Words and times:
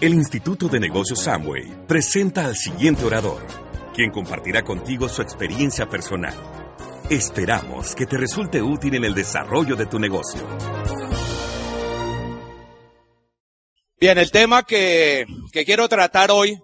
el 0.00 0.14
Instituto 0.14 0.66
de 0.68 0.80
Negocios 0.80 1.22
Samway 1.22 1.86
presenta 1.86 2.46
al 2.46 2.56
siguiente 2.56 3.04
orador, 3.04 3.46
quien 3.94 4.10
compartirá 4.10 4.62
contigo 4.62 5.08
su 5.08 5.22
experiencia 5.22 5.86
personal. 5.88 6.34
Esperamos 7.10 7.94
que 7.94 8.06
te 8.06 8.16
resulte 8.16 8.62
útil 8.62 8.94
en 8.94 9.04
el 9.04 9.14
desarrollo 9.14 9.76
de 9.76 9.86
tu 9.86 9.98
negocio. 9.98 10.40
Bien, 14.00 14.16
el 14.16 14.30
tema 14.30 14.62
que, 14.62 15.26
quiero 15.52 15.88
tratar 15.88 16.30
hoy, 16.30 16.58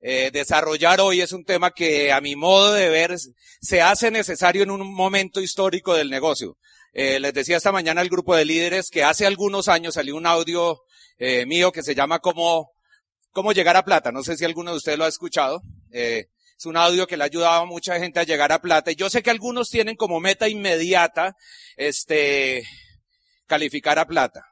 eh, 0.00 0.30
desarrollar 0.30 1.00
hoy, 1.00 1.22
es 1.22 1.32
un 1.32 1.44
tema 1.44 1.70
que 1.70 2.12
a 2.12 2.20
mi 2.20 2.36
modo 2.36 2.74
de 2.74 2.90
ver 2.90 3.16
se 3.60 3.80
hace 3.80 4.10
necesario 4.10 4.62
en 4.62 4.70
un 4.70 4.94
momento 4.94 5.40
histórico 5.40 5.94
del 5.94 6.10
negocio. 6.10 6.58
Eh, 7.00 7.20
les 7.20 7.32
decía 7.32 7.58
esta 7.58 7.70
mañana 7.70 8.00
al 8.00 8.08
grupo 8.08 8.34
de 8.34 8.44
líderes 8.44 8.90
que 8.90 9.04
hace 9.04 9.24
algunos 9.24 9.68
años 9.68 9.94
salió 9.94 10.16
un 10.16 10.26
audio 10.26 10.80
eh, 11.16 11.46
mío 11.46 11.70
que 11.70 11.84
se 11.84 11.94
llama 11.94 12.18
cómo, 12.18 12.72
cómo 13.30 13.52
llegar 13.52 13.76
a 13.76 13.84
plata. 13.84 14.10
No 14.10 14.24
sé 14.24 14.36
si 14.36 14.44
alguno 14.44 14.72
de 14.72 14.78
ustedes 14.78 14.98
lo 14.98 15.04
ha 15.04 15.08
escuchado. 15.08 15.62
Eh, 15.92 16.26
es 16.58 16.66
un 16.66 16.76
audio 16.76 17.06
que 17.06 17.16
le 17.16 17.22
ha 17.22 17.26
ayudado 17.26 17.62
a 17.62 17.66
mucha 17.66 18.00
gente 18.00 18.18
a 18.18 18.24
llegar 18.24 18.50
a 18.50 18.60
plata. 18.60 18.90
Y 18.90 18.96
yo 18.96 19.08
sé 19.08 19.22
que 19.22 19.30
algunos 19.30 19.70
tienen 19.70 19.94
como 19.94 20.18
meta 20.18 20.48
inmediata, 20.48 21.36
este, 21.76 22.64
calificar 23.46 24.00
a 24.00 24.08
plata. 24.08 24.42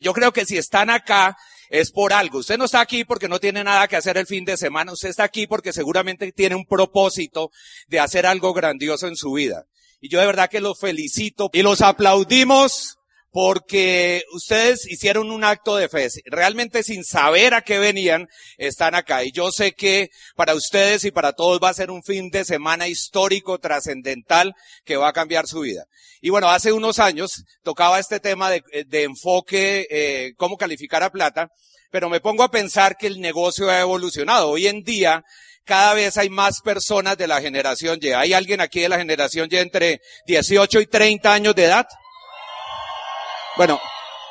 Yo 0.00 0.12
creo 0.12 0.32
que 0.32 0.44
si 0.44 0.58
están 0.58 0.90
acá 0.90 1.36
es 1.68 1.92
por 1.92 2.12
algo. 2.12 2.38
Usted 2.38 2.58
no 2.58 2.64
está 2.64 2.80
aquí 2.80 3.04
porque 3.04 3.28
no 3.28 3.38
tiene 3.38 3.62
nada 3.62 3.86
que 3.86 3.94
hacer 3.94 4.16
el 4.16 4.26
fin 4.26 4.44
de 4.44 4.56
semana. 4.56 4.90
Usted 4.90 5.10
está 5.10 5.22
aquí 5.22 5.46
porque 5.46 5.72
seguramente 5.72 6.32
tiene 6.32 6.56
un 6.56 6.66
propósito 6.66 7.52
de 7.86 8.00
hacer 8.00 8.26
algo 8.26 8.52
grandioso 8.52 9.06
en 9.06 9.14
su 9.14 9.34
vida. 9.34 9.66
Y 10.02 10.08
yo 10.08 10.18
de 10.18 10.26
verdad 10.26 10.50
que 10.50 10.60
los 10.60 10.80
felicito 10.80 11.48
y 11.52 11.62
los 11.62 11.80
aplaudimos 11.80 12.98
porque 13.30 14.24
ustedes 14.32 14.84
hicieron 14.90 15.30
un 15.30 15.44
acto 15.44 15.76
de 15.76 15.88
fe. 15.88 16.08
Realmente 16.26 16.82
sin 16.82 17.04
saber 17.04 17.54
a 17.54 17.62
qué 17.62 17.78
venían, 17.78 18.28
están 18.58 18.96
acá. 18.96 19.24
Y 19.24 19.30
yo 19.30 19.52
sé 19.52 19.72
que 19.72 20.10
para 20.34 20.54
ustedes 20.54 21.04
y 21.04 21.12
para 21.12 21.32
todos 21.32 21.60
va 21.62 21.68
a 21.68 21.74
ser 21.74 21.92
un 21.92 22.02
fin 22.02 22.30
de 22.30 22.44
semana 22.44 22.88
histórico, 22.88 23.58
trascendental, 23.58 24.54
que 24.84 24.96
va 24.96 25.08
a 25.08 25.12
cambiar 25.12 25.46
su 25.46 25.60
vida. 25.60 25.84
Y 26.20 26.30
bueno, 26.30 26.50
hace 26.50 26.72
unos 26.72 26.98
años 26.98 27.44
tocaba 27.62 28.00
este 28.00 28.18
tema 28.18 28.50
de, 28.50 28.62
enfoque, 29.04 29.86
eh, 29.88 30.32
cómo 30.36 30.56
calificar 30.56 31.04
a 31.04 31.12
plata, 31.12 31.48
pero 31.92 32.10
me 32.10 32.20
pongo 32.20 32.42
a 32.42 32.50
pensar 32.50 32.96
que 32.96 33.06
el 33.06 33.20
negocio 33.20 33.70
ha 33.70 33.80
evolucionado. 33.80 34.50
Hoy 34.50 34.66
en 34.66 34.82
día, 34.82 35.22
cada 35.64 35.94
vez 35.94 36.18
hay 36.18 36.28
más 36.28 36.60
personas 36.60 37.16
de 37.16 37.26
la 37.26 37.40
generación 37.40 37.98
Y. 38.00 38.08
¿Hay 38.08 38.32
alguien 38.32 38.60
aquí 38.60 38.80
de 38.80 38.88
la 38.88 38.98
generación 38.98 39.48
Y 39.50 39.56
entre 39.56 40.00
18 40.26 40.80
y 40.80 40.86
30 40.86 41.32
años 41.32 41.54
de 41.54 41.64
edad? 41.64 41.86
Bueno, 43.56 43.80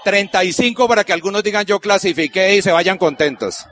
35 0.04 0.88
para 0.88 1.04
que 1.04 1.14
algunos 1.14 1.44
digan 1.44 1.66
yo 1.66 1.80
clasifiqué 1.80 2.56
y 2.56 2.62
se 2.62 2.72
vayan 2.72 2.98
contentos. 2.98 3.66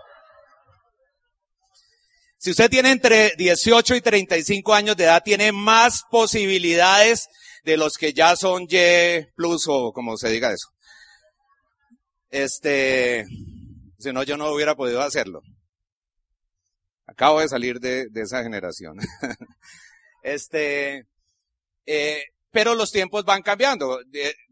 Si 2.37 2.51
usted 2.51 2.69
tiene 2.69 2.91
entre 2.91 3.33
18 3.37 3.95
y 3.95 4.01
35 4.01 4.73
años 4.73 4.95
de 4.95 5.03
edad, 5.03 5.21
tiene 5.23 5.51
más 5.51 6.03
posibilidades 6.09 7.27
de 7.65 7.75
los 7.75 7.97
que 7.97 8.13
ya 8.13 8.35
son 8.37 8.63
Y 8.69 9.25
plus 9.35 9.65
o 9.67 9.91
como 9.91 10.15
se 10.15 10.29
diga 10.29 10.53
eso. 10.53 10.69
Este, 12.29 13.25
si 13.97 14.13
no, 14.13 14.23
yo 14.23 14.37
no 14.37 14.51
hubiera 14.51 14.75
podido 14.75 15.01
hacerlo. 15.01 15.41
Acabo 17.19 17.41
de 17.41 17.49
salir 17.49 17.81
de, 17.81 18.07
esa 18.15 18.43
generación. 18.43 18.97
este, 20.23 21.05
eh, 21.85 22.23
pero 22.49 22.75
los 22.75 22.93
tiempos 22.93 23.25
van 23.25 23.41
cambiando 23.41 23.99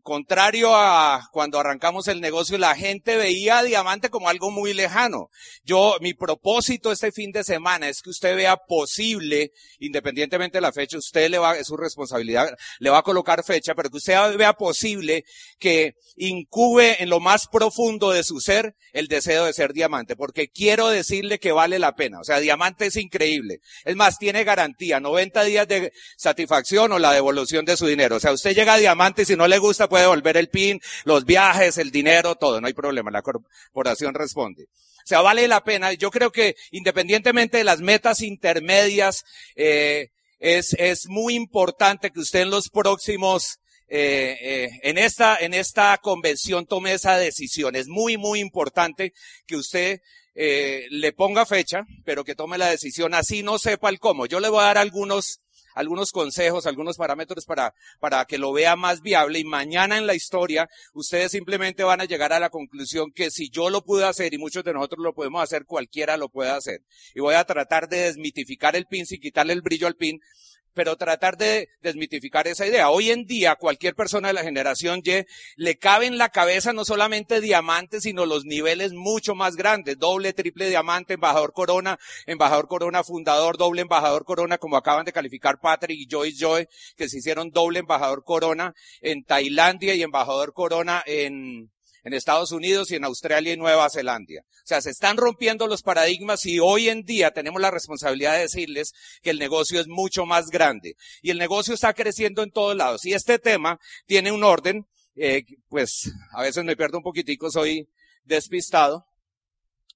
contrario 0.08 0.74
a 0.74 1.28
cuando 1.34 1.60
arrancamos 1.60 2.08
el 2.08 2.22
negocio, 2.22 2.58
la 2.58 2.76
gente 2.76 3.18
veía 3.18 3.58
a 3.58 3.64
diamante 3.64 4.10
como 4.10 4.30
algo 4.30 4.52
muy 4.52 4.74
lejano. 4.74 5.28
Yo, 5.66 5.98
mi 6.00 6.14
propósito 6.14 6.94
este 6.94 7.12
fin 7.12 7.34
de 7.34 7.44
semana 7.44 7.90
es 7.90 8.02
que 8.02 8.12
usted 8.12 8.38
vea 8.38 8.56
posible, 8.56 9.52
independientemente 9.80 10.60
de 10.60 10.62
la 10.62 10.72
fecha, 10.72 10.98
usted 10.98 11.30
le 11.30 11.40
va, 11.40 11.58
es 11.58 11.68
su 11.68 11.76
responsabilidad, 11.76 12.48
le 12.80 12.90
va 12.90 13.00
a 13.00 13.04
colocar 13.04 13.44
fecha, 13.44 13.76
pero 13.76 13.90
que 13.90 13.98
usted 13.98 14.38
vea 14.38 14.54
posible 14.54 15.26
que 15.60 15.96
incube 16.16 17.04
en 17.04 17.10
lo 17.10 17.20
más 17.20 17.50
profundo 17.52 18.12
de 18.12 18.24
su 18.24 18.40
ser 18.40 18.76
el 18.94 19.10
deseo 19.10 19.44
de 19.44 19.52
ser 19.52 19.74
diamante, 19.74 20.16
porque 20.16 20.48
quiero 20.48 20.88
decirle 20.88 21.38
que 21.38 21.52
vale 21.52 21.80
la 21.80 21.96
pena. 21.96 22.22
O 22.22 22.24
sea, 22.24 22.40
diamante 22.40 22.86
es 22.86 22.96
increíble. 22.96 23.60
Es 23.84 23.98
más, 23.98 24.18
tiene 24.18 24.46
garantía, 24.46 25.02
90 25.02 25.44
días 25.44 25.68
de 25.68 25.92
satisfacción 26.16 26.94
o 26.94 26.98
la 26.98 27.12
devolución 27.12 27.66
de 27.66 27.76
su 27.76 27.88
dinero. 27.88 28.16
O 28.16 28.20
sea, 28.22 28.32
usted 28.32 28.56
llega 28.56 28.76
a 28.76 28.78
diamante 28.78 29.24
y 29.24 29.26
si 29.26 29.36
no 29.36 29.50
le 29.50 29.58
gusta, 29.58 29.90
pues 29.90 29.97
puede 29.98 30.04
devolver 30.04 30.38
el 30.38 30.50
PIN, 30.50 30.80
los 31.06 31.26
viajes, 31.26 31.78
el 31.78 31.92
dinero, 31.92 32.36
todo, 32.36 32.62
no 32.62 32.68
hay 32.68 32.74
problema, 32.74 33.10
la 33.10 33.24
corporación 33.24 34.14
responde. 34.14 34.64
O 34.64 35.08
sea, 35.08 35.22
vale 35.22 35.48
la 35.48 35.64
pena. 35.64 35.94
Yo 35.94 36.12
creo 36.12 36.32
que 36.32 36.56
independientemente 36.72 37.58
de 37.58 37.64
las 37.64 37.80
metas 37.80 38.22
intermedias, 38.22 39.24
eh, 39.56 40.10
es, 40.40 40.74
es 40.74 41.08
muy 41.08 41.34
importante 41.34 42.12
que 42.12 42.20
usted 42.20 42.42
en 42.42 42.52
los 42.52 42.70
próximos 42.70 43.60
eh, 43.90 44.38
eh, 44.42 44.70
en 44.84 44.98
esta 44.98 45.38
en 45.38 45.54
esta 45.54 45.98
convención 45.98 46.66
tome 46.66 46.94
esa 46.94 47.18
decisión. 47.18 47.76
Es 47.76 47.88
muy 47.88 48.18
muy 48.18 48.40
importante 48.40 49.14
que 49.48 49.56
usted 49.56 50.02
le 50.36 51.14
ponga 51.14 51.48
fecha, 51.48 51.84
pero 52.06 52.24
que 52.24 52.36
tome 52.36 52.60
la 52.60 52.70
decisión 52.70 53.16
así 53.16 53.42
no 53.42 53.58
sepa 53.58 53.90
el 53.90 53.98
cómo. 53.98 54.28
Yo 54.28 54.40
le 54.40 54.50
voy 54.50 54.60
a 54.60 54.66
dar 54.66 54.78
algunos 54.78 55.40
algunos 55.78 56.12
consejos, 56.12 56.66
algunos 56.66 56.98
parámetros 56.98 57.46
para, 57.46 57.74
para 58.00 58.26
que 58.26 58.40
lo 58.40 58.52
vea 58.52 58.76
más 58.76 59.02
viable 59.02 59.40
y 59.40 59.44
mañana 59.44 59.98
en 59.98 60.08
la 60.08 60.16
historia 60.16 60.68
ustedes 60.94 61.32
simplemente 61.32 61.84
van 61.84 62.02
a 62.02 62.06
llegar 62.06 62.34
a 62.34 62.40
la 62.40 62.50
conclusión 62.50 63.12
que 63.12 63.30
si 63.30 63.50
yo 63.50 63.70
lo 63.70 63.84
pude 63.84 64.04
hacer 64.04 64.34
y 64.34 64.40
muchos 64.40 64.64
de 64.64 64.74
nosotros 64.74 65.04
lo 65.04 65.14
podemos 65.14 65.44
hacer, 65.44 65.66
cualquiera 65.66 66.18
lo 66.18 66.30
puede 66.30 66.50
hacer. 66.50 66.82
Y 67.14 67.20
voy 67.20 67.36
a 67.36 67.44
tratar 67.44 67.88
de 67.88 68.04
desmitificar 68.04 68.76
el 68.76 68.88
pin 68.88 69.06
sin 69.06 69.22
quitarle 69.22 69.54
el 69.54 69.62
brillo 69.62 69.86
al 69.86 69.96
pin 69.96 70.20
pero 70.78 70.96
tratar 70.96 71.38
de 71.38 71.70
desmitificar 71.82 72.48
esa 72.48 72.68
idea. 72.68 72.92
Hoy 72.92 73.10
en 73.10 73.26
día, 73.26 73.56
cualquier 73.56 73.96
persona 73.96 74.28
de 74.28 74.36
la 74.36 74.44
generación 74.44 75.02
Y 75.04 75.26
le 75.56 75.78
cabe 75.80 76.06
en 76.06 76.20
la 76.20 76.30
cabeza 76.30 76.72
no 76.72 76.86
solamente 76.86 77.42
diamantes, 77.42 78.04
sino 78.04 78.28
los 78.28 78.46
niveles 78.46 78.94
mucho 78.94 79.34
más 79.34 79.56
grandes. 79.56 79.98
Doble, 79.98 80.34
triple 80.34 80.70
diamante, 80.70 81.16
embajador 81.16 81.52
corona, 81.52 81.98
embajador 82.28 82.68
corona 82.68 83.04
fundador, 83.04 83.58
doble 83.58 83.82
embajador 83.82 84.24
corona, 84.24 84.60
como 84.60 84.78
acaban 84.78 85.04
de 85.04 85.14
calificar 85.14 85.60
Patrick 85.60 85.98
y 86.00 86.08
Joyce 86.08 86.38
Joy, 86.38 86.68
que 86.96 87.10
se 87.10 87.18
hicieron 87.18 87.50
doble 87.50 87.80
embajador 87.80 88.24
corona 88.24 88.76
en 89.02 89.24
Tailandia 89.24 89.96
y 89.96 90.04
embajador 90.04 90.54
corona 90.54 91.02
en, 91.08 91.72
en 92.08 92.14
Estados 92.14 92.54
Unidos 92.54 92.90
y 92.90 92.96
en 92.96 93.04
Australia 93.04 93.52
y 93.52 93.58
Nueva 93.58 93.90
Zelanda. 93.90 94.40
O 94.40 94.66
sea, 94.68 94.80
se 94.80 94.92
están 94.92 95.18
rompiendo 95.18 95.68
los 95.68 95.82
paradigmas 95.84 96.46
y 96.46 96.58
hoy 96.58 96.88
en 96.88 97.04
día 97.04 97.32
tenemos 97.32 97.62
la 97.62 97.70
responsabilidad 97.70 98.36
de 98.36 98.44
decirles 98.44 98.94
que 99.22 99.32
el 99.32 99.40
negocio 99.40 99.82
es 99.82 99.88
mucho 99.90 100.26
más 100.26 100.46
grande 100.48 100.96
y 101.22 101.32
el 101.32 101.38
negocio 101.38 101.74
está 101.74 101.94
creciendo 101.94 102.44
en 102.44 102.52
todos 102.52 102.78
lados. 102.78 103.06
Y 103.06 103.12
este 103.12 103.40
tema 103.40 103.78
tiene 104.06 104.32
un 104.32 104.46
orden, 104.46 104.88
eh, 105.18 105.44
pues 105.68 106.10
a 106.32 106.44
veces 106.44 106.64
me 106.64 106.78
pierdo 106.78 107.00
un 107.00 107.04
poquitico, 107.04 107.52
soy 107.52 107.90
despistado, 108.24 109.06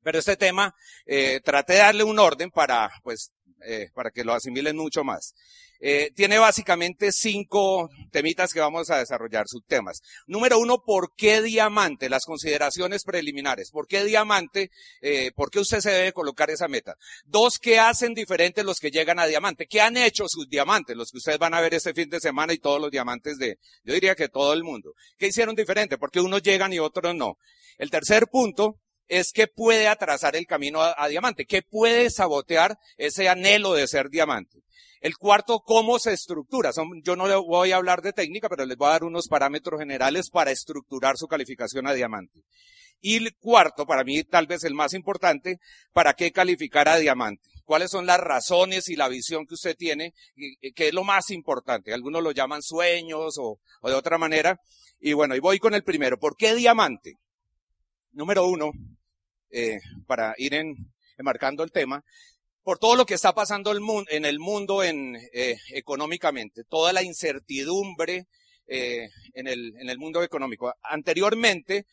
pero 0.04 0.20
este 0.20 0.36
tema 0.36 0.76
eh, 1.06 1.40
traté 1.46 1.74
de 1.74 1.80
darle 1.80 2.04
un 2.04 2.20
orden 2.20 2.52
para, 2.52 2.92
pues, 3.04 3.32
eh, 3.66 3.90
para 3.94 4.12
que 4.12 4.24
lo 4.24 4.34
asimilen 4.34 4.76
mucho 4.76 5.04
más. 5.04 5.34
Eh, 5.84 6.12
tiene 6.16 6.38
básicamente 6.38 7.12
cinco 7.12 7.90
temitas 8.12 8.54
que 8.54 8.60
vamos 8.60 8.92
a 8.92 9.00
desarrollar, 9.00 9.48
subtemas. 9.48 10.02
Número 10.28 10.60
uno, 10.60 10.84
¿por 10.86 11.16
qué 11.18 11.42
diamante? 11.42 12.08
Las 12.08 12.26
consideraciones 12.26 13.04
preliminares. 13.04 13.72
¿Por 13.72 13.88
qué 13.88 14.04
diamante? 14.04 14.70
Eh, 15.02 15.32
¿Por 15.36 15.50
qué 15.50 15.60
usted 15.60 15.80
se 15.80 15.90
debe 15.90 16.14
colocar 16.14 16.52
esa 16.52 16.68
meta? 16.68 16.94
Dos, 17.26 17.58
¿qué 17.60 17.80
hacen 17.80 18.14
diferentes 18.14 18.64
los 18.64 18.78
que 18.78 18.92
llegan 18.92 19.18
a 19.18 19.26
diamante? 19.26 19.66
¿Qué 19.66 19.82
han 19.82 19.98
hecho 19.98 20.26
sus 20.28 20.48
diamantes? 20.48 20.96
Los 20.96 21.10
que 21.10 21.18
ustedes 21.18 21.40
van 21.40 21.56
a 21.56 21.62
ver 21.62 21.74
este 21.74 21.96
fin 21.96 22.10
de 22.10 22.20
semana 22.20 22.54
y 22.54 22.60
todos 22.60 22.80
los 22.80 22.92
diamantes 22.92 23.40
de, 23.40 23.58
yo 23.84 23.96
diría 23.96 24.14
que 24.14 24.30
todo 24.30 24.54
el 24.54 24.64
mundo. 24.64 24.94
¿Qué 25.18 25.28
hicieron 25.28 25.56
diferente? 25.56 25.98
¿Por 25.98 26.12
qué 26.12 26.22
unos 26.22 26.44
llegan 26.44 26.74
y 26.74 26.80
otros 26.80 27.16
no? 27.16 27.38
El 27.80 27.90
tercer 27.90 28.28
punto, 28.28 28.76
es 29.12 29.34
que 29.34 29.48
puede 29.48 29.90
atrasar 29.90 30.38
el 30.38 30.48
camino 30.48 30.82
a, 30.82 31.08
diamante, 31.10 31.46
que 31.46 31.62
puede 31.62 32.10
sabotear 32.10 32.80
ese 32.96 33.28
anhelo 33.28 33.74
de 33.74 33.86
ser 33.86 34.10
diamante. 34.10 34.64
El 35.02 35.18
cuarto, 35.18 35.60
cómo 35.60 36.00
se 36.00 36.14
estructura. 36.14 36.72
yo 37.04 37.18
no 37.18 37.28
le 37.28 37.36
voy 37.36 37.74
a 37.74 37.76
hablar 37.76 38.02
de 38.02 38.14
técnica, 38.14 38.48
pero 38.48 38.66
les 38.66 38.78
voy 38.78 38.88
a 38.88 38.92
dar 38.92 39.04
unos 39.04 39.28
parámetros 39.28 39.82
generales 39.82 40.30
para 40.30 40.52
estructurar 40.52 41.18
su 41.18 41.28
calificación 41.28 41.88
a 41.88 41.94
diamante. 41.94 42.40
Y 43.02 43.18
el 43.18 43.36
cuarto, 43.36 43.86
para 43.86 44.06
mí 44.06 44.24
tal 44.24 44.48
vez 44.48 44.64
el 44.64 44.76
más 44.76 44.94
importante, 44.94 45.60
¿para 45.92 46.14
qué 46.14 46.32
calificar 46.32 46.88
a 46.88 46.96
diamante? 46.96 47.50
¿Cuáles 47.66 47.92
son 47.92 48.06
las 48.06 48.20
razones 48.22 48.88
y 48.88 48.96
la 48.96 49.10
visión 49.10 49.46
que 49.46 49.56
usted 49.56 49.76
tiene? 49.76 50.14
¿Qué 50.74 50.88
es 50.88 50.94
lo 50.94 51.04
más 51.04 51.32
importante? 51.32 51.94
Algunos 51.94 52.24
lo 52.24 52.32
llaman 52.32 52.62
sueños 52.62 53.38
o, 53.38 53.60
o 53.82 53.90
de 53.90 53.96
otra 53.96 54.18
manera. 54.18 54.58
Y 55.02 55.12
bueno, 55.12 55.36
y 55.36 55.40
voy 55.40 55.60
con 55.60 55.74
el 55.74 55.84
primero. 55.84 56.18
¿Por 56.18 56.38
qué 56.38 56.56
diamante? 56.56 57.18
Número 58.14 58.46
uno, 58.48 58.72
eh, 59.52 59.80
para 60.08 60.34
ir 60.38 60.54
en, 60.54 60.76
enmarcando 61.18 61.64
el 61.64 61.72
tema, 61.72 62.04
por 62.64 62.78
todo 62.78 62.96
lo 62.96 63.06
que 63.06 63.16
está 63.16 63.34
pasando 63.34 63.74
en 64.10 64.26
el 64.26 64.40
mundo 64.40 64.84
eh, 64.84 65.58
económicamente, 65.70 66.64
toda 66.70 66.94
la 66.94 67.04
incertidumbre 67.04 68.28
eh, 68.68 69.10
en, 69.34 69.48
el, 69.48 69.98
mundo 69.98 70.24
económico. 70.24 70.74
Anteriormente, 70.84 71.86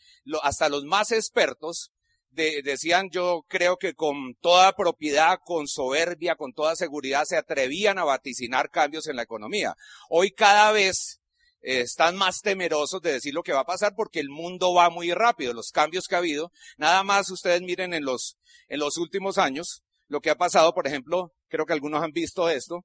hasta 0.43 0.69
los 0.69 0.85
más 0.85 1.11
expertos 1.11 1.91
de, 2.31 2.63
decían, 2.63 3.09
yo 3.11 3.45
creo 3.49 3.79
que 3.79 3.95
con 3.95 4.35
toda 4.41 4.73
propiedad, 4.73 5.39
con 5.43 5.67
soberbia, 5.67 6.37
con 6.37 6.53
toda 6.53 6.77
seguridad, 6.77 7.25
se 7.25 7.37
atrevían 7.37 7.99
a 7.99 8.05
vaticinar 8.05 8.71
cambios 8.71 9.09
en 9.09 9.17
la 9.17 9.23
economía. 9.23 9.75
Hoy 10.11 10.31
cada 10.31 10.71
vez 10.71 11.18
eh, 11.63 11.81
están 11.81 12.17
más 12.17 12.41
temerosos 12.41 13.01
de 13.03 13.13
decir 13.13 13.35
lo 13.35 13.43
que 13.43 13.53
va 13.53 13.61
a 13.61 13.67
pasar 13.67 13.95
porque 13.97 14.21
el 14.21 14.29
mundo 14.29 14.73
va 14.75 14.91
muy 14.91 15.13
rápido, 15.13 15.53
los 15.53 15.71
cambios 15.71 16.07
que 16.07 16.15
ha 16.15 16.19
habido. 16.19 16.53
Nada 16.77 17.03
más 17.03 17.31
ustedes 17.31 17.63
miren 17.63 17.95
en 17.95 18.05
los, 18.05 18.37
en 18.69 18.81
los 18.81 18.97
últimos 18.97 19.39
años 19.39 19.83
lo 20.09 20.21
que 20.21 20.31
ha 20.31 20.37
pasado, 20.37 20.73
por 20.73 20.87
ejemplo, 20.87 21.33
creo 21.49 21.67
que 21.67 21.73
algunos 21.73 22.03
han 22.03 22.13
visto 22.13 22.49
esto, 22.49 22.85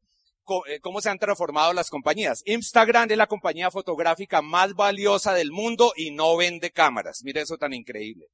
eh, 0.67 0.79
cómo 0.81 0.99
se 1.01 1.09
han 1.09 1.19
transformado 1.19 1.71
las 1.73 1.89
compañías. 1.89 2.41
Instagram 2.45 3.09
es 3.11 3.17
la 3.17 3.27
compañía 3.27 3.71
fotográfica 3.71 4.41
más 4.41 4.73
valiosa 4.73 5.33
del 5.33 5.51
mundo 5.51 5.93
y 5.95 6.11
no 6.11 6.35
vende 6.35 6.71
cámaras. 6.71 7.21
Mire 7.23 7.41
eso 7.41 7.57
tan 7.57 7.73
increíble. 7.73 8.27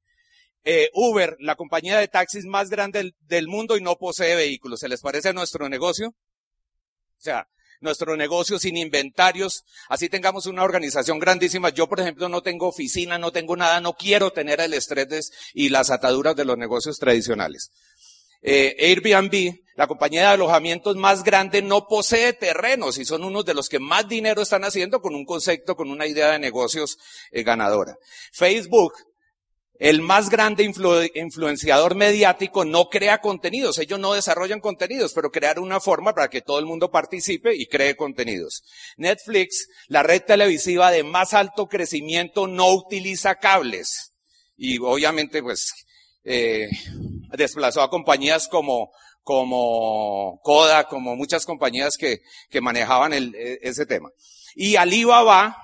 Eh, 0.64 0.90
Uber, 0.92 1.36
la 1.38 1.54
compañía 1.54 1.98
de 1.98 2.08
taxis 2.08 2.44
más 2.44 2.68
grande 2.68 2.98
del, 2.98 3.14
del, 3.20 3.48
mundo 3.48 3.76
y 3.76 3.80
no 3.80 3.96
posee 3.96 4.34
vehículos. 4.34 4.80
¿Se 4.80 4.88
les 4.88 5.00
parece 5.00 5.28
a 5.30 5.32
nuestro 5.32 5.68
negocio? 5.68 6.08
O 6.08 7.22
sea, 7.22 7.48
nuestro 7.80 8.16
negocio 8.16 8.58
sin 8.58 8.76
inventarios, 8.76 9.64
así 9.88 10.08
tengamos 10.08 10.46
una 10.46 10.62
organización 10.62 11.18
grandísima. 11.18 11.70
Yo, 11.70 11.88
por 11.88 12.00
ejemplo, 12.00 12.28
no 12.28 12.42
tengo 12.42 12.68
oficina, 12.68 13.18
no 13.18 13.32
tengo 13.32 13.56
nada, 13.56 13.80
no 13.80 13.94
quiero 13.94 14.30
tener 14.30 14.60
el 14.60 14.74
estrés 14.74 15.32
y 15.54 15.68
las 15.68 15.90
ataduras 15.90 16.36
de 16.36 16.44
los 16.44 16.58
negocios 16.58 16.98
tradicionales. 16.98 17.70
Eh, 18.42 18.74
Airbnb, 18.78 19.60
la 19.76 19.86
compañía 19.86 20.22
de 20.22 20.26
alojamientos 20.28 20.96
más 20.96 21.22
grande, 21.22 21.62
no 21.62 21.86
posee 21.86 22.32
terrenos 22.32 22.98
y 22.98 23.04
son 23.04 23.24
unos 23.24 23.44
de 23.44 23.54
los 23.54 23.68
que 23.68 23.78
más 23.78 24.08
dinero 24.08 24.42
están 24.42 24.64
haciendo 24.64 25.00
con 25.00 25.14
un 25.14 25.24
concepto, 25.24 25.76
con 25.76 25.90
una 25.90 26.06
idea 26.06 26.30
de 26.30 26.38
negocios 26.38 26.98
eh, 27.30 27.42
ganadora. 27.42 27.96
Facebook, 28.32 28.94
el 29.80 30.02
más 30.02 30.28
grande 30.28 30.70
influenciador 31.14 31.94
mediático 31.94 32.66
no 32.66 32.90
crea 32.90 33.22
contenidos. 33.22 33.78
Ellos 33.78 33.98
no 33.98 34.12
desarrollan 34.12 34.60
contenidos, 34.60 35.14
pero 35.14 35.30
crear 35.30 35.58
una 35.58 35.80
forma 35.80 36.14
para 36.14 36.28
que 36.28 36.42
todo 36.42 36.58
el 36.58 36.66
mundo 36.66 36.90
participe 36.90 37.56
y 37.56 37.66
cree 37.66 37.96
contenidos. 37.96 38.62
Netflix, 38.98 39.68
la 39.88 40.02
red 40.02 40.22
televisiva 40.22 40.90
de 40.90 41.02
más 41.02 41.32
alto 41.32 41.66
crecimiento, 41.66 42.46
no 42.46 42.70
utiliza 42.74 43.36
cables. 43.36 44.12
Y 44.54 44.78
obviamente, 44.78 45.42
pues, 45.42 45.72
eh, 46.24 46.68
desplazó 47.32 47.80
a 47.80 47.88
compañías 47.88 48.48
como, 48.48 48.92
como 49.22 50.40
Coda, 50.42 50.88
como 50.88 51.16
muchas 51.16 51.46
compañías 51.46 51.96
que, 51.96 52.18
que 52.50 52.60
manejaban 52.60 53.14
el, 53.14 53.34
e, 53.34 53.58
ese 53.62 53.86
tema. 53.86 54.10
Y 54.54 54.76
Alibaba, 54.76 55.56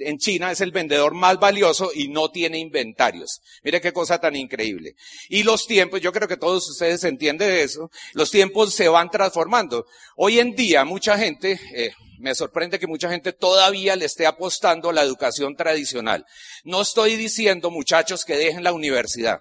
en 0.00 0.18
China 0.18 0.50
es 0.50 0.60
el 0.60 0.72
vendedor 0.72 1.14
más 1.14 1.38
valioso 1.38 1.90
y 1.94 2.08
no 2.08 2.30
tiene 2.30 2.58
inventarios. 2.58 3.40
Mire 3.62 3.80
qué 3.80 3.92
cosa 3.92 4.20
tan 4.20 4.36
increíble. 4.36 4.94
Y 5.28 5.42
los 5.42 5.66
tiempos, 5.66 6.00
yo 6.00 6.12
creo 6.12 6.28
que 6.28 6.36
todos 6.36 6.68
ustedes 6.68 7.04
entienden 7.04 7.48
de 7.48 7.62
eso, 7.62 7.90
los 8.12 8.30
tiempos 8.30 8.74
se 8.74 8.88
van 8.88 9.10
transformando. 9.10 9.86
Hoy 10.16 10.38
en 10.38 10.54
día 10.54 10.84
mucha 10.84 11.18
gente, 11.18 11.60
eh, 11.74 11.92
me 12.18 12.34
sorprende 12.34 12.78
que 12.78 12.86
mucha 12.86 13.10
gente 13.10 13.32
todavía 13.32 13.96
le 13.96 14.04
esté 14.04 14.26
apostando 14.26 14.90
a 14.90 14.92
la 14.92 15.02
educación 15.02 15.56
tradicional. 15.56 16.26
No 16.64 16.82
estoy 16.82 17.16
diciendo, 17.16 17.70
muchachos, 17.70 18.24
que 18.24 18.36
dejen 18.36 18.64
la 18.64 18.72
universidad. 18.72 19.40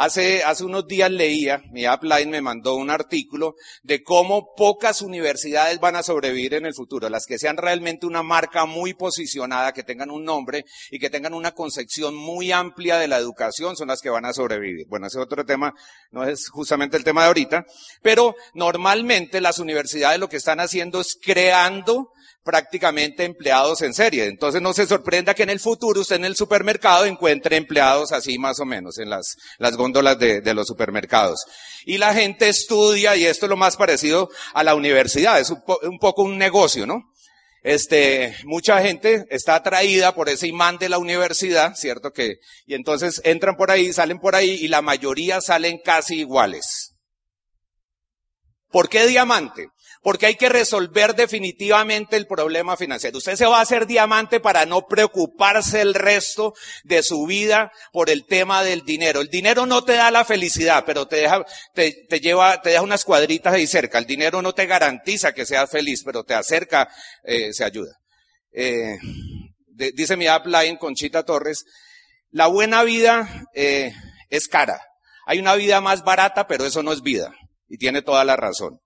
Hace, 0.00 0.44
hace 0.44 0.64
unos 0.64 0.86
días 0.86 1.10
leía, 1.10 1.60
mi 1.72 1.88
upline 1.88 2.30
me 2.30 2.40
mandó 2.40 2.76
un 2.76 2.88
artículo 2.88 3.56
de 3.82 4.04
cómo 4.04 4.54
pocas 4.54 5.02
universidades 5.02 5.80
van 5.80 5.96
a 5.96 6.04
sobrevivir 6.04 6.54
en 6.54 6.66
el 6.66 6.74
futuro, 6.74 7.08
las 7.08 7.26
que 7.26 7.36
sean 7.36 7.56
realmente 7.56 8.06
una 8.06 8.22
marca 8.22 8.64
muy 8.64 8.94
posicionada, 8.94 9.72
que 9.72 9.82
tengan 9.82 10.12
un 10.12 10.24
nombre 10.24 10.64
y 10.92 11.00
que 11.00 11.10
tengan 11.10 11.34
una 11.34 11.50
concepción 11.50 12.14
muy 12.14 12.52
amplia 12.52 12.96
de 12.98 13.08
la 13.08 13.16
educación 13.16 13.74
son 13.74 13.88
las 13.88 14.00
que 14.00 14.08
van 14.08 14.24
a 14.24 14.32
sobrevivir. 14.32 14.86
Bueno, 14.86 15.08
ese 15.08 15.18
otro 15.18 15.44
tema 15.44 15.74
no 16.12 16.22
es 16.22 16.48
justamente 16.48 16.96
el 16.96 17.02
tema 17.02 17.22
de 17.22 17.26
ahorita, 17.26 17.66
pero 18.00 18.36
normalmente 18.54 19.40
las 19.40 19.58
universidades 19.58 20.20
lo 20.20 20.28
que 20.28 20.36
están 20.36 20.60
haciendo 20.60 21.00
es 21.00 21.18
creando 21.20 22.12
prácticamente 22.48 23.24
empleados 23.24 23.82
en 23.82 23.92
serie. 23.92 24.24
Entonces 24.24 24.62
no 24.62 24.72
se 24.72 24.86
sorprenda 24.86 25.34
que 25.34 25.42
en 25.42 25.50
el 25.50 25.60
futuro 25.60 26.00
usted 26.00 26.16
en 26.16 26.24
el 26.24 26.34
supermercado 26.34 27.04
encuentre 27.04 27.58
empleados 27.58 28.10
así 28.10 28.38
más 28.38 28.58
o 28.58 28.64
menos 28.64 28.96
en 28.96 29.10
las, 29.10 29.36
las 29.58 29.76
góndolas 29.76 30.18
de, 30.18 30.40
de 30.40 30.54
los 30.54 30.66
supermercados. 30.66 31.44
Y 31.84 31.98
la 31.98 32.14
gente 32.14 32.48
estudia, 32.48 33.16
y 33.16 33.26
esto 33.26 33.44
es 33.44 33.50
lo 33.50 33.58
más 33.58 33.76
parecido 33.76 34.30
a 34.54 34.64
la 34.64 34.74
universidad, 34.74 35.38
es 35.38 35.50
un, 35.50 35.62
un 35.82 35.98
poco 35.98 36.22
un 36.22 36.38
negocio, 36.38 36.86
¿no? 36.86 37.02
Este, 37.62 38.34
mucha 38.44 38.80
gente 38.80 39.26
está 39.28 39.56
atraída 39.56 40.14
por 40.14 40.30
ese 40.30 40.46
imán 40.48 40.78
de 40.78 40.88
la 40.88 40.96
universidad, 40.96 41.74
¿cierto? 41.74 42.12
Que, 42.12 42.36
y 42.64 42.72
entonces 42.72 43.20
entran 43.24 43.56
por 43.58 43.70
ahí, 43.70 43.92
salen 43.92 44.20
por 44.20 44.34
ahí, 44.34 44.52
y 44.52 44.68
la 44.68 44.80
mayoría 44.80 45.42
salen 45.42 45.80
casi 45.84 46.20
iguales. 46.20 46.94
¿Por 48.70 48.88
qué 48.88 49.06
diamante? 49.06 49.68
Porque 50.02 50.26
hay 50.26 50.36
que 50.36 50.48
resolver 50.48 51.14
definitivamente 51.14 52.16
el 52.16 52.26
problema 52.26 52.76
financiero. 52.76 53.18
Usted 53.18 53.36
se 53.36 53.46
va 53.46 53.58
a 53.58 53.62
hacer 53.62 53.86
diamante 53.86 54.40
para 54.40 54.64
no 54.66 54.86
preocuparse 54.86 55.80
el 55.80 55.94
resto 55.94 56.54
de 56.84 57.02
su 57.02 57.26
vida 57.26 57.72
por 57.92 58.10
el 58.10 58.24
tema 58.26 58.62
del 58.62 58.84
dinero. 58.84 59.20
El 59.20 59.28
dinero 59.28 59.66
no 59.66 59.84
te 59.84 59.94
da 59.94 60.10
la 60.10 60.24
felicidad, 60.24 60.84
pero 60.86 61.06
te 61.06 61.16
deja, 61.16 61.44
te, 61.74 62.06
te 62.08 62.20
lleva, 62.20 62.60
te 62.62 62.70
deja 62.70 62.82
unas 62.82 63.04
cuadritas 63.04 63.54
ahí 63.54 63.66
cerca. 63.66 63.98
El 63.98 64.06
dinero 64.06 64.40
no 64.42 64.54
te 64.54 64.66
garantiza 64.66 65.32
que 65.32 65.46
seas 65.46 65.70
feliz, 65.70 66.02
pero 66.04 66.24
te 66.24 66.34
acerca, 66.34 66.88
eh, 67.24 67.52
se 67.52 67.64
ayuda. 67.64 67.98
Eh, 68.52 68.98
dice 69.94 70.16
mi 70.16 70.28
upline 70.28 70.76
Conchita 70.76 71.24
Torres, 71.24 71.64
la 72.30 72.46
buena 72.46 72.82
vida 72.82 73.46
eh, 73.54 73.92
es 74.30 74.48
cara. 74.48 74.82
Hay 75.26 75.38
una 75.38 75.54
vida 75.54 75.80
más 75.80 76.04
barata, 76.04 76.46
pero 76.46 76.64
eso 76.64 76.82
no 76.82 76.92
es 76.92 77.02
vida. 77.02 77.32
Y 77.68 77.78
tiene 77.78 78.02
toda 78.02 78.24
la 78.24 78.36
razón. 78.36 78.80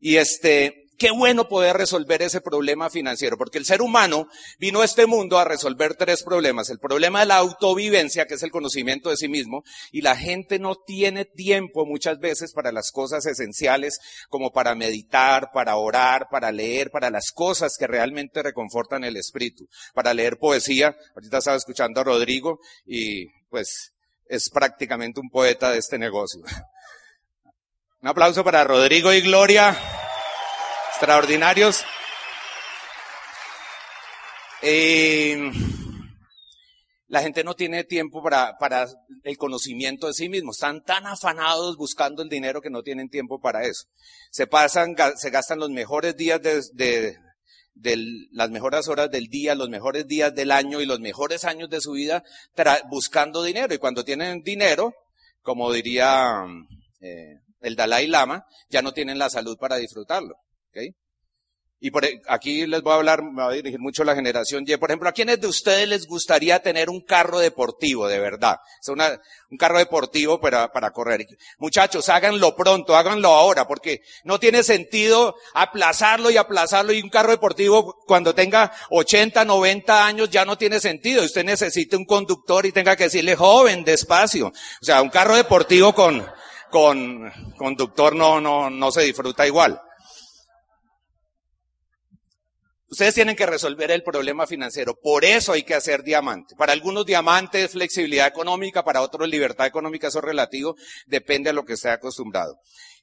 Y 0.00 0.16
este, 0.16 0.88
qué 0.98 1.12
bueno 1.12 1.48
poder 1.48 1.76
resolver 1.76 2.20
ese 2.22 2.40
problema 2.40 2.90
financiero, 2.90 3.38
porque 3.38 3.58
el 3.58 3.64
ser 3.64 3.80
humano 3.80 4.28
vino 4.58 4.82
a 4.82 4.84
este 4.84 5.06
mundo 5.06 5.38
a 5.38 5.44
resolver 5.44 5.94
tres 5.94 6.22
problemas. 6.22 6.70
El 6.70 6.80
problema 6.80 7.20
de 7.20 7.26
la 7.26 7.36
autovivencia, 7.36 8.26
que 8.26 8.34
es 8.34 8.42
el 8.42 8.50
conocimiento 8.50 9.08
de 9.08 9.16
sí 9.16 9.28
mismo, 9.28 9.62
y 9.92 10.02
la 10.02 10.16
gente 10.16 10.58
no 10.58 10.74
tiene 10.74 11.24
tiempo 11.24 11.86
muchas 11.86 12.18
veces 12.18 12.52
para 12.52 12.72
las 12.72 12.90
cosas 12.90 13.24
esenciales, 13.26 14.00
como 14.28 14.52
para 14.52 14.74
meditar, 14.74 15.50
para 15.52 15.76
orar, 15.76 16.26
para 16.30 16.50
leer, 16.50 16.90
para 16.90 17.10
las 17.10 17.30
cosas 17.30 17.76
que 17.78 17.86
realmente 17.86 18.42
reconfortan 18.42 19.04
el 19.04 19.16
espíritu, 19.16 19.68
para 19.94 20.12
leer 20.12 20.36
poesía. 20.38 20.96
Ahorita 21.14 21.38
estaba 21.38 21.56
escuchando 21.56 22.00
a 22.00 22.04
Rodrigo 22.04 22.58
y 22.84 23.26
pues 23.48 23.92
es 24.28 24.50
prácticamente 24.50 25.20
un 25.20 25.30
poeta 25.30 25.70
de 25.70 25.78
este 25.78 25.98
negocio. 25.98 26.42
Un 28.00 28.06
aplauso 28.06 28.44
para 28.44 28.62
Rodrigo 28.62 29.12
y 29.12 29.20
Gloria, 29.22 29.76
extraordinarios. 30.90 31.84
Eh, 34.62 35.50
la 37.08 37.22
gente 37.22 37.42
no 37.42 37.54
tiene 37.54 37.82
tiempo 37.82 38.22
para, 38.22 38.56
para 38.56 38.86
el 39.24 39.36
conocimiento 39.36 40.06
de 40.06 40.14
sí 40.14 40.28
mismo. 40.28 40.52
Están 40.52 40.84
tan 40.84 41.08
afanados 41.08 41.76
buscando 41.76 42.22
el 42.22 42.28
dinero 42.28 42.60
que 42.60 42.70
no 42.70 42.84
tienen 42.84 43.08
tiempo 43.08 43.40
para 43.40 43.64
eso. 43.64 43.88
Se 44.30 44.46
pasan, 44.46 44.94
se 45.16 45.30
gastan 45.30 45.58
los 45.58 45.70
mejores 45.70 46.16
días 46.16 46.40
de, 46.40 46.62
de, 46.74 47.16
de 47.74 47.96
las 48.30 48.48
mejores 48.50 48.86
horas 48.86 49.10
del 49.10 49.26
día, 49.26 49.56
los 49.56 49.70
mejores 49.70 50.06
días 50.06 50.32
del 50.32 50.52
año 50.52 50.80
y 50.80 50.86
los 50.86 51.00
mejores 51.00 51.44
años 51.44 51.68
de 51.68 51.80
su 51.80 51.92
vida 51.92 52.22
buscando 52.90 53.42
dinero. 53.42 53.74
Y 53.74 53.78
cuando 53.78 54.04
tienen 54.04 54.44
dinero, 54.44 54.94
como 55.42 55.72
diría 55.72 56.44
eh, 57.00 57.40
el 57.60 57.76
Dalai 57.76 58.06
Lama, 58.06 58.44
ya 58.68 58.82
no 58.82 58.92
tienen 58.92 59.18
la 59.18 59.30
salud 59.30 59.56
para 59.58 59.76
disfrutarlo. 59.76 60.36
y 61.80 61.90
por, 61.92 62.04
e, 62.04 62.20
aquí 62.26 62.66
les 62.66 62.82
voy 62.82 62.92
a 62.92 62.96
hablar, 62.96 63.22
me 63.22 63.42
voy 63.42 63.52
a 63.52 63.56
dirigir 63.56 63.78
mucho 63.78 64.02
a 64.02 64.06
la 64.06 64.14
generación 64.14 64.64
Y. 64.66 64.76
Por 64.76 64.90
ejemplo, 64.90 65.08
¿a 65.08 65.12
quiénes 65.12 65.40
de 65.40 65.46
ustedes 65.46 65.88
les 65.88 66.06
gustaría 66.06 66.60
tener 66.60 66.90
un 66.90 67.00
carro 67.00 67.38
deportivo, 67.38 68.08
de 68.08 68.18
verdad? 68.18 68.58
Es 68.80 68.88
una, 68.88 69.20
un 69.50 69.56
carro 69.56 69.78
deportivo 69.78 70.40
para, 70.40 70.72
para 70.72 70.90
correr. 70.90 71.26
Muchachos, 71.58 72.08
háganlo 72.08 72.56
pronto, 72.56 72.96
háganlo 72.96 73.28
ahora, 73.28 73.66
porque 73.68 74.02
no 74.24 74.40
tiene 74.40 74.64
sentido 74.64 75.36
aplazarlo 75.54 76.30
y 76.30 76.36
aplazarlo. 76.36 76.92
Y 76.92 77.00
un 77.00 77.10
carro 77.10 77.30
deportivo, 77.30 78.00
cuando 78.06 78.34
tenga 78.34 78.72
80, 78.90 79.44
90 79.44 80.06
años, 80.06 80.30
ya 80.30 80.44
no 80.44 80.58
tiene 80.58 80.80
sentido. 80.80 81.24
Usted 81.24 81.44
necesita 81.44 81.96
un 81.96 82.04
conductor 82.04 82.66
y 82.66 82.72
tenga 82.72 82.96
que 82.96 83.04
decirle, 83.04 83.36
joven, 83.36 83.84
despacio. 83.84 84.48
O 84.48 84.84
sea, 84.84 85.00
un 85.00 85.10
carro 85.10 85.36
deportivo 85.36 85.94
con, 85.94 86.26
con 86.70 87.30
conductor 87.56 88.14
no, 88.14 88.40
no, 88.40 88.70
no 88.70 88.90
se 88.90 89.02
disfruta 89.02 89.46
igual. 89.46 89.80
Ustedes 92.90 93.14
tienen 93.14 93.36
que 93.36 93.44
resolver 93.44 93.90
el 93.90 94.02
problema 94.02 94.46
financiero. 94.46 94.98
Por 94.98 95.24
eso 95.24 95.52
hay 95.52 95.62
que 95.62 95.74
hacer 95.74 96.02
diamante. 96.02 96.54
Para 96.56 96.72
algunos 96.72 97.04
diamante 97.04 97.62
es 97.62 97.72
flexibilidad 97.72 98.26
económica, 98.26 98.82
para 98.82 99.02
otros 99.02 99.28
libertad 99.28 99.66
económica, 99.66 100.08
eso 100.08 100.20
es 100.20 100.24
relativo, 100.24 100.74
depende 101.06 101.50
de 101.50 101.54
lo 101.54 101.66
que 101.66 101.74
esté 101.74 101.90
acostumbrado. 101.90 102.58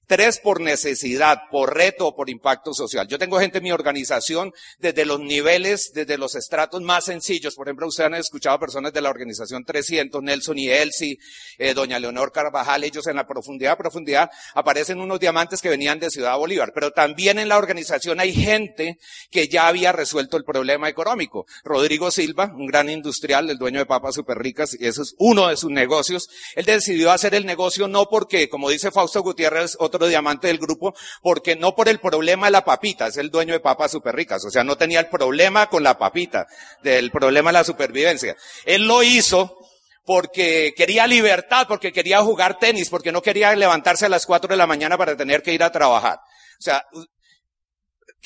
Tres, 0.08 0.40
por 0.40 0.62
necesidad, 0.62 1.40
por 1.50 1.76
reto 1.76 2.08
o 2.08 2.16
por 2.16 2.30
impacto 2.30 2.74
social. 2.74 3.08
Yo 3.08 3.18
tengo 3.18 3.40
gente 3.40 3.58
en 3.58 3.64
mi 3.64 3.72
organización 3.72 4.54
desde 4.78 5.06
los 5.06 5.20
niveles, 5.20 5.92
desde 5.94 6.18
los 6.18 6.36
estratos 6.36 6.82
más 6.82 7.06
sencillos. 7.06 7.56
Por 7.56 7.68
ejemplo, 7.68 7.88
ustedes 7.88 8.08
han 8.08 8.16
escuchado 8.16 8.60
personas 8.60 8.94
de 8.94 9.02
la 9.02 9.10
organización 9.10 9.66
300, 9.66 10.22
Nelson 10.22 10.60
y 10.60 10.70
Elsie, 10.70 11.18
eh, 11.58 11.74
doña 11.74 11.98
Leonor 11.98 12.32
Carvajal, 12.32 12.84
ellos 12.84 13.08
en 13.08 13.16
la 13.16 13.26
profundidad, 13.26 13.78
profundidad, 13.78 14.30
aparecen 14.54 15.00
unos 15.00 15.20
diamantes 15.20 15.62
que 15.62 15.70
venían 15.70 16.00
de 16.00 16.12
Ciudad 16.12 16.38
Bolívar. 16.38 16.72
Pero 16.74 16.92
también 16.92 17.40
en 17.40 17.50
la 17.50 17.58
organización 17.58 18.20
hay 18.20 18.34
gente 18.34 19.00
que 19.32 19.48
ya 19.48 19.68
había 19.68 19.92
resuelto 19.92 20.38
el 20.38 20.44
problema 20.44 20.88
económico. 20.88 21.48
Rodrigo 21.64 22.12
Silva, 22.12 22.54
un 22.56 22.68
gran 22.68 22.90
industrial, 22.90 23.50
el 23.50 23.58
dueño 23.58 23.80
de 23.80 23.86
papas 23.86 24.16
super 24.16 24.38
ricas, 24.38 24.78
y 24.80 24.86
eso 24.86 25.02
es 25.02 25.16
uno 25.18 25.48
de 25.48 25.58
sus 25.58 25.72
negocios. 25.72 26.28
Él 26.56 26.66
decidió 26.66 27.12
hacer 27.12 27.34
el 27.34 27.46
negocio 27.46 27.88
no 27.88 28.06
porque, 28.06 28.50
como 28.50 28.70
dice 28.70 28.92
Fausto 28.92 29.24
Gutiérrez, 29.24 29.76
otro 29.96 30.08
diamante 30.08 30.48
del 30.48 30.58
grupo, 30.58 30.96
porque 31.22 31.56
no 31.56 31.76
por 31.76 31.90
el 31.90 32.00
problema 32.00 32.48
de 32.48 32.52
la 32.52 32.66
papita, 32.66 33.08
es 33.08 33.18
el 33.18 33.30
dueño 33.30 33.54
de 33.54 33.60
papas 33.60 33.92
super 33.92 34.16
ricas, 34.16 34.44
o 34.46 34.50
sea, 34.50 34.64
no 34.64 34.78
tenía 34.78 35.00
el 35.00 35.08
problema 35.08 35.68
con 35.68 35.84
la 35.84 35.98
papita, 35.98 36.48
del 36.84 37.12
problema 37.12 37.50
de 37.50 37.54
la 37.54 37.64
supervivencia. 37.64 38.36
Él 38.66 38.88
lo 38.88 39.04
hizo 39.04 39.58
porque 40.06 40.74
quería 40.76 41.08
libertad, 41.08 41.66
porque 41.68 41.92
quería 41.92 42.22
jugar 42.22 42.60
tenis, 42.60 42.90
porque 42.90 43.12
no 43.12 43.22
quería 43.22 43.56
levantarse 43.56 44.06
a 44.06 44.10
las 44.10 44.26
cuatro 44.26 44.50
de 44.50 44.58
la 44.58 44.68
mañana 44.68 44.98
para 44.98 45.18
tener 45.18 45.42
que 45.42 45.54
ir 45.54 45.64
a 45.64 45.72
trabajar. 45.72 46.18
O 46.18 46.62
sea, 46.62 46.84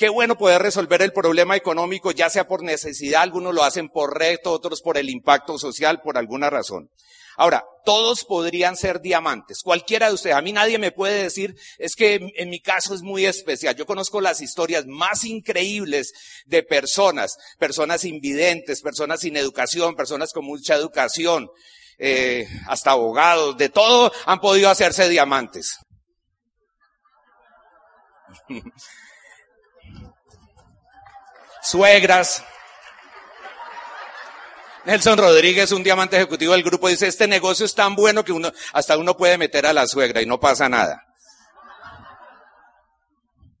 Qué 0.00 0.08
bueno 0.08 0.38
poder 0.38 0.62
resolver 0.62 1.02
el 1.02 1.12
problema 1.12 1.56
económico, 1.56 2.10
ya 2.10 2.30
sea 2.30 2.48
por 2.48 2.62
necesidad, 2.62 3.20
algunos 3.20 3.54
lo 3.54 3.64
hacen 3.64 3.90
por 3.90 4.18
reto, 4.18 4.50
otros 4.50 4.80
por 4.80 4.96
el 4.96 5.10
impacto 5.10 5.58
social, 5.58 6.00
por 6.00 6.16
alguna 6.16 6.48
razón. 6.48 6.88
Ahora, 7.40 7.64
todos 7.86 8.26
podrían 8.26 8.76
ser 8.76 9.00
diamantes, 9.00 9.62
cualquiera 9.62 10.08
de 10.08 10.12
ustedes. 10.12 10.36
A 10.36 10.42
mí 10.42 10.52
nadie 10.52 10.76
me 10.76 10.92
puede 10.92 11.22
decir, 11.22 11.56
es 11.78 11.96
que 11.96 12.20
en 12.36 12.50
mi 12.50 12.60
caso 12.60 12.94
es 12.94 13.00
muy 13.00 13.24
especial. 13.24 13.74
Yo 13.74 13.86
conozco 13.86 14.20
las 14.20 14.42
historias 14.42 14.84
más 14.86 15.24
increíbles 15.24 16.12
de 16.44 16.62
personas, 16.62 17.38
personas 17.58 18.04
invidentes, 18.04 18.82
personas 18.82 19.20
sin 19.20 19.38
educación, 19.38 19.96
personas 19.96 20.34
con 20.34 20.44
mucha 20.44 20.74
educación, 20.74 21.48
eh, 21.96 22.46
hasta 22.66 22.90
abogados, 22.90 23.56
de 23.56 23.70
todo 23.70 24.12
han 24.26 24.38
podido 24.38 24.68
hacerse 24.68 25.08
diamantes. 25.08 25.78
Suegras, 31.62 32.44
Nelson 34.84 35.18
Rodríguez, 35.18 35.72
un 35.72 35.82
diamante 35.82 36.16
ejecutivo 36.16 36.52
del 36.52 36.62
grupo, 36.62 36.88
dice, 36.88 37.06
este 37.06 37.28
negocio 37.28 37.66
es 37.66 37.74
tan 37.74 37.94
bueno 37.94 38.24
que 38.24 38.32
uno, 38.32 38.50
hasta 38.72 38.96
uno 38.96 39.16
puede 39.16 39.36
meter 39.36 39.66
a 39.66 39.72
la 39.72 39.86
suegra 39.86 40.22
y 40.22 40.26
no 40.26 40.40
pasa 40.40 40.68
nada. 40.68 41.06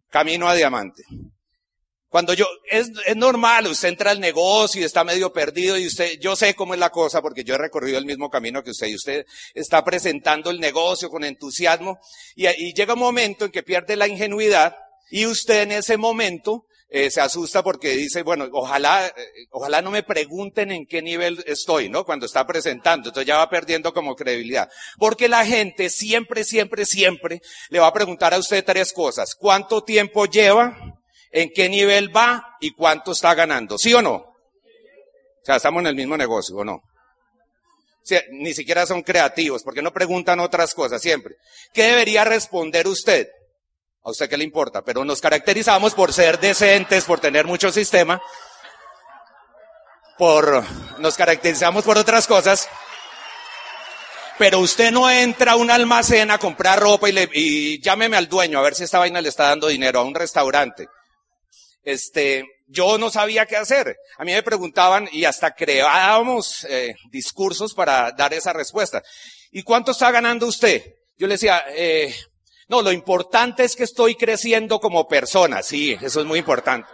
Camino 0.08 0.48
a 0.48 0.54
diamante. 0.54 1.04
Cuando 2.08 2.34
yo, 2.34 2.46
es, 2.68 2.90
es 3.06 3.16
normal, 3.16 3.68
usted 3.68 3.90
entra 3.90 4.10
al 4.10 4.18
negocio 4.18 4.80
y 4.80 4.84
está 4.84 5.04
medio 5.04 5.32
perdido 5.32 5.78
y 5.78 5.86
usted, 5.86 6.18
yo 6.18 6.34
sé 6.34 6.54
cómo 6.54 6.74
es 6.74 6.80
la 6.80 6.90
cosa 6.90 7.22
porque 7.22 7.44
yo 7.44 7.54
he 7.54 7.58
recorrido 7.58 7.98
el 7.98 8.06
mismo 8.06 8.28
camino 8.28 8.64
que 8.64 8.70
usted 8.70 8.88
y 8.88 8.96
usted 8.96 9.26
está 9.54 9.84
presentando 9.84 10.50
el 10.50 10.58
negocio 10.58 11.08
con 11.08 11.22
entusiasmo 11.22 12.00
y, 12.34 12.48
y 12.48 12.72
llega 12.74 12.94
un 12.94 13.00
momento 13.00 13.44
en 13.44 13.52
que 13.52 13.62
pierde 13.62 13.94
la 13.94 14.08
ingenuidad 14.08 14.74
y 15.10 15.26
usted 15.26 15.62
en 15.62 15.72
ese 15.72 15.96
momento 15.98 16.64
eh, 16.92 17.08
se 17.10 17.20
asusta 17.20 17.62
porque 17.62 17.90
dice, 17.90 18.22
bueno, 18.22 18.48
ojalá, 18.52 19.06
eh, 19.06 19.12
ojalá 19.50 19.80
no 19.80 19.92
me 19.92 20.02
pregunten 20.02 20.72
en 20.72 20.86
qué 20.86 21.00
nivel 21.00 21.42
estoy, 21.46 21.88
¿no? 21.88 22.04
Cuando 22.04 22.26
está 22.26 22.44
presentando, 22.44 23.10
entonces 23.10 23.28
ya 23.28 23.38
va 23.38 23.48
perdiendo 23.48 23.94
como 23.94 24.16
credibilidad. 24.16 24.68
Porque 24.98 25.28
la 25.28 25.46
gente 25.46 25.88
siempre, 25.88 26.42
siempre, 26.42 26.84
siempre 26.84 27.42
le 27.68 27.78
va 27.78 27.86
a 27.86 27.92
preguntar 27.92 28.34
a 28.34 28.38
usted 28.38 28.64
tres 28.64 28.92
cosas. 28.92 29.36
¿Cuánto 29.36 29.84
tiempo 29.84 30.26
lleva? 30.26 30.76
¿En 31.30 31.50
qué 31.54 31.68
nivel 31.68 32.14
va? 32.14 32.56
¿Y 32.60 32.72
cuánto 32.72 33.12
está 33.12 33.34
ganando? 33.36 33.78
¿Sí 33.78 33.94
o 33.94 34.02
no? 34.02 34.14
O 34.14 35.44
sea, 35.44 35.56
estamos 35.56 35.80
en 35.82 35.86
el 35.86 35.94
mismo 35.94 36.16
negocio, 36.16 36.56
¿o 36.56 36.64
no? 36.64 36.82
ni 38.32 38.54
siquiera 38.54 38.86
son 38.86 39.02
creativos, 39.02 39.62
porque 39.62 39.82
no 39.82 39.92
preguntan 39.92 40.40
otras 40.40 40.74
cosas 40.74 41.00
siempre. 41.00 41.36
¿Qué 41.72 41.84
debería 41.84 42.24
responder 42.24 42.88
usted? 42.88 43.28
A 44.02 44.10
usted 44.10 44.28
qué 44.28 44.36
le 44.36 44.44
importa, 44.44 44.82
pero 44.82 45.04
nos 45.04 45.20
caracterizamos 45.20 45.94
por 45.94 46.12
ser 46.12 46.38
decentes, 46.40 47.04
por 47.04 47.20
tener 47.20 47.46
mucho 47.46 47.70
sistema, 47.70 48.20
por, 50.16 50.64
nos 50.98 51.16
caracterizamos 51.16 51.84
por 51.84 51.98
otras 51.98 52.26
cosas, 52.26 52.68
pero 54.38 54.58
usted 54.60 54.90
no 54.90 55.10
entra 55.10 55.52
a 55.52 55.56
un 55.56 55.70
almacén 55.70 56.30
a 56.30 56.38
comprar 56.38 56.80
ropa 56.80 57.08
y, 57.08 57.12
le, 57.12 57.28
y 57.34 57.80
llámeme 57.80 58.16
al 58.16 58.28
dueño 58.28 58.58
a 58.58 58.62
ver 58.62 58.74
si 58.74 58.84
esta 58.84 58.98
vaina 58.98 59.20
le 59.20 59.28
está 59.28 59.48
dando 59.48 59.68
dinero 59.68 60.00
a 60.00 60.04
un 60.04 60.14
restaurante. 60.14 60.88
Este, 61.82 62.44
yo 62.66 62.96
no 62.98 63.10
sabía 63.10 63.46
qué 63.46 63.56
hacer. 63.56 63.96
A 64.16 64.24
mí 64.24 64.32
me 64.32 64.42
preguntaban 64.42 65.08
y 65.12 65.24
hasta 65.24 65.54
creábamos 65.54 66.64
eh, 66.64 66.94
discursos 67.10 67.74
para 67.74 68.12
dar 68.12 68.32
esa 68.32 68.52
respuesta. 68.52 69.02
¿Y 69.50 69.62
cuánto 69.62 69.92
está 69.92 70.10
ganando 70.10 70.46
usted? 70.46 70.84
Yo 71.18 71.26
le 71.26 71.34
decía, 71.34 71.64
eh, 71.68 72.14
no, 72.70 72.82
lo 72.82 72.92
importante 72.92 73.64
es 73.64 73.74
que 73.74 73.82
estoy 73.82 74.14
creciendo 74.14 74.78
como 74.78 75.08
persona. 75.08 75.60
Sí, 75.60 75.98
eso 76.00 76.20
es 76.20 76.26
muy 76.26 76.38
importante. 76.38 76.88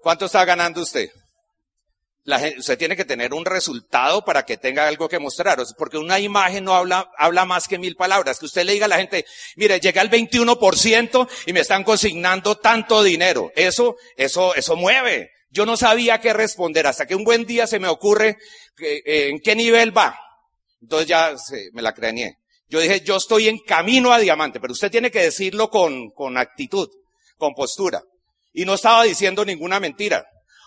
¿Cuánto 0.00 0.24
está 0.24 0.42
ganando 0.46 0.80
usted? 0.80 1.10
La 2.22 2.40
usted 2.56 2.78
tiene 2.78 2.96
que 2.96 3.04
tener 3.04 3.34
un 3.34 3.44
resultado 3.44 4.24
para 4.24 4.46
que 4.46 4.56
tenga 4.56 4.88
algo 4.88 5.06
que 5.06 5.18
mostrar, 5.18 5.62
porque 5.76 5.98
una 5.98 6.18
imagen 6.18 6.64
no 6.64 6.74
habla, 6.74 7.10
habla 7.18 7.44
más 7.44 7.68
que 7.68 7.76
mil 7.76 7.94
palabras. 7.94 8.38
Que 8.38 8.46
usted 8.46 8.64
le 8.64 8.72
diga 8.72 8.86
a 8.86 8.88
la 8.88 8.96
gente, 8.96 9.26
mire, 9.56 9.78
llegué 9.80 10.00
al 10.00 10.10
21% 10.10 11.28
y 11.44 11.52
me 11.52 11.60
están 11.60 11.84
consignando 11.84 12.56
tanto 12.56 13.02
dinero. 13.02 13.52
Eso, 13.54 13.96
eso, 14.16 14.54
eso 14.54 14.76
mueve. 14.76 15.30
Yo 15.50 15.66
no 15.66 15.76
sabía 15.76 16.22
qué 16.22 16.32
responder 16.32 16.86
hasta 16.86 17.04
que 17.04 17.14
un 17.14 17.24
buen 17.24 17.44
día 17.44 17.66
se 17.66 17.78
me 17.78 17.88
ocurre 17.88 18.38
eh, 18.78 19.28
en 19.28 19.40
qué 19.40 19.54
nivel 19.54 19.94
va. 19.94 20.18
Entonces 20.80 21.06
ya 21.06 21.34
me 21.74 21.82
la 21.82 21.92
craneé. 21.92 22.38
Yo 22.68 22.80
dije, 22.80 23.00
yo 23.02 23.16
estoy 23.16 23.48
en 23.48 23.58
camino 23.58 24.12
a 24.12 24.18
diamante, 24.18 24.60
pero 24.60 24.72
usted 24.72 24.90
tiene 24.90 25.10
que 25.10 25.22
decirlo 25.22 25.68
con, 25.70 26.10
con 26.10 26.38
actitud, 26.38 26.88
con 27.36 27.54
postura. 27.54 28.02
Y 28.52 28.64
no 28.64 28.74
estaba 28.74 29.04
diciendo 29.04 29.44
ninguna 29.44 29.80
mentira. 29.80 30.24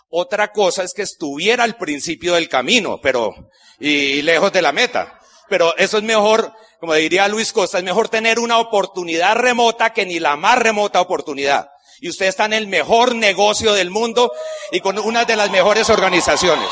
Otra 0.09 0.51
cosa 0.51 0.83
es 0.83 0.93
que 0.93 1.01
estuviera 1.01 1.63
al 1.63 1.75
principio 1.75 2.35
del 2.35 2.47
camino, 2.47 2.99
pero, 3.01 3.33
y 3.79 4.21
lejos 4.21 4.53
de 4.53 4.61
la 4.61 4.71
meta. 4.71 5.19
Pero 5.49 5.75
eso 5.77 5.97
es 5.97 6.03
mejor, 6.03 6.51
como 6.79 6.93
diría 6.93 7.27
Luis 7.27 7.51
Costa, 7.51 7.77
es 7.77 7.83
mejor 7.83 8.09
tener 8.09 8.39
una 8.39 8.59
oportunidad 8.59 9.35
remota 9.35 9.91
que 9.91 10.05
ni 10.05 10.19
la 10.19 10.35
más 10.35 10.59
remota 10.59 11.01
oportunidad. 11.01 11.69
Y 11.99 12.09
usted 12.09 12.27
está 12.27 12.45
en 12.45 12.53
el 12.53 12.67
mejor 12.67 13.15
negocio 13.15 13.73
del 13.73 13.89
mundo 13.89 14.31
y 14.71 14.79
con 14.81 14.99
una 14.99 15.25
de 15.25 15.35
las 15.35 15.49
mejores 15.49 15.89
organizaciones. 15.89 16.69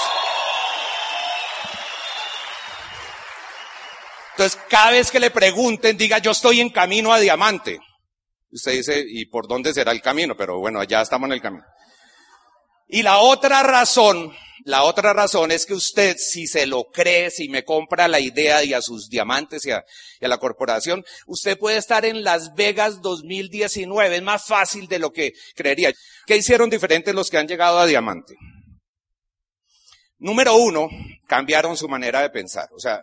Entonces, 4.35 4.59
cada 4.69 4.91
vez 4.91 5.11
que 5.11 5.19
le 5.21 5.31
pregunten, 5.31 5.95
diga, 5.95 6.17
yo 6.17 6.31
estoy 6.31 6.59
en 6.59 6.69
camino 6.69 7.13
a 7.13 7.21
diamante. 7.21 7.79
Usted 8.51 8.73
dice, 8.73 9.05
¿y 9.07 9.27
por 9.27 9.47
dónde 9.47 9.73
será 9.73 9.93
el 9.93 10.01
camino? 10.01 10.35
Pero 10.35 10.59
bueno, 10.59 10.83
ya 10.83 11.01
estamos 11.01 11.27
en 11.27 11.33
el 11.33 11.41
camino. 11.41 11.63
Y 12.89 13.01
la 13.01 13.19
otra 13.19 13.63
razón, 13.63 14.33
la 14.65 14.83
otra 14.83 15.13
razón 15.13 15.51
es 15.51 15.65
que 15.65 15.73
usted, 15.73 16.17
si 16.17 16.47
se 16.47 16.67
lo 16.67 16.83
cree, 16.91 17.31
si 17.31 17.47
me 17.47 17.63
compra 17.63 18.09
la 18.09 18.19
idea 18.19 18.61
y 18.65 18.73
a 18.73 18.81
sus 18.81 19.07
diamantes 19.07 19.65
y 19.65 19.71
a, 19.71 19.85
y 20.19 20.25
a, 20.25 20.27
la 20.27 20.37
corporación, 20.37 21.05
usted 21.27 21.57
puede 21.57 21.77
estar 21.77 22.03
en 22.03 22.25
Las 22.25 22.53
Vegas 22.55 23.01
2019. 23.01 24.17
Es 24.17 24.21
más 24.21 24.45
fácil 24.45 24.89
de 24.89 24.99
lo 24.99 25.13
que 25.13 25.31
creería. 25.55 25.93
¿Qué 26.25 26.35
hicieron 26.35 26.69
diferentes 26.69 27.15
los 27.15 27.29
que 27.29 27.37
han 27.37 27.47
llegado 27.47 27.79
a 27.79 27.85
diamante? 27.85 28.35
Número 30.17 30.55
uno, 30.55 30.89
cambiaron 31.25 31.77
su 31.77 31.87
manera 31.87 32.21
de 32.21 32.31
pensar. 32.31 32.67
O 32.75 32.79
sea, 32.79 33.01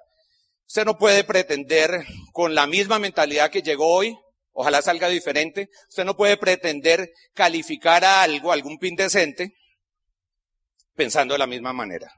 Usted 0.66 0.84
no 0.84 0.98
puede 0.98 1.24
pretender 1.24 2.04
con 2.32 2.54
la 2.54 2.66
misma 2.66 2.98
mentalidad 2.98 3.50
que 3.50 3.62
llegó 3.62 3.86
hoy 3.88 4.16
Ojalá 4.52 4.82
salga 4.82 5.08
diferente. 5.08 5.70
Usted 5.88 6.04
no 6.04 6.16
puede 6.16 6.36
pretender 6.36 7.12
calificar 7.34 8.04
a 8.04 8.22
algo, 8.22 8.52
algún 8.52 8.78
pin 8.78 8.94
decente, 8.94 9.54
pensando 10.94 11.34
de 11.34 11.38
la 11.38 11.46
misma 11.46 11.72
manera. 11.72 12.12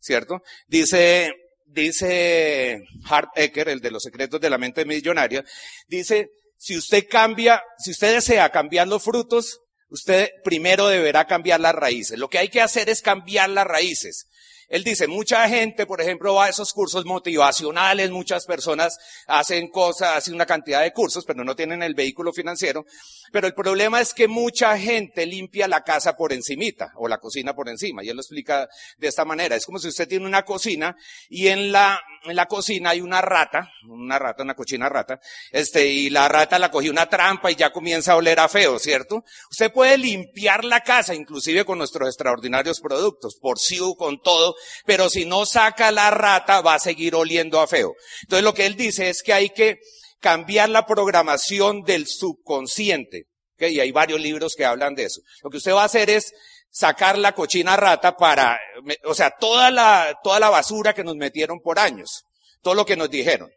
¿Cierto? 0.00 0.42
Dice, 0.66 1.32
dice 1.66 2.82
Hart 3.08 3.30
Ecker, 3.36 3.68
el 3.68 3.80
de 3.80 3.90
los 3.90 4.02
secretos 4.02 4.40
de 4.40 4.50
la 4.50 4.58
mente 4.58 4.84
millonaria, 4.84 5.44
dice, 5.86 6.28
si 6.56 6.76
usted 6.76 7.06
cambia, 7.08 7.62
si 7.78 7.90
usted 7.90 8.14
desea 8.14 8.50
cambiar 8.50 8.88
los 8.88 9.02
frutos, 9.02 9.60
usted 9.88 10.30
primero 10.42 10.88
deberá 10.88 11.26
cambiar 11.26 11.60
las 11.60 11.74
raíces. 11.74 12.18
Lo 12.18 12.28
que 12.28 12.38
hay 12.38 12.48
que 12.48 12.62
hacer 12.62 12.88
es 12.88 13.02
cambiar 13.02 13.50
las 13.50 13.66
raíces. 13.66 14.28
Él 14.68 14.84
dice, 14.84 15.06
mucha 15.06 15.48
gente, 15.48 15.86
por 15.86 16.00
ejemplo, 16.00 16.34
va 16.34 16.46
a 16.46 16.48
esos 16.48 16.72
cursos 16.72 17.04
motivacionales, 17.04 18.10
muchas 18.10 18.46
personas 18.46 18.98
hacen 19.26 19.68
cosas, 19.68 20.16
hacen 20.16 20.34
una 20.34 20.46
cantidad 20.46 20.82
de 20.82 20.92
cursos, 20.92 21.24
pero 21.24 21.44
no 21.44 21.54
tienen 21.54 21.82
el 21.82 21.94
vehículo 21.94 22.32
financiero. 22.32 22.84
Pero 23.32 23.46
el 23.46 23.54
problema 23.54 24.00
es 24.00 24.14
que 24.14 24.28
mucha 24.28 24.78
gente 24.78 25.26
limpia 25.26 25.68
la 25.68 25.82
casa 25.82 26.16
por 26.16 26.32
encimita, 26.32 26.92
o 26.96 27.08
la 27.08 27.18
cocina 27.18 27.54
por 27.54 27.68
encima. 27.68 28.04
Y 28.04 28.08
él 28.08 28.16
lo 28.16 28.22
explica 28.22 28.68
de 28.98 29.08
esta 29.08 29.24
manera. 29.24 29.56
Es 29.56 29.66
como 29.66 29.78
si 29.78 29.88
usted 29.88 30.08
tiene 30.08 30.26
una 30.26 30.44
cocina 30.44 30.96
y 31.28 31.48
en 31.48 31.72
la, 31.72 32.00
en 32.24 32.36
la 32.36 32.46
cocina 32.46 32.90
hay 32.90 33.00
una 33.00 33.20
rata, 33.20 33.70
una 33.88 34.18
rata, 34.18 34.42
una 34.42 34.54
cochina 34.54 34.88
rata, 34.88 35.20
este, 35.50 35.86
y 35.86 36.10
la 36.10 36.28
rata 36.28 36.58
la 36.58 36.70
cogió 36.70 36.90
una 36.90 37.08
trampa 37.08 37.50
y 37.50 37.56
ya 37.56 37.72
comienza 37.72 38.12
a 38.12 38.16
oler 38.16 38.40
a 38.40 38.48
feo, 38.48 38.78
¿cierto? 38.78 39.24
Usted 39.50 39.72
puede 39.72 39.98
limpiar 39.98 40.64
la 40.64 40.80
casa, 40.80 41.14
inclusive 41.14 41.64
con 41.64 41.78
nuestros 41.78 42.08
extraordinarios 42.08 42.80
productos, 42.80 43.36
por 43.40 43.58
sí 43.58 43.78
o 43.80 43.94
con 43.94 44.20
todo, 44.22 44.53
pero 44.84 45.08
si 45.08 45.24
no 45.24 45.46
saca 45.46 45.90
la 45.90 46.10
rata 46.10 46.60
va 46.60 46.74
a 46.74 46.78
seguir 46.78 47.14
oliendo 47.14 47.60
a 47.60 47.66
feo. 47.66 47.94
Entonces 48.22 48.44
lo 48.44 48.54
que 48.54 48.66
él 48.66 48.76
dice 48.76 49.08
es 49.08 49.22
que 49.22 49.32
hay 49.32 49.50
que 49.50 49.80
cambiar 50.20 50.68
la 50.70 50.86
programación 50.86 51.82
del 51.82 52.06
subconsciente. 52.06 53.26
Y 53.58 53.80
hay 53.80 53.92
varios 53.92 54.20
libros 54.20 54.54
que 54.56 54.64
hablan 54.64 54.94
de 54.94 55.04
eso. 55.04 55.20
Lo 55.42 55.50
que 55.50 55.58
usted 55.58 55.72
va 55.72 55.82
a 55.82 55.86
hacer 55.86 56.10
es 56.10 56.32
sacar 56.70 57.16
la 57.16 57.34
cochina 57.34 57.76
rata 57.76 58.16
para, 58.16 58.58
o 59.04 59.14
sea, 59.14 59.30
toda 59.30 59.70
la, 59.70 60.18
toda 60.22 60.40
la 60.40 60.50
basura 60.50 60.92
que 60.92 61.04
nos 61.04 61.16
metieron 61.16 61.60
por 61.60 61.78
años, 61.78 62.24
todo 62.62 62.74
lo 62.74 62.84
que 62.84 62.96
nos 62.96 63.10
dijeron. 63.10 63.50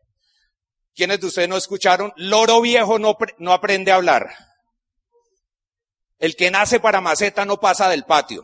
¿Quiénes 0.94 1.20
de 1.20 1.28
ustedes 1.28 1.50
no 1.50 1.58
escucharon? 1.58 2.14
Loro 2.16 2.62
viejo 2.62 3.00
no, 3.00 3.18
no 3.38 3.54
aprende 3.54 3.92
a 3.92 3.96
hablar. 3.96 4.30
El 6.20 6.36
que 6.36 6.52
nace 6.52 6.80
para 6.80 7.02
maceta 7.02 7.46
no 7.46 7.60
pasa 7.60 7.90
del 7.90 8.04
patio. 8.04 8.44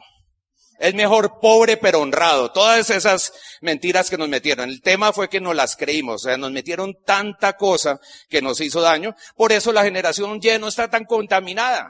Es 0.83 0.93
mejor 0.93 1.39
pobre 1.39 1.77
pero 1.77 2.01
honrado. 2.01 2.51
Todas 2.51 2.89
esas 2.89 3.31
mentiras 3.61 4.09
que 4.09 4.17
nos 4.17 4.27
metieron. 4.27 4.69
El 4.69 4.81
tema 4.81 5.13
fue 5.13 5.29
que 5.29 5.39
nos 5.39 5.55
las 5.55 5.77
creímos. 5.77 6.15
O 6.15 6.27
sea, 6.27 6.35
nos 6.35 6.51
metieron 6.51 6.97
tanta 7.05 7.53
cosa 7.53 8.01
que 8.27 8.41
nos 8.41 8.59
hizo 8.59 8.81
daño. 8.81 9.15
Por 9.37 9.53
eso 9.53 9.71
la 9.71 9.85
generación 9.85 10.41
Y 10.43 10.59
no 10.59 10.67
está 10.67 10.89
tan 10.89 11.05
contaminada. 11.05 11.89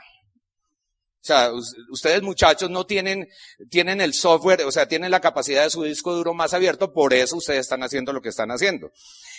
O 1.23 1.25
sea, 1.25 1.51
ustedes 1.89 2.21
muchachos 2.21 2.69
no 2.69 2.85
tienen, 2.85 3.29
tienen 3.69 4.01
el 4.01 4.13
software, 4.13 4.63
o 4.63 4.71
sea, 4.73 4.89
tienen 4.89 5.09
la 5.09 5.21
capacidad 5.21 5.63
de 5.63 5.69
su 5.69 5.83
disco 5.83 6.13
duro 6.13 6.33
más 6.33 6.53
abierto, 6.53 6.91
por 6.91 7.13
eso 7.13 7.37
ustedes 7.37 7.61
están 7.61 7.81
haciendo 7.81 8.11
lo 8.11 8.21
que 8.21 8.27
están 8.27 8.51
haciendo. 8.51 8.91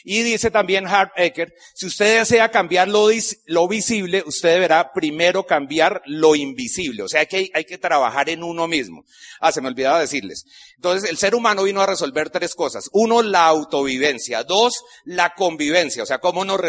Y 0.02 0.22
dice 0.22 0.50
también 0.50 0.86
Hart 0.86 1.12
Ecker, 1.16 1.54
si 1.74 1.84
usted 1.84 2.20
desea 2.20 2.50
cambiar 2.50 2.88
lo, 2.88 3.08
lo 3.46 3.68
visible, 3.68 4.22
usted 4.26 4.54
deberá 4.54 4.92
primero 4.94 5.44
cambiar 5.44 6.00
lo 6.06 6.34
invisible. 6.34 7.02
O 7.02 7.08
sea, 7.08 7.26
que 7.26 7.50
hay, 7.52 7.64
que 7.64 7.76
trabajar 7.76 8.30
en 8.30 8.42
uno 8.42 8.66
mismo. 8.66 9.04
Ah, 9.40 9.52
se 9.52 9.60
me 9.60 9.68
olvidaba 9.68 10.00
decirles. 10.00 10.46
Entonces, 10.76 11.10
el 11.10 11.18
ser 11.18 11.34
humano 11.34 11.64
vino 11.64 11.82
a 11.82 11.86
resolver 11.86 12.30
tres 12.30 12.54
cosas. 12.54 12.88
Uno, 12.92 13.22
la 13.22 13.46
autovivencia. 13.46 14.42
Dos, 14.42 14.84
la 15.04 15.34
convivencia. 15.34 16.02
O 16.02 16.06
sea, 16.06 16.18
cómo 16.18 16.44
nos, 16.46 16.60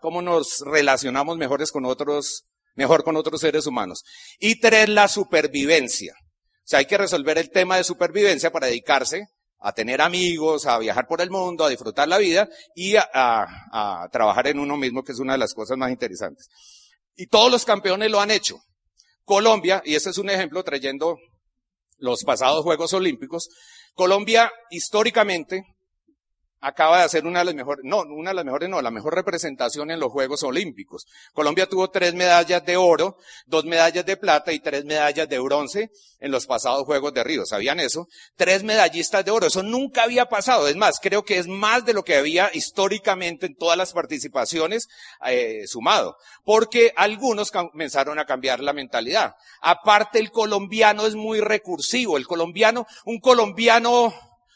cómo 0.00 0.20
nos 0.20 0.60
relacionamos 0.60 1.36
mejores 1.38 1.72
con 1.72 1.86
otros 1.86 2.46
mejor 2.74 3.04
con 3.04 3.16
otros 3.16 3.40
seres 3.40 3.66
humanos. 3.66 4.02
Y 4.38 4.60
tres, 4.60 4.88
la 4.88 5.08
supervivencia. 5.08 6.14
O 6.20 6.68
sea, 6.70 6.78
hay 6.80 6.86
que 6.86 6.98
resolver 6.98 7.38
el 7.38 7.50
tema 7.50 7.76
de 7.76 7.84
supervivencia 7.84 8.50
para 8.50 8.66
dedicarse 8.66 9.26
a 9.60 9.72
tener 9.72 10.00
amigos, 10.00 10.66
a 10.66 10.78
viajar 10.78 11.06
por 11.06 11.20
el 11.20 11.30
mundo, 11.30 11.64
a 11.64 11.68
disfrutar 11.68 12.08
la 12.08 12.18
vida 12.18 12.48
y 12.74 12.96
a, 12.96 13.06
a, 13.12 14.08
trabajar 14.10 14.48
en 14.48 14.58
uno 14.58 14.76
mismo, 14.76 15.02
que 15.02 15.12
es 15.12 15.18
una 15.18 15.34
de 15.34 15.38
las 15.38 15.52
cosas 15.52 15.76
más 15.76 15.90
interesantes. 15.90 16.48
Y 17.14 17.26
todos 17.26 17.50
los 17.50 17.64
campeones 17.64 18.10
lo 18.10 18.20
han 18.20 18.30
hecho. 18.30 18.58
Colombia, 19.24 19.82
y 19.84 19.94
este 19.94 20.10
es 20.10 20.18
un 20.18 20.30
ejemplo 20.30 20.64
trayendo 20.64 21.18
los 21.98 22.24
pasados 22.24 22.64
Juegos 22.64 22.94
Olímpicos, 22.94 23.48
Colombia 23.94 24.50
históricamente 24.70 25.64
acaba 26.60 26.98
de 26.98 27.04
hacer 27.04 27.26
una 27.26 27.40
de 27.40 27.46
las 27.46 27.54
mejores, 27.54 27.84
no, 27.84 28.00
una 28.02 28.30
de 28.30 28.36
las 28.36 28.44
mejores, 28.44 28.68
no, 28.68 28.82
la 28.82 28.90
mejor 28.90 29.14
representación 29.14 29.90
en 29.90 30.00
los 30.00 30.12
Juegos 30.12 30.42
Olímpicos. 30.42 31.06
Colombia 31.32 31.66
tuvo 31.66 31.90
tres 31.90 32.14
medallas 32.14 32.64
de 32.64 32.76
oro, 32.76 33.16
dos 33.46 33.64
medallas 33.64 34.04
de 34.04 34.16
plata 34.16 34.52
y 34.52 34.60
tres 34.60 34.84
medallas 34.84 35.28
de 35.28 35.38
bronce 35.38 35.90
en 36.20 36.30
los 36.30 36.46
pasados 36.46 36.84
Juegos 36.84 37.14
de 37.14 37.24
Río. 37.24 37.46
¿Sabían 37.46 37.80
eso? 37.80 38.08
Tres 38.36 38.62
medallistas 38.62 39.24
de 39.24 39.30
oro. 39.30 39.46
Eso 39.46 39.62
nunca 39.62 40.02
había 40.02 40.26
pasado. 40.26 40.68
Es 40.68 40.76
más, 40.76 41.00
creo 41.00 41.24
que 41.24 41.38
es 41.38 41.48
más 41.48 41.84
de 41.84 41.94
lo 41.94 42.04
que 42.04 42.16
había 42.16 42.50
históricamente 42.52 43.46
en 43.46 43.56
todas 43.56 43.78
las 43.78 43.92
participaciones 43.92 44.88
eh, 45.26 45.66
sumado. 45.66 46.16
Porque 46.44 46.92
algunos 46.96 47.50
comenzaron 47.50 48.18
a 48.18 48.26
cambiar 48.26 48.60
la 48.60 48.72
mentalidad. 48.72 49.34
Aparte, 49.62 50.18
el 50.18 50.30
colombiano 50.30 51.06
es 51.06 51.14
muy 51.14 51.40
recursivo. 51.40 52.16
El 52.16 52.26
colombiano, 52.26 52.86
un 53.04 53.18
colombiano 53.18 54.12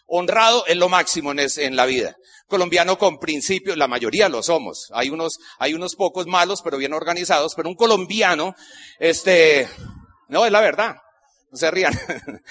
honrado 0.07 0.67
es 0.67 0.77
lo 0.77 0.89
máximo 0.89 1.33
en, 1.33 1.41
en, 1.41 1.77
la 1.77 1.87
vida. 1.87 2.17
Colombiano 2.47 2.99
con 2.99 3.19
principios, 3.19 3.77
la 3.77 3.89
mayoría 3.89 4.29
lo 4.29 4.43
somos. 4.43 4.91
Hay 4.93 5.11
unos, 5.11 5.39
hay 5.59 5.75
unos 5.75 5.97
pocos 5.97 6.27
malos, 6.27 6.61
pero 6.63 6.77
bien 6.77 6.93
organizados, 6.93 7.55
pero 7.55 7.69
un 7.69 7.75
colombiano, 7.75 8.55
este, 8.99 9.69
no, 10.29 10.45
es 10.45 10.53
la 10.53 10.61
verdad. 10.61 10.97
No 11.51 11.59
se 11.59 11.71
rían. 11.71 11.99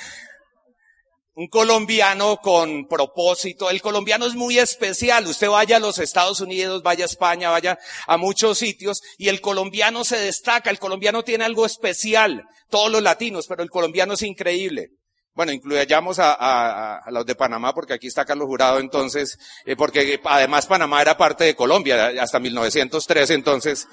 un 1.36 1.48
colombiano 1.48 2.38
con 2.38 2.88
propósito. 2.88 3.70
El 3.70 3.82
colombiano 3.82 4.26
es 4.26 4.36
muy 4.36 4.60
especial. 4.60 5.28
Usted 5.28 5.50
vaya 5.50 5.78
a 5.78 5.80
los 5.80 6.00
Estados 6.00 6.42
Unidos, 6.42 6.84
vaya 6.84 7.06
a 7.06 7.08
España, 7.08 7.50
vaya 7.50 7.78
a 8.08 8.18
muchos 8.18 8.60
sitios 8.60 9.02
y 9.18 9.30
el 9.30 9.42
colombiano 9.42 10.04
se 10.04 10.18
destaca. 10.18 10.70
El 10.70 10.80
colombiano 10.80 11.24
tiene 11.24 11.46
algo 11.46 11.66
especial. 11.66 12.44
Todos 12.70 12.92
los 12.92 13.02
latinos, 13.02 13.48
pero 13.48 13.64
el 13.64 13.70
colombiano 13.70 14.14
es 14.14 14.22
increíble. 14.22 14.90
Bueno, 15.36 15.52
incluyamos 15.52 16.20
a, 16.20 16.34
a, 16.34 16.98
a, 16.98 17.12
los 17.12 17.26
de 17.26 17.34
Panamá, 17.34 17.74
porque 17.74 17.94
aquí 17.94 18.08
está 18.08 18.24
Carlos 18.24 18.48
Jurado, 18.48 18.80
entonces, 18.80 19.40
eh, 19.66 19.76
porque 19.76 20.22
además 20.24 20.68
Panamá 20.68 21.02
era 21.02 21.18
parte 21.18 21.44
de 21.44 21.56
Colombia 21.56 22.12
hasta 22.22 22.40
1903, 22.40 23.32
entonces, 23.32 23.88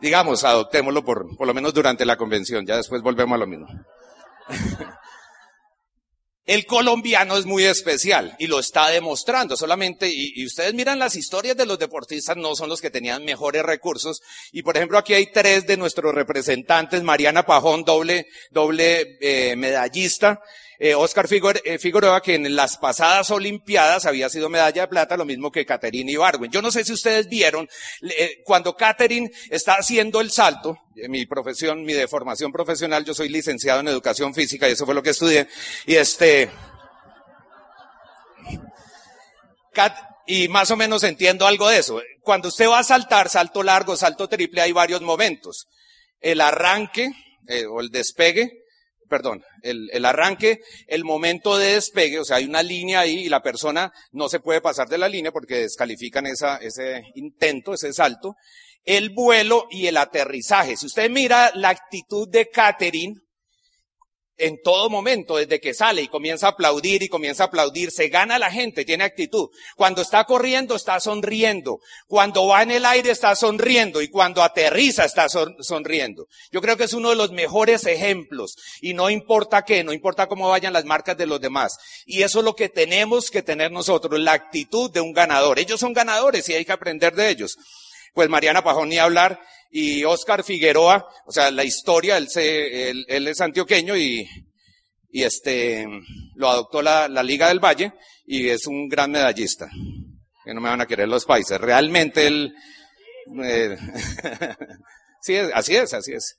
digamos, 0.00 0.44
adoptémoslo 0.44 1.02
por, 1.02 1.36
por 1.36 1.46
lo 1.46 1.54
menos 1.54 1.72
durante 1.72 2.04
la 2.04 2.16
convención, 2.16 2.66
ya 2.66 2.76
después 2.76 3.00
volvemos 3.00 3.36
a 3.36 3.38
lo 3.38 3.46
mismo. 3.46 3.66
El 6.44 6.66
colombiano 6.66 7.36
es 7.36 7.46
muy 7.46 7.64
especial 7.64 8.34
y 8.38 8.48
lo 8.48 8.58
está 8.58 8.88
demostrando 8.88 9.56
solamente, 9.56 10.10
y, 10.12 10.44
ustedes 10.44 10.74
miran 10.74 10.98
las 10.98 11.14
historias 11.14 11.56
de 11.56 11.66
los 11.66 11.78
deportistas, 11.78 12.36
no 12.36 12.56
son 12.56 12.68
los 12.68 12.80
que 12.80 12.90
tenían 12.90 13.24
mejores 13.24 13.62
recursos. 13.62 14.20
Y 14.50 14.62
por 14.62 14.76
ejemplo, 14.76 14.98
aquí 14.98 15.14
hay 15.14 15.26
tres 15.26 15.68
de 15.68 15.76
nuestros 15.76 16.12
representantes, 16.12 17.02
Mariana 17.04 17.44
Pajón, 17.44 17.84
doble, 17.84 18.26
doble 18.50 19.18
eh, 19.20 19.54
medallista, 19.54 20.40
eh, 20.84 20.96
Oscar 20.96 21.28
eh, 21.30 21.78
Figueroa, 21.78 22.20
que 22.20 22.34
en 22.34 22.56
las 22.56 22.76
pasadas 22.76 23.30
Olimpiadas 23.30 24.04
había 24.04 24.28
sido 24.28 24.48
medalla 24.48 24.82
de 24.82 24.88
plata, 24.88 25.16
lo 25.16 25.24
mismo 25.24 25.52
que 25.52 25.64
Catherine 25.64 26.10
Ibargüen. 26.10 26.50
Yo 26.50 26.60
no 26.60 26.72
sé 26.72 26.84
si 26.84 26.92
ustedes 26.92 27.28
vieron, 27.28 27.68
eh, 28.02 28.42
cuando 28.44 28.74
Catherine 28.74 29.30
está 29.48 29.74
haciendo 29.74 30.20
el 30.20 30.32
salto, 30.32 30.76
mi 31.08 31.24
profesión, 31.24 31.84
mi 31.84 31.92
deformación 31.92 32.50
profesional, 32.50 33.04
yo 33.04 33.14
soy 33.14 33.28
licenciado 33.28 33.78
en 33.78 33.86
educación 33.86 34.34
física 34.34 34.68
y 34.68 34.72
eso 34.72 34.84
fue 34.84 34.96
lo 34.96 35.04
que 35.04 35.10
estudié, 35.10 35.46
y 35.86 35.94
este, 35.94 36.50
y 40.26 40.48
más 40.48 40.68
o 40.72 40.76
menos 40.76 41.04
entiendo 41.04 41.46
algo 41.46 41.68
de 41.68 41.78
eso. 41.78 42.02
Cuando 42.22 42.48
usted 42.48 42.68
va 42.68 42.80
a 42.80 42.84
saltar, 42.84 43.28
salto 43.28 43.62
largo, 43.62 43.94
salto 43.94 44.28
triple, 44.28 44.62
hay 44.62 44.72
varios 44.72 45.00
momentos. 45.00 45.68
El 46.20 46.40
arranque, 46.40 47.08
o 47.70 47.80
el 47.80 47.90
despegue, 47.90 48.61
perdón, 49.12 49.44
el, 49.60 49.90
el, 49.92 50.06
arranque, 50.06 50.62
el 50.86 51.04
momento 51.04 51.58
de 51.58 51.74
despegue, 51.74 52.18
o 52.18 52.24
sea, 52.24 52.38
hay 52.38 52.46
una 52.46 52.62
línea 52.62 53.00
ahí 53.00 53.26
y 53.26 53.28
la 53.28 53.42
persona 53.42 53.92
no 54.10 54.30
se 54.30 54.40
puede 54.40 54.62
pasar 54.62 54.88
de 54.88 54.96
la 54.96 55.06
línea 55.06 55.30
porque 55.30 55.56
descalifican 55.56 56.26
esa, 56.26 56.56
ese 56.56 57.02
intento, 57.16 57.74
ese 57.74 57.92
salto, 57.92 58.36
el 58.86 59.10
vuelo 59.10 59.66
y 59.70 59.86
el 59.86 59.98
aterrizaje. 59.98 60.78
Si 60.78 60.86
usted 60.86 61.10
mira 61.10 61.52
la 61.54 61.68
actitud 61.68 62.26
de 62.26 62.48
Catherine, 62.48 63.16
en 64.38 64.60
todo 64.62 64.90
momento, 64.90 65.36
desde 65.36 65.60
que 65.60 65.74
sale 65.74 66.02
y 66.02 66.08
comienza 66.08 66.46
a 66.46 66.50
aplaudir 66.50 67.02
y 67.02 67.08
comienza 67.08 67.44
a 67.44 67.46
aplaudir, 67.46 67.90
se 67.90 68.08
gana 68.08 68.38
la 68.38 68.50
gente, 68.50 68.84
tiene 68.84 69.04
actitud. 69.04 69.50
Cuando 69.76 70.02
está 70.02 70.24
corriendo, 70.24 70.74
está 70.74 70.98
sonriendo. 71.00 71.80
Cuando 72.06 72.46
va 72.46 72.62
en 72.62 72.72
el 72.72 72.84
aire, 72.84 73.10
está 73.10 73.36
sonriendo. 73.36 74.02
Y 74.02 74.08
cuando 74.08 74.42
aterriza, 74.42 75.04
está 75.04 75.28
sonriendo. 75.28 76.26
Yo 76.50 76.60
creo 76.60 76.76
que 76.76 76.84
es 76.84 76.92
uno 76.94 77.10
de 77.10 77.16
los 77.16 77.30
mejores 77.30 77.86
ejemplos. 77.86 78.56
Y 78.80 78.94
no 78.94 79.10
importa 79.10 79.62
qué, 79.62 79.84
no 79.84 79.92
importa 79.92 80.26
cómo 80.26 80.48
vayan 80.48 80.72
las 80.72 80.84
marcas 80.84 81.16
de 81.16 81.26
los 81.26 81.40
demás. 81.40 81.76
Y 82.06 82.22
eso 82.22 82.40
es 82.40 82.44
lo 82.44 82.56
que 82.56 82.68
tenemos 82.68 83.30
que 83.30 83.42
tener 83.42 83.70
nosotros, 83.70 84.18
la 84.18 84.32
actitud 84.32 84.90
de 84.90 85.00
un 85.00 85.12
ganador. 85.12 85.58
Ellos 85.58 85.78
son 85.78 85.92
ganadores 85.92 86.48
y 86.48 86.54
hay 86.54 86.64
que 86.64 86.72
aprender 86.72 87.14
de 87.14 87.28
ellos. 87.28 87.56
Pues 88.14 88.28
Mariana 88.28 88.62
Pajón 88.62 88.88
ni 88.88 88.98
hablar 88.98 89.40
y 89.74 90.04
Oscar 90.04 90.44
Figueroa, 90.44 91.08
o 91.24 91.32
sea, 91.32 91.50
la 91.50 91.64
historia, 91.64 92.18
él, 92.18 92.28
se, 92.28 92.90
él, 92.90 93.26
es 93.26 93.40
antioqueño 93.40 93.96
y, 93.96 94.28
y 95.10 95.22
este, 95.22 95.86
lo 96.34 96.50
adoptó 96.50 96.82
la, 96.82 97.08
la, 97.08 97.22
Liga 97.22 97.48
del 97.48 97.58
Valle 97.58 97.94
y 98.26 98.50
es 98.50 98.66
un 98.66 98.86
gran 98.86 99.10
medallista. 99.10 99.70
Que 100.44 100.52
no 100.52 100.60
me 100.60 100.68
van 100.68 100.82
a 100.82 100.86
querer 100.86 101.08
los 101.08 101.24
países. 101.24 101.58
Realmente 101.58 102.26
él, 102.26 102.54
eh, 103.42 103.78
sí, 105.22 105.36
así 105.36 105.74
es, 105.74 105.94
así 105.94 106.12
es. 106.12 106.36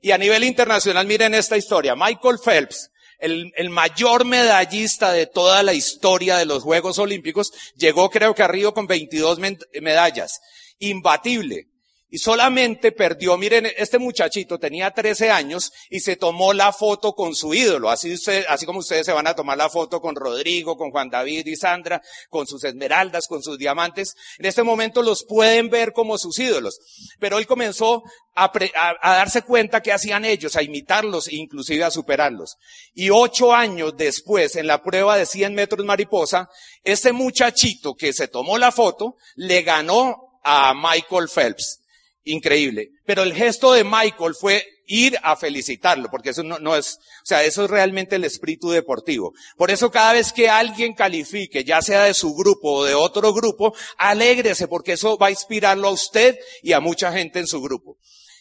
Y 0.00 0.12
a 0.12 0.18
nivel 0.18 0.42
internacional, 0.42 1.06
miren 1.06 1.34
esta 1.34 1.58
historia. 1.58 1.94
Michael 1.94 2.38
Phelps, 2.42 2.90
el, 3.18 3.52
el, 3.54 3.68
mayor 3.68 4.24
medallista 4.24 5.12
de 5.12 5.26
toda 5.26 5.62
la 5.62 5.74
historia 5.74 6.38
de 6.38 6.46
los 6.46 6.62
Juegos 6.62 6.98
Olímpicos, 6.98 7.52
llegó 7.76 8.08
creo 8.08 8.34
que 8.34 8.42
a 8.42 8.48
Río 8.48 8.72
con 8.72 8.86
22 8.86 9.38
medallas. 9.82 10.40
Imbatible. 10.78 11.71
Y 12.14 12.18
solamente 12.18 12.92
perdió, 12.92 13.38
miren, 13.38 13.66
este 13.74 13.98
muchachito 13.98 14.58
tenía 14.58 14.90
13 14.90 15.30
años 15.30 15.72
y 15.88 16.00
se 16.00 16.16
tomó 16.16 16.52
la 16.52 16.70
foto 16.70 17.14
con 17.14 17.34
su 17.34 17.54
ídolo. 17.54 17.88
Así 17.88 18.12
usted, 18.12 18.44
así 18.50 18.66
como 18.66 18.80
ustedes 18.80 19.06
se 19.06 19.14
van 19.14 19.26
a 19.26 19.34
tomar 19.34 19.56
la 19.56 19.70
foto 19.70 19.98
con 20.02 20.14
Rodrigo, 20.14 20.76
con 20.76 20.90
Juan 20.90 21.08
David 21.08 21.46
y 21.46 21.56
Sandra, 21.56 22.02
con 22.28 22.46
sus 22.46 22.64
esmeraldas, 22.64 23.26
con 23.26 23.42
sus 23.42 23.56
diamantes. 23.56 24.14
En 24.36 24.44
este 24.44 24.62
momento 24.62 25.02
los 25.02 25.24
pueden 25.24 25.70
ver 25.70 25.94
como 25.94 26.18
sus 26.18 26.38
ídolos. 26.38 26.80
Pero 27.18 27.38
él 27.38 27.46
comenzó 27.46 28.02
a, 28.34 28.52
a 29.00 29.14
darse 29.14 29.40
cuenta 29.40 29.80
que 29.80 29.94
hacían 29.94 30.26
ellos, 30.26 30.54
a 30.56 30.62
imitarlos 30.62 31.28
e 31.28 31.36
inclusive 31.36 31.82
a 31.82 31.90
superarlos. 31.90 32.58
Y 32.92 33.08
ocho 33.08 33.54
años 33.54 33.96
después, 33.96 34.56
en 34.56 34.66
la 34.66 34.82
prueba 34.82 35.16
de 35.16 35.24
100 35.24 35.54
metros 35.54 35.86
mariposa, 35.86 36.50
este 36.84 37.12
muchachito 37.12 37.94
que 37.94 38.12
se 38.12 38.28
tomó 38.28 38.58
la 38.58 38.70
foto 38.70 39.16
le 39.34 39.62
ganó 39.62 40.40
a 40.44 40.74
Michael 40.74 41.30
Phelps 41.34 41.78
increíble. 42.24 42.90
Pero 43.04 43.22
el 43.22 43.34
gesto 43.34 43.72
de 43.72 43.84
Michael 43.84 44.34
fue 44.38 44.64
ir 44.86 45.18
a 45.22 45.36
felicitarlo, 45.36 46.08
porque 46.10 46.30
eso 46.30 46.42
no, 46.42 46.76
es, 46.76 46.98
o 47.22 47.26
sea, 47.26 47.44
eso 47.44 47.64
es 47.64 47.70
realmente 47.70 48.16
el 48.16 48.24
espíritu 48.24 48.70
deportivo. 48.70 49.32
Por 49.56 49.70
eso 49.70 49.90
cada 49.90 50.12
vez 50.12 50.32
que 50.32 50.48
alguien 50.48 50.94
califique, 50.94 51.64
ya 51.64 51.80
sea 51.80 52.04
de 52.04 52.14
su 52.14 52.34
grupo 52.34 52.72
o 52.72 52.84
de 52.84 52.94
otro 52.94 53.32
grupo, 53.32 53.74
alégrese, 53.96 54.68
porque 54.68 54.92
eso 54.92 55.16
va 55.16 55.28
a 55.28 55.30
inspirarlo 55.30 55.88
a 55.88 55.92
usted 55.92 56.38
y 56.62 56.72
a 56.72 56.80
mucha 56.80 57.12
gente 57.12 57.38
en 57.38 57.46
su 57.46 57.62
grupo. 57.62 57.96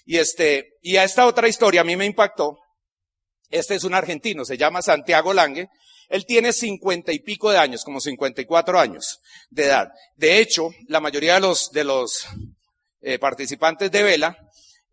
Y 0.05 0.17
este, 0.17 0.73
y 0.81 0.97
a 0.97 1.03
esta 1.03 1.25
otra 1.25 1.47
historia 1.47 1.81
a 1.81 1.85
mí 1.85 1.95
me 1.95 2.05
impactó. 2.05 2.57
Este 3.49 3.75
es 3.75 3.83
un 3.83 3.93
argentino, 3.93 4.45
se 4.45 4.57
llama 4.57 4.81
Santiago 4.81 5.33
Lange. 5.33 5.67
Él 6.09 6.25
tiene 6.25 6.51
cincuenta 6.51 7.13
y 7.13 7.19
pico 7.19 7.51
de 7.51 7.57
años, 7.57 7.83
como 7.83 8.01
cincuenta 8.01 8.41
y 8.41 8.45
cuatro 8.45 8.77
años 8.77 9.19
de 9.49 9.65
edad. 9.65 9.87
De 10.15 10.39
hecho, 10.39 10.71
la 10.87 10.99
mayoría 10.99 11.35
de 11.35 11.39
los, 11.39 11.69
de 11.71 11.85
los 11.85 12.27
eh, 13.01 13.19
participantes 13.19 13.91
de 13.91 14.03
vela 14.03 14.37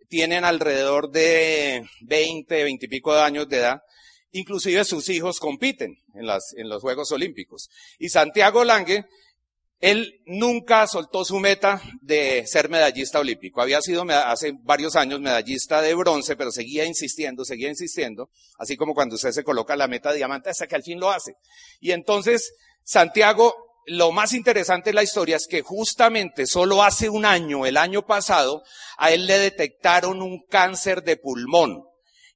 tienen 0.08 0.44
alrededor 0.44 1.10
de 1.10 1.86
20, 2.00 2.64
20 2.64 2.86
y 2.86 2.88
pico 2.88 3.14
de 3.14 3.20
años 3.20 3.48
de 3.48 3.58
edad. 3.58 3.82
Inclusive 4.32 4.84
sus 4.84 5.08
hijos 5.08 5.38
compiten 5.38 5.96
en, 6.14 6.26
las, 6.26 6.54
en 6.56 6.68
los 6.68 6.82
Juegos 6.82 7.12
Olímpicos. 7.12 7.70
Y 7.98 8.08
Santiago 8.08 8.64
Lange, 8.64 9.04
él 9.80 10.20
nunca 10.26 10.86
soltó 10.86 11.24
su 11.24 11.38
meta 11.38 11.80
de 12.00 12.46
ser 12.46 12.68
medallista 12.68 13.20
olímpico. 13.20 13.60
Había 13.60 13.80
sido 13.80 14.02
hace 14.10 14.52
varios 14.62 14.96
años 14.96 15.20
medallista 15.20 15.80
de 15.80 15.94
bronce, 15.94 16.36
pero 16.36 16.50
seguía 16.50 16.84
insistiendo, 16.84 17.44
seguía 17.44 17.68
insistiendo, 17.68 18.28
así 18.58 18.76
como 18.76 18.94
cuando 18.94 19.14
usted 19.14 19.30
se 19.30 19.44
coloca 19.44 19.76
la 19.76 19.86
meta 19.86 20.10
de 20.10 20.16
diamante 20.16 20.50
hasta 20.50 20.66
que 20.66 20.74
al 20.74 20.82
fin 20.82 20.98
lo 20.98 21.10
hace. 21.10 21.34
Y 21.80 21.92
entonces 21.92 22.54
Santiago 22.82 23.67
lo 23.86 24.12
más 24.12 24.32
interesante 24.32 24.90
de 24.90 24.94
la 24.94 25.02
historia 25.02 25.36
es 25.36 25.46
que 25.46 25.62
justamente 25.62 26.46
solo 26.46 26.82
hace 26.82 27.08
un 27.08 27.24
año, 27.24 27.66
el 27.66 27.76
año 27.76 28.06
pasado, 28.06 28.62
a 28.96 29.12
él 29.12 29.26
le 29.26 29.38
detectaron 29.38 30.22
un 30.22 30.40
cáncer 30.48 31.02
de 31.02 31.16
pulmón 31.16 31.84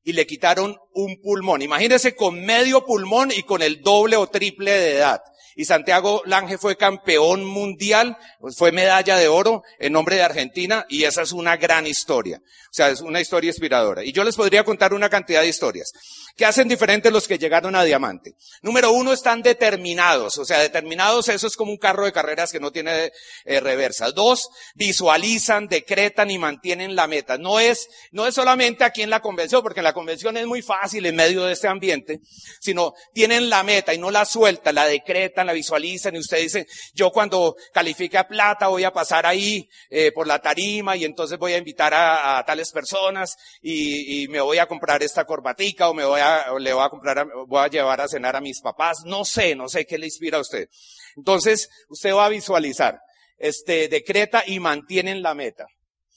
y 0.04 0.12
le 0.12 0.26
quitaron 0.26 0.76
un 0.94 1.20
pulmón. 1.20 1.62
Imagínese 1.62 2.14
con 2.14 2.40
medio 2.44 2.84
pulmón 2.84 3.30
y 3.32 3.42
con 3.42 3.62
el 3.62 3.82
doble 3.82 4.16
o 4.16 4.28
triple 4.28 4.72
de 4.72 4.96
edad. 4.96 5.22
Y 5.56 5.64
Santiago 5.64 6.22
Lange 6.26 6.58
fue 6.58 6.76
campeón 6.76 7.44
mundial, 7.44 8.16
fue 8.56 8.72
medalla 8.72 9.16
de 9.16 9.28
oro 9.28 9.62
en 9.78 9.92
nombre 9.92 10.16
de 10.16 10.22
Argentina 10.22 10.86
y 10.88 11.04
esa 11.04 11.22
es 11.22 11.32
una 11.32 11.56
gran 11.56 11.86
historia. 11.86 12.40
O 12.72 12.74
sea, 12.74 12.88
es 12.88 13.02
una 13.02 13.20
historia 13.20 13.48
inspiradora. 13.48 14.02
Y 14.02 14.12
yo 14.12 14.24
les 14.24 14.34
podría 14.34 14.64
contar 14.64 14.94
una 14.94 15.10
cantidad 15.10 15.42
de 15.42 15.48
historias. 15.48 15.92
¿Qué 16.36 16.46
hacen 16.46 16.68
diferentes 16.68 17.12
los 17.12 17.28
que 17.28 17.36
llegaron 17.36 17.76
a 17.76 17.84
Diamante? 17.84 18.32
Número 18.62 18.92
uno, 18.92 19.12
están 19.12 19.42
determinados. 19.42 20.38
O 20.38 20.46
sea, 20.46 20.58
determinados, 20.58 21.28
eso 21.28 21.46
es 21.46 21.56
como 21.56 21.70
un 21.70 21.76
carro 21.76 22.06
de 22.06 22.12
carreras 22.12 22.50
que 22.50 22.60
no 22.60 22.72
tiene 22.72 23.12
eh, 23.44 23.60
reversa. 23.60 24.10
Dos, 24.12 24.48
visualizan, 24.74 25.68
decretan 25.68 26.30
y 26.30 26.38
mantienen 26.38 26.96
la 26.96 27.06
meta. 27.06 27.36
No 27.36 27.60
es, 27.60 27.90
no 28.10 28.26
es 28.26 28.34
solamente 28.34 28.84
aquí 28.84 29.02
en 29.02 29.10
la 29.10 29.20
convención, 29.20 29.62
porque 29.62 29.82
la 29.82 29.92
convención 29.92 30.38
es 30.38 30.46
muy 30.46 30.62
fácil 30.62 31.04
en 31.04 31.16
medio 31.16 31.44
de 31.44 31.52
este 31.52 31.68
ambiente, 31.68 32.20
sino 32.60 32.94
tienen 33.12 33.50
la 33.50 33.62
meta 33.62 33.92
y 33.92 33.98
no 33.98 34.10
la 34.10 34.24
sueltan, 34.24 34.76
la 34.76 34.86
decretan, 34.86 35.41
la 35.46 35.52
visualizan 35.52 36.14
y 36.16 36.18
usted 36.18 36.38
dice, 36.38 36.66
yo 36.94 37.10
cuando 37.10 37.56
califique 37.72 38.18
a 38.18 38.26
plata 38.26 38.68
voy 38.68 38.84
a 38.84 38.92
pasar 38.92 39.26
ahí 39.26 39.68
eh, 39.90 40.12
por 40.12 40.26
la 40.26 40.40
tarima 40.40 40.96
y 40.96 41.04
entonces 41.04 41.38
voy 41.38 41.52
a 41.52 41.58
invitar 41.58 41.94
a, 41.94 42.38
a 42.38 42.44
tales 42.44 42.70
personas 42.72 43.36
y, 43.60 44.26
me 44.28 44.40
voy 44.40 44.58
a 44.58 44.66
comprar 44.66 45.02
esta 45.02 45.24
corbatica 45.24 45.88
o 45.88 45.94
me 45.94 46.04
voy 46.04 46.20
le 46.60 46.72
voy 46.72 46.84
a 46.84 46.88
comprar, 46.88 47.26
voy 47.46 47.60
a 47.60 47.68
llevar 47.68 48.00
a 48.00 48.08
cenar 48.08 48.36
a 48.36 48.40
mis 48.40 48.60
papás, 48.60 49.02
no 49.04 49.24
sé, 49.24 49.54
no 49.54 49.68
sé 49.68 49.84
qué 49.84 49.98
le 49.98 50.06
inspira 50.06 50.38
a 50.38 50.40
usted. 50.40 50.68
Entonces, 51.16 51.68
usted 51.88 52.14
va 52.14 52.26
a 52.26 52.30
visualizar, 52.30 53.00
este, 53.38 53.88
decreta 53.88 54.44
y 54.46 54.60
mantienen 54.60 55.22
la 55.22 55.34
meta. 55.34 55.66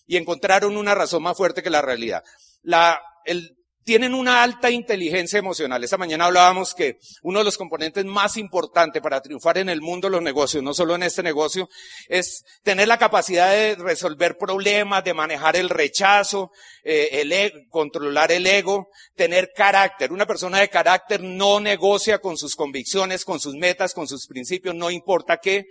Y 0.07 0.17
encontraron 0.17 0.77
una 0.77 0.93
razón 0.93 1.23
más 1.23 1.35
fuerte 1.35 1.63
que 1.63 1.69
la 1.69 1.81
realidad. 1.81 2.23
La, 2.61 3.01
el, 3.25 3.57
tienen 3.85 4.15
una 4.15 4.41
alta 4.41 4.71
inteligencia 4.71 5.37
emocional. 5.37 5.83
Esta 5.83 5.97
mañana 5.97 6.25
hablábamos 6.25 6.73
que 6.73 6.97
uno 7.21 7.39
de 7.39 7.45
los 7.45 7.55
componentes 7.55 8.03
más 8.03 8.35
importantes 8.35 8.99
para 8.99 9.21
triunfar 9.21 9.59
en 9.59 9.69
el 9.69 9.79
mundo 9.79 10.07
de 10.07 10.13
los 10.13 10.23
negocios, 10.23 10.63
no 10.63 10.73
solo 10.73 10.95
en 10.95 11.03
este 11.03 11.21
negocio, 11.21 11.69
es 12.09 12.43
tener 12.63 12.87
la 12.87 12.97
capacidad 12.97 13.51
de 13.51 13.75
resolver 13.75 14.39
problemas, 14.39 15.03
de 15.03 15.13
manejar 15.13 15.55
el 15.55 15.69
rechazo, 15.69 16.51
eh, 16.83 17.09
el 17.21 17.31
ego, 17.31 17.59
controlar 17.69 18.31
el 18.31 18.47
ego, 18.47 18.89
tener 19.15 19.51
carácter. 19.55 20.11
Una 20.11 20.25
persona 20.25 20.59
de 20.59 20.69
carácter 20.69 21.21
no 21.21 21.59
negocia 21.59 22.17
con 22.17 22.37
sus 22.37 22.55
convicciones, 22.55 23.23
con 23.23 23.39
sus 23.39 23.53
metas, 23.53 23.93
con 23.93 24.07
sus 24.07 24.25
principios, 24.25 24.73
no 24.73 24.89
importa 24.89 25.37
qué 25.37 25.67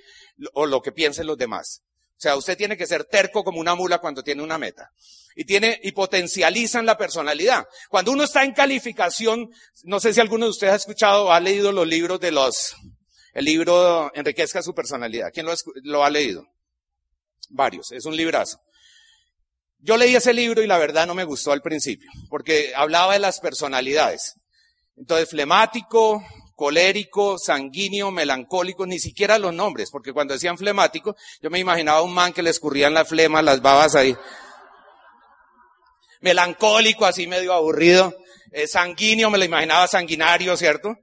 o 0.53 0.67
lo 0.67 0.81
que 0.83 0.93
piensen 0.93 1.27
los 1.27 1.37
demás. 1.37 1.83
O 2.17 2.21
sea, 2.25 2.37
usted 2.37 2.57
tiene 2.57 2.77
que 2.77 2.87
ser 2.87 3.05
terco 3.05 3.43
como 3.43 3.61
una 3.61 3.75
mula 3.75 3.99
cuando 3.99 4.23
tiene 4.23 4.43
una 4.43 4.57
meta. 4.57 4.91
Y 5.37 5.45
tiene, 5.45 5.81
y 5.83 5.93
potencializan 5.93 6.87
la 6.87 6.97
personalidad. 6.97 7.67
Cuando 7.89 8.13
uno 8.13 8.23
está 8.23 8.45
en 8.45 8.53
calificación, 8.53 9.51
no 9.83 9.99
sé 9.99 10.15
si 10.15 10.21
alguno 10.21 10.47
de 10.47 10.51
ustedes 10.51 10.73
ha 10.73 10.77
escuchado 10.77 11.27
o 11.27 11.33
ha 11.33 11.41
leído 11.41 11.73
los 11.73 11.87
libros 11.87 12.21
de 12.21 12.31
los, 12.31 12.77
el 13.33 13.45
libro 13.45 14.13
Enriquezca 14.15 14.63
su 14.63 14.75
personalidad. 14.75 15.31
¿Quién 15.33 15.47
lo, 15.47 15.55
lo 15.83 16.05
ha 16.05 16.11
leído? 16.11 16.47
Varios. 17.51 17.91
Es 17.91 18.05
un 18.05 18.17
librazo. 18.17 18.61
Yo 19.81 19.97
leí 19.99 20.17
ese 20.17 20.33
libro 20.33 20.63
y 20.63 20.67
la 20.67 20.79
verdad 20.79 21.07
no 21.07 21.15
me 21.15 21.25
gustó 21.25 21.53
al 21.53 21.61
principio, 21.61 22.11
porque 22.31 22.73
hablaba 22.75 23.13
de 23.13 23.19
las 23.19 23.41
personalidades. 23.41 24.35
Entonces, 24.97 25.29
flemático, 25.29 26.25
colérico, 26.55 27.39
sanguíneo, 27.39 28.11
melancólico, 28.11 28.87
ni 28.87 28.99
siquiera 28.99 29.39
los 29.39 29.53
nombres, 29.53 29.91
porque 29.91 30.13
cuando 30.13 30.35
decían 30.35 30.59
flemático, 30.59 31.17
yo 31.43 31.51
me 31.51 31.59
imaginaba 31.59 32.03
un 32.03 32.15
man 32.15 32.33
que 32.33 32.43
le 32.43 32.51
escurrían 32.51 32.95
la 32.95 33.05
flema, 33.05 33.43
las 33.43 33.61
babas 33.61 33.95
ahí. 33.95 34.17
Melancólico, 36.21 37.05
así 37.05 37.27
medio 37.27 37.53
aburrido. 37.53 38.15
Eh, 38.53 38.67
sanguíneo, 38.67 39.31
me 39.31 39.39
lo 39.39 39.45
imaginaba 39.45 39.87
sanguinario, 39.87 40.57
¿cierto? 40.57 40.97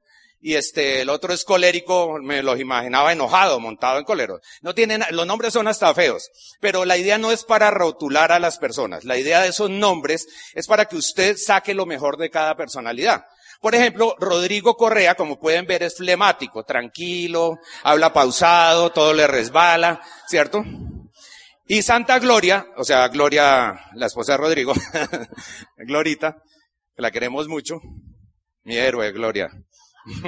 Y 0.43 0.55
este, 0.55 1.01
el 1.01 1.09
otro 1.09 1.33
es 1.33 1.43
colérico, 1.43 2.17
me 2.19 2.41
lo 2.41 2.57
imaginaba 2.57 3.11
enojado, 3.11 3.59
montado 3.59 3.99
en 3.99 4.05
colero. 4.05 4.41
No 4.61 4.73
tienen, 4.73 5.03
los 5.11 5.27
nombres 5.27 5.53
son 5.53 5.67
hasta 5.67 5.93
feos. 5.93 6.31
Pero 6.59 6.83
la 6.83 6.97
idea 6.97 7.19
no 7.19 7.31
es 7.31 7.43
para 7.43 7.69
rotular 7.69 8.31
a 8.31 8.39
las 8.39 8.57
personas. 8.57 9.03
La 9.03 9.17
idea 9.17 9.41
de 9.41 9.49
esos 9.49 9.69
nombres 9.69 10.27
es 10.55 10.65
para 10.65 10.85
que 10.85 10.95
usted 10.95 11.37
saque 11.37 11.75
lo 11.75 11.85
mejor 11.85 12.17
de 12.17 12.31
cada 12.31 12.55
personalidad. 12.55 13.25
Por 13.62 13.76
ejemplo, 13.76 14.15
Rodrigo 14.19 14.76
Correa, 14.76 15.13
como 15.13 15.39
pueden 15.39 15.67
ver, 15.67 15.84
es 15.84 15.95
flemático, 15.95 16.63
tranquilo, 16.63 17.60
habla 17.84 18.12
pausado, 18.12 18.91
todo 18.91 19.13
le 19.13 19.28
resbala, 19.28 20.02
¿cierto? 20.28 20.65
Y 21.67 21.84
Santa 21.84 22.17
Gloria, 22.17 22.65
o 22.76 22.84
sea, 22.84 23.08
Gloria, 23.10 23.86
la 23.93 24.08
esposa 24.08 24.32
de 24.32 24.39
Rodrigo, 24.39 24.74
Glorita, 25.78 26.41
que 26.95 27.02
la 27.04 27.12
queremos 27.12 27.47
mucho, 27.47 27.80
Mi 28.63 28.78
héroe, 28.78 29.12
Gloria. 29.12 29.52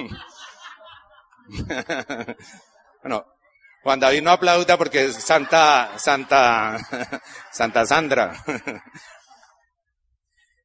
bueno, 3.01 3.25
Juan 3.81 3.99
David 3.99 4.21
no 4.21 4.29
aplauda 4.29 4.77
porque 4.77 5.05
es 5.05 5.15
Santa, 5.15 5.97
Santa, 5.97 6.77
Santa 7.51 7.83
Sandra. 7.87 8.45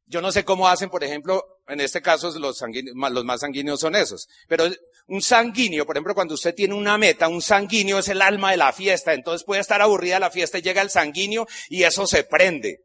Yo 0.05 0.21
no 0.21 0.31
sé 0.33 0.45
cómo 0.45 0.69
hacen, 0.69 0.91
por 0.91 1.03
ejemplo, 1.03 1.43
en 1.69 1.81
este 1.81 2.01
caso 2.03 2.31
los, 2.39 2.63
los 2.63 3.25
más 3.25 3.41
sanguíneos 3.41 3.81
son 3.81 3.95
esos. 3.95 4.29
Pero 4.49 4.65
un 5.07 5.23
sanguíneo, 5.23 5.87
por 5.87 5.97
ejemplo, 5.97 6.15
cuando 6.15 6.35
usted 6.35 6.55
tiene 6.55 6.75
una 6.75 6.99
meta, 6.99 7.29
un 7.29 7.43
sanguíneo 7.43 7.99
es 7.99 8.09
el 8.09 8.23
alma 8.23 8.51
de 8.51 8.57
la 8.57 8.73
fiesta. 8.73 9.15
Entonces 9.15 9.45
puede 9.45 9.61
estar 9.61 9.81
aburrida 9.81 10.19
la 10.19 10.31
fiesta 10.31 10.59
y 10.59 10.63
llega 10.63 10.83
el 10.83 10.91
sanguíneo 10.91 11.47
y 11.69 11.83
eso 11.85 12.07
se 12.07 12.25
prende. 12.25 12.81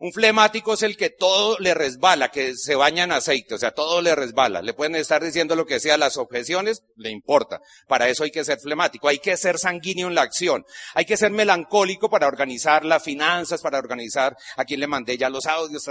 Un 0.00 0.12
flemático 0.12 0.74
es 0.74 0.84
el 0.84 0.96
que 0.96 1.10
todo 1.10 1.58
le 1.58 1.74
resbala, 1.74 2.30
que 2.30 2.54
se 2.54 2.76
baña 2.76 3.02
en 3.02 3.10
aceite, 3.10 3.56
o 3.56 3.58
sea, 3.58 3.72
todo 3.72 4.00
le 4.00 4.14
resbala. 4.14 4.62
Le 4.62 4.72
pueden 4.72 4.94
estar 4.94 5.24
diciendo 5.24 5.56
lo 5.56 5.66
que 5.66 5.80
sea, 5.80 5.96
las 5.96 6.18
objeciones, 6.18 6.84
le 6.94 7.10
importa. 7.10 7.60
Para 7.88 8.08
eso 8.08 8.22
hay 8.22 8.30
que 8.30 8.44
ser 8.44 8.60
flemático, 8.60 9.08
hay 9.08 9.18
que 9.18 9.36
ser 9.36 9.58
sanguíneo 9.58 10.06
en 10.06 10.14
la 10.14 10.22
acción. 10.22 10.64
Hay 10.94 11.04
que 11.04 11.16
ser 11.16 11.32
melancólico 11.32 12.08
para 12.08 12.28
organizar 12.28 12.84
las 12.84 13.02
finanzas, 13.02 13.60
para 13.60 13.78
organizar 13.78 14.36
a 14.56 14.64
quien 14.64 14.78
le 14.78 14.86
mandé 14.86 15.18
ya 15.18 15.30
los 15.30 15.46
audios, 15.46 15.88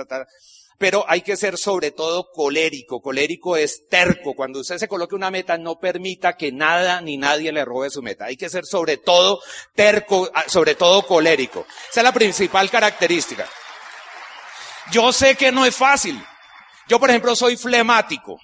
pero 0.78 1.06
hay 1.08 1.22
que 1.22 1.38
ser 1.38 1.58
sobre 1.58 1.92
todo 1.92 2.30
colérico. 2.32 3.02
Colérico 3.02 3.58
es 3.58 3.88
terco. 3.90 4.36
Cuando 4.36 4.60
usted 4.60 4.78
se 4.78 4.88
coloque 4.88 5.16
una 5.16 5.32
meta, 5.32 5.58
no 5.58 5.80
permita 5.80 6.38
que 6.38 6.52
nada 6.52 7.02
ni 7.02 7.18
nadie 7.18 7.52
le 7.52 7.66
robe 7.66 7.90
su 7.90 8.02
meta. 8.02 8.26
Hay 8.26 8.38
que 8.38 8.50
ser 8.50 8.66
sobre 8.66 8.98
todo 8.98 9.42
terco, 9.74 10.30
ah, 10.34 10.46
sobre 10.48 10.76
todo 10.76 11.06
colérico. 11.06 11.66
Esa 11.90 12.02
es 12.02 12.04
la 12.04 12.13
principal 12.13 12.70
característica. 12.70 13.48
Yo 14.92 15.12
sé 15.12 15.36
que 15.36 15.52
no 15.52 15.66
es 15.66 15.76
fácil. 15.76 16.22
Yo, 16.88 17.00
por 17.00 17.10
ejemplo, 17.10 17.36
soy 17.36 17.58
flemático. 17.58 18.40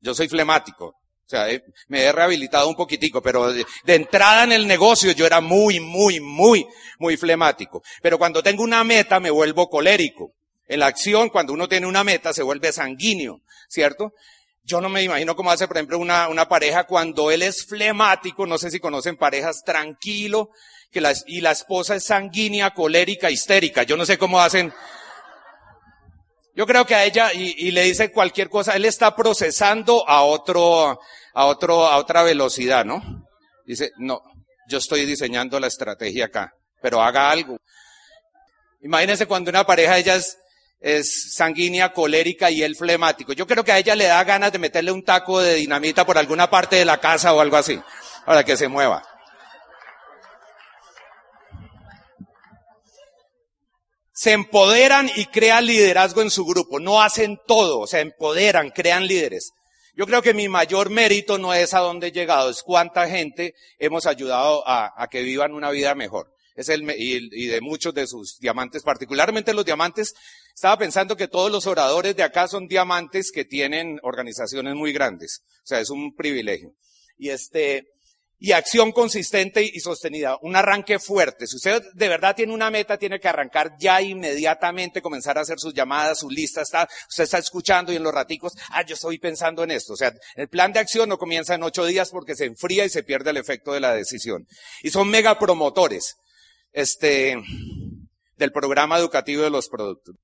Yo 0.00 0.14
soy 0.14 0.28
flemático. 0.28 0.86
O 0.86 1.28
sea, 1.28 1.50
eh, 1.50 1.62
me 1.88 2.02
he 2.02 2.12
rehabilitado 2.12 2.68
un 2.68 2.74
poquitico, 2.74 3.22
pero 3.22 3.52
de, 3.52 3.64
entrada 3.86 4.44
en 4.44 4.52
el 4.52 4.66
negocio 4.66 5.12
yo 5.12 5.24
era 5.24 5.40
muy, 5.40 5.80
muy, 5.80 6.20
muy, 6.20 6.66
muy 6.98 7.16
flemático. 7.16 7.82
Pero 8.02 8.18
cuando 8.18 8.42
tengo 8.42 8.62
una 8.62 8.84
meta 8.84 9.20
me 9.20 9.30
vuelvo 9.30 9.68
colérico. 9.68 10.32
En 10.66 10.80
la 10.80 10.86
acción, 10.86 11.28
cuando 11.28 11.52
uno 11.52 11.68
tiene 11.68 11.86
una 11.86 12.04
meta, 12.04 12.32
se 12.32 12.42
vuelve 12.42 12.72
sanguíneo, 12.72 13.40
¿cierto? 13.68 14.12
Yo 14.62 14.80
no 14.80 14.88
me 14.88 15.02
imagino 15.02 15.36
cómo 15.36 15.50
hace, 15.50 15.68
por 15.68 15.76
ejemplo, 15.76 15.98
una, 15.98 16.28
una 16.28 16.48
pareja 16.48 16.84
cuando 16.84 17.30
él 17.30 17.42
es 17.42 17.66
flemático, 17.66 18.46
no 18.46 18.56
sé 18.56 18.70
si 18.70 18.80
conocen 18.80 19.16
parejas 19.16 19.62
tranquilo, 19.64 20.50
que 20.90 21.00
la, 21.00 21.12
y 21.26 21.40
la 21.40 21.50
esposa 21.50 21.96
es 21.96 22.04
sanguínea, 22.04 22.72
colérica, 22.72 23.30
histérica. 23.30 23.82
Yo 23.82 23.96
no 23.96 24.06
sé 24.06 24.16
cómo 24.16 24.40
hacen 24.40 24.72
yo 26.56 26.66
creo 26.66 26.86
que 26.86 26.94
a 26.94 27.04
ella, 27.04 27.32
y, 27.32 27.72
le 27.72 27.82
dice 27.82 28.12
cualquier 28.12 28.48
cosa, 28.48 28.76
él 28.76 28.84
está 28.84 29.16
procesando 29.16 30.08
a 30.08 30.22
otro, 30.22 31.00
a 31.34 31.46
otro, 31.46 31.86
a 31.86 31.96
otra 31.96 32.22
velocidad, 32.22 32.84
¿no? 32.84 33.02
Dice, 33.66 33.90
no, 33.98 34.20
yo 34.68 34.78
estoy 34.78 35.04
diseñando 35.04 35.58
la 35.58 35.66
estrategia 35.66 36.26
acá, 36.26 36.52
pero 36.80 37.02
haga 37.02 37.28
algo. 37.28 37.56
Imagínense 38.82 39.26
cuando 39.26 39.50
una 39.50 39.66
pareja, 39.66 39.98
ella 39.98 40.14
es, 40.14 40.38
es 40.84 41.32
sanguínea, 41.34 41.94
colérica 41.94 42.50
y 42.50 42.62
él 42.62 42.76
flemático. 42.76 43.32
Yo 43.32 43.46
creo 43.46 43.64
que 43.64 43.72
a 43.72 43.78
ella 43.78 43.96
le 43.96 44.04
da 44.04 44.22
ganas 44.22 44.52
de 44.52 44.58
meterle 44.58 44.92
un 44.92 45.02
taco 45.02 45.40
de 45.40 45.54
dinamita 45.54 46.04
por 46.04 46.18
alguna 46.18 46.50
parte 46.50 46.76
de 46.76 46.84
la 46.84 46.98
casa 46.98 47.32
o 47.32 47.40
algo 47.40 47.56
así, 47.56 47.80
para 48.26 48.44
que 48.44 48.56
se 48.56 48.68
mueva. 48.68 49.02
se 54.16 54.30
empoderan 54.30 55.10
y 55.16 55.26
crean 55.26 55.66
liderazgo 55.66 56.22
en 56.22 56.30
su 56.30 56.46
grupo. 56.46 56.78
No 56.78 57.02
hacen 57.02 57.38
todo, 57.46 57.86
se 57.86 58.00
empoderan, 58.00 58.70
crean 58.70 59.06
líderes. 59.08 59.52
Yo 59.96 60.06
creo 60.06 60.22
que 60.22 60.34
mi 60.34 60.48
mayor 60.48 60.88
mérito 60.88 61.36
no 61.36 61.52
es 61.52 61.74
a 61.74 61.80
dónde 61.80 62.08
he 62.08 62.12
llegado, 62.12 62.48
es 62.48 62.62
cuánta 62.62 63.08
gente 63.08 63.54
hemos 63.78 64.06
ayudado 64.06 64.62
a, 64.66 65.08
que 65.10 65.22
vivan 65.22 65.52
una 65.52 65.70
vida 65.70 65.94
mejor. 65.94 66.33
Es 66.54 66.68
el, 66.68 66.88
y, 66.96 67.46
de 67.46 67.60
muchos 67.60 67.92
de 67.94 68.06
sus 68.06 68.38
diamantes, 68.38 68.82
particularmente 68.82 69.54
los 69.54 69.64
diamantes. 69.64 70.14
Estaba 70.54 70.78
pensando 70.78 71.16
que 71.16 71.28
todos 71.28 71.50
los 71.50 71.66
oradores 71.66 72.14
de 72.14 72.22
acá 72.22 72.46
son 72.46 72.68
diamantes 72.68 73.32
que 73.32 73.44
tienen 73.44 73.98
organizaciones 74.02 74.74
muy 74.74 74.92
grandes. 74.92 75.42
O 75.62 75.66
sea, 75.66 75.80
es 75.80 75.90
un 75.90 76.14
privilegio. 76.14 76.74
Y 77.18 77.30
este, 77.30 77.88
y 78.44 78.52
acción 78.52 78.92
consistente 78.92 79.62
y 79.62 79.80
sostenida, 79.80 80.36
un 80.42 80.54
arranque 80.54 80.98
fuerte. 80.98 81.46
Si 81.46 81.56
usted 81.56 81.82
de 81.94 82.08
verdad 82.08 82.36
tiene 82.36 82.52
una 82.52 82.70
meta, 82.70 82.98
tiene 82.98 83.18
que 83.18 83.26
arrancar 83.26 83.76
ya 83.78 84.02
inmediatamente, 84.02 85.00
comenzar 85.00 85.38
a 85.38 85.40
hacer 85.40 85.58
sus 85.58 85.72
llamadas, 85.72 86.18
su 86.18 86.28
lista, 86.28 86.60
está, 86.60 86.86
usted 87.08 87.24
está 87.24 87.38
escuchando 87.38 87.90
y 87.90 87.96
en 87.96 88.02
los 88.02 88.12
raticos, 88.12 88.52
ah, 88.68 88.82
yo 88.82 88.96
estoy 88.96 89.18
pensando 89.18 89.64
en 89.64 89.70
esto. 89.70 89.94
O 89.94 89.96
sea, 89.96 90.12
el 90.34 90.48
plan 90.48 90.74
de 90.74 90.80
acción 90.80 91.08
no 91.08 91.16
comienza 91.16 91.54
en 91.54 91.62
ocho 91.62 91.86
días 91.86 92.10
porque 92.10 92.36
se 92.36 92.44
enfría 92.44 92.84
y 92.84 92.90
se 92.90 93.02
pierde 93.02 93.30
el 93.30 93.38
efecto 93.38 93.72
de 93.72 93.80
la 93.80 93.94
decisión. 93.94 94.46
Y 94.82 94.90
son 94.90 95.08
mega 95.08 95.38
promotores, 95.38 96.16
este, 96.74 97.42
del 98.36 98.52
programa 98.52 98.98
educativo 98.98 99.42
de 99.42 99.50
los 99.50 99.70
productos 99.70 100.16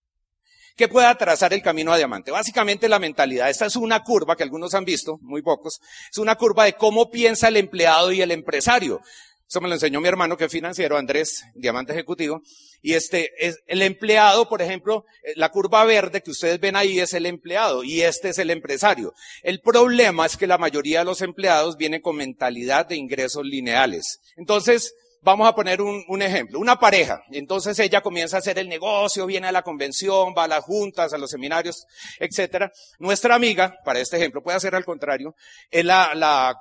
que 0.77 0.89
pueda 0.89 1.15
trazar 1.15 1.53
el 1.53 1.61
camino 1.61 1.93
a 1.93 1.99
diamante. 1.99 2.31
Básicamente 2.31 2.89
la 2.89 2.99
mentalidad, 2.99 3.51
esta 3.51 3.67
es 3.67 3.77
una 3.77 4.03
curva 4.03 4.35
que 4.35 4.45
algunos 4.45 4.73
han 4.75 4.87
visto, 4.87 5.19
muy 5.21 5.43
pocos, 5.43 5.79
es 6.11 6.17
una 6.17 6.37
curva 6.37 6.65
de 6.65 6.73
cómo 6.73 7.11
piensa 7.11 7.49
el 7.49 7.59
empleado 7.59 8.13
y 8.13 8.23
el 8.23 8.31
empresario. 8.31 9.03
Eso 9.47 9.61
me 9.61 9.69
lo 9.69 9.75
enseñó 9.75 10.01
mi 10.01 10.09
hermano 10.09 10.37
que 10.37 10.45
es 10.45 10.53
financiero, 10.53 10.97
Andrés, 10.97 11.43
diamante 11.55 11.93
ejecutivo. 11.93 12.41
Y 12.83 12.95
este, 12.95 13.31
es 13.37 13.59
el 13.67 13.83
empleado, 13.83 14.49
por 14.49 14.63
ejemplo, 14.63 15.05
eh, 15.25 15.33
la 15.35 15.51
curva 15.51 15.85
verde 15.85 16.23
que 16.23 16.31
ustedes 16.31 16.61
ven 16.61 16.77
ahí 16.77 17.01
es 17.01 17.15
el 17.15 17.27
empleado 17.27 17.83
y 17.83 18.03
este 18.03 18.29
es 18.29 18.39
el 18.39 18.51
empresario. 18.51 19.13
El 19.43 19.61
problema 19.61 20.25
es 20.25 20.37
que 20.37 20.47
la 20.47 20.57
mayoría 20.57 21.01
de 21.01 21.07
los 21.07 21.21
empleados 21.21 21.77
vienen 21.77 22.01
con 22.01 22.15
mentalidad 22.15 22.87
de 22.87 22.95
ingresos 22.95 23.45
lineales. 23.45 24.21
Entonces, 24.37 24.95
vamos 25.23 25.49
a 25.49 25.55
poner 25.55 25.81
un, 25.81 26.23
ejemplo, 26.23 26.59
una 26.59 26.79
pareja. 26.79 27.23
Entonces 27.31 27.79
ella 27.79 28.01
comienza 28.01 28.37
a 28.37 28.41
hacer 28.41 28.59
el 28.59 28.69
negocio, 28.69 29.27
viene 29.27 29.49
a 29.49 29.53
la 29.53 29.63
convención, 29.63 30.35
va 30.37 30.45
a 30.45 30.49
las 30.49 30.65
juntas, 30.65 31.13
a 31.13 31.19
los 31.19 31.31
seminarios, 31.31 31.87
etcétera. 32.19 32.71
Nuestra 32.99 33.35
amiga, 33.35 33.75
para 33.85 34.01
este 34.01 34.17
ejemplo, 34.17 34.43
puede 34.43 34.57
hacer 34.57 34.75
al 34.75 34.85
contrario, 34.85 35.35
es 35.71 35.85
la, 35.85 36.15
la, 36.15 36.55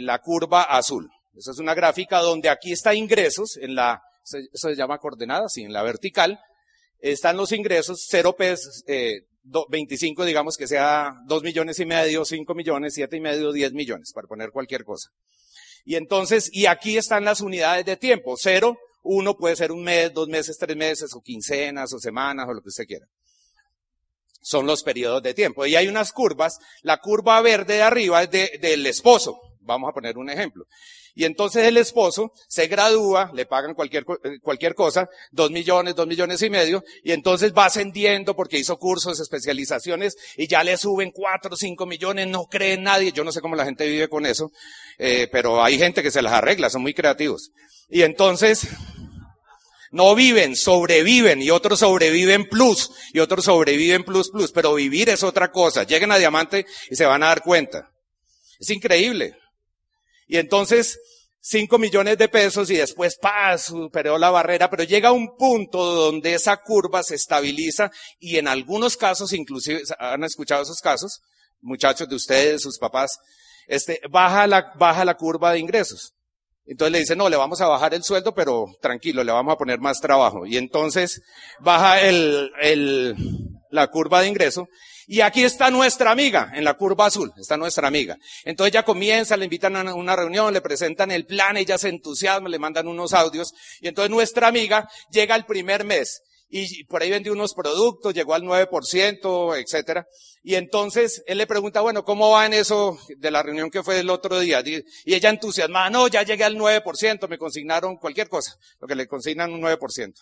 la 0.00 0.18
curva 0.20 0.62
azul. 0.62 1.10
Esa 1.36 1.50
es 1.50 1.58
una 1.58 1.74
gráfica 1.74 2.20
donde 2.20 2.48
aquí 2.48 2.72
está 2.72 2.94
ingresos, 2.94 3.56
en 3.56 3.74
la, 3.74 4.00
eso 4.22 4.68
se 4.68 4.76
llama 4.76 4.98
coordenada, 4.98 5.48
sí, 5.48 5.62
en 5.62 5.72
la 5.72 5.82
vertical, 5.82 6.38
están 7.00 7.36
los 7.36 7.52
ingresos, 7.52 8.06
0 8.08 8.34
pesos, 8.36 8.84
eh, 8.86 9.22
25 9.68 10.24
digamos 10.24 10.56
que 10.56 10.66
sea 10.66 11.12
2 11.26 11.42
millones 11.42 11.78
y 11.78 11.84
medio, 11.84 12.24
5 12.24 12.54
millones, 12.54 12.94
7 12.94 13.16
y 13.16 13.20
medio, 13.20 13.52
10 13.52 13.72
millones, 13.72 14.12
para 14.14 14.26
poner 14.26 14.50
cualquier 14.50 14.84
cosa. 14.84 15.10
Y 15.84 15.96
entonces, 15.96 16.48
y 16.52 16.66
aquí 16.66 16.96
están 16.96 17.24
las 17.24 17.40
unidades 17.40 17.84
de 17.84 17.96
tiempo. 17.96 18.36
Cero, 18.38 18.78
uno 19.02 19.36
puede 19.36 19.54
ser 19.54 19.70
un 19.70 19.82
mes, 19.82 20.12
dos 20.12 20.28
meses, 20.28 20.56
tres 20.58 20.76
meses, 20.76 21.12
o 21.14 21.20
quincenas, 21.20 21.92
o 21.92 21.98
semanas, 21.98 22.46
o 22.48 22.54
lo 22.54 22.62
que 22.62 22.70
usted 22.70 22.86
quiera. 22.86 23.06
Son 24.40 24.66
los 24.66 24.82
periodos 24.82 25.22
de 25.22 25.34
tiempo. 25.34 25.64
Y 25.66 25.76
hay 25.76 25.88
unas 25.88 26.12
curvas. 26.12 26.58
La 26.82 27.00
curva 27.00 27.40
verde 27.42 27.74
de 27.74 27.82
arriba 27.82 28.22
es 28.22 28.30
de, 28.30 28.58
del 28.60 28.86
esposo. 28.86 29.38
Vamos 29.64 29.90
a 29.90 29.92
poner 29.92 30.16
un 30.18 30.30
ejemplo. 30.30 30.66
Y 31.14 31.24
entonces 31.24 31.64
el 31.64 31.76
esposo 31.76 32.32
se 32.48 32.66
gradúa, 32.66 33.30
le 33.34 33.46
pagan 33.46 33.74
cualquier, 33.74 34.04
eh, 34.24 34.38
cualquier 34.42 34.74
cosa, 34.74 35.08
dos 35.30 35.50
millones, 35.50 35.94
dos 35.94 36.06
millones 36.06 36.42
y 36.42 36.50
medio, 36.50 36.82
y 37.02 37.12
entonces 37.12 37.52
va 37.56 37.66
ascendiendo 37.66 38.34
porque 38.34 38.58
hizo 38.58 38.76
cursos, 38.78 39.20
especializaciones, 39.20 40.16
y 40.36 40.48
ya 40.48 40.64
le 40.64 40.76
suben 40.76 41.12
cuatro, 41.12 41.56
cinco 41.56 41.86
millones, 41.86 42.26
no 42.26 42.44
cree 42.46 42.76
nadie. 42.76 43.12
Yo 43.12 43.22
no 43.24 43.32
sé 43.32 43.40
cómo 43.40 43.54
la 43.54 43.64
gente 43.64 43.86
vive 43.86 44.08
con 44.08 44.26
eso, 44.26 44.50
eh, 44.98 45.28
pero 45.30 45.62
hay 45.62 45.78
gente 45.78 46.02
que 46.02 46.10
se 46.10 46.22
las 46.22 46.32
arregla, 46.32 46.68
son 46.68 46.82
muy 46.82 46.94
creativos. 46.94 47.52
Y 47.88 48.02
entonces, 48.02 48.66
no 49.92 50.16
viven, 50.16 50.56
sobreviven, 50.56 51.40
y 51.40 51.50
otros 51.50 51.78
sobreviven 51.78 52.48
plus, 52.48 52.90
y 53.12 53.20
otros 53.20 53.44
sobreviven 53.44 54.02
plus 54.02 54.30
plus, 54.30 54.50
pero 54.50 54.74
vivir 54.74 55.08
es 55.08 55.22
otra 55.22 55.52
cosa. 55.52 55.84
Lleguen 55.84 56.10
a 56.10 56.18
Diamante 56.18 56.66
y 56.90 56.96
se 56.96 57.06
van 57.06 57.22
a 57.22 57.26
dar 57.26 57.42
cuenta. 57.42 57.92
Es 58.58 58.70
increíble. 58.70 59.36
Y 60.26 60.38
entonces, 60.38 60.98
cinco 61.40 61.78
millones 61.78 62.18
de 62.18 62.28
pesos 62.28 62.70
y 62.70 62.76
después, 62.76 63.16
pa, 63.16 63.56
superó 63.58 64.18
la 64.18 64.30
barrera, 64.30 64.70
pero 64.70 64.84
llega 64.84 65.12
un 65.12 65.36
punto 65.36 65.84
donde 65.84 66.34
esa 66.34 66.56
curva 66.56 67.02
se 67.02 67.16
estabiliza 67.16 67.90
y 68.18 68.38
en 68.38 68.48
algunos 68.48 68.96
casos, 68.96 69.32
inclusive, 69.32 69.82
han 69.98 70.24
escuchado 70.24 70.62
esos 70.62 70.80
casos, 70.80 71.20
muchachos 71.60 72.08
de 72.08 72.16
ustedes, 72.16 72.62
sus 72.62 72.78
papás, 72.78 73.18
este, 73.66 74.00
baja 74.10 74.46
la, 74.46 74.72
baja 74.76 75.04
la 75.04 75.14
curva 75.14 75.52
de 75.52 75.58
ingresos. 75.58 76.14
Entonces 76.66 76.92
le 76.92 76.98
dicen, 77.00 77.18
no, 77.18 77.28
le 77.28 77.36
vamos 77.36 77.60
a 77.60 77.66
bajar 77.66 77.92
el 77.92 78.02
sueldo, 78.02 78.34
pero 78.34 78.66
tranquilo, 78.80 79.22
le 79.22 79.32
vamos 79.32 79.52
a 79.52 79.58
poner 79.58 79.80
más 79.80 80.00
trabajo. 80.00 80.46
Y 80.46 80.56
entonces 80.56 81.20
baja 81.60 82.00
el, 82.00 82.50
el, 82.60 83.14
la 83.70 83.88
curva 83.88 84.22
de 84.22 84.28
ingreso 84.28 84.66
y 85.06 85.20
aquí 85.20 85.44
está 85.44 85.70
nuestra 85.70 86.10
amiga, 86.10 86.50
en 86.54 86.64
la 86.64 86.74
curva 86.74 87.06
azul, 87.06 87.32
está 87.36 87.56
nuestra 87.56 87.88
amiga. 87.88 88.16
Entonces 88.44 88.72
ya 88.72 88.84
comienza, 88.84 89.36
le 89.36 89.44
invitan 89.44 89.76
a 89.76 89.94
una 89.94 90.16
reunión, 90.16 90.52
le 90.52 90.60
presentan 90.60 91.10
el 91.10 91.26
plan, 91.26 91.56
ella 91.56 91.78
se 91.78 91.88
entusiasma, 91.88 92.48
le 92.48 92.58
mandan 92.58 92.88
unos 92.88 93.12
audios, 93.12 93.52
y 93.80 93.88
entonces 93.88 94.10
nuestra 94.10 94.48
amiga 94.48 94.88
llega 95.10 95.36
el 95.36 95.44
primer 95.44 95.84
mes 95.84 96.22
y 96.56 96.84
por 96.84 97.02
ahí 97.02 97.10
vendió 97.10 97.32
unos 97.32 97.52
productos, 97.52 98.14
llegó 98.14 98.34
al 98.34 98.42
9%, 98.42 99.56
etcétera. 99.60 100.06
Y 100.42 100.54
entonces 100.54 101.24
él 101.26 101.38
le 101.38 101.48
pregunta, 101.48 101.80
bueno, 101.80 102.04
¿cómo 102.04 102.30
va 102.30 102.46
en 102.46 102.54
eso 102.54 102.96
de 103.08 103.30
la 103.32 103.42
reunión 103.42 103.70
que 103.70 103.82
fue 103.82 103.98
el 103.98 104.08
otro 104.08 104.38
día? 104.38 104.62
Y 104.64 104.84
ella 105.04 105.30
entusiasmada, 105.30 105.90
no, 105.90 106.06
ya 106.06 106.22
llegué 106.22 106.44
al 106.44 106.56
9%, 106.56 107.28
me 107.28 107.38
consignaron 107.38 107.96
cualquier 107.96 108.28
cosa, 108.28 108.56
lo 108.80 108.86
que 108.86 108.94
le 108.94 109.08
consignan 109.08 109.52
un 109.52 109.62
9%. 109.62 110.14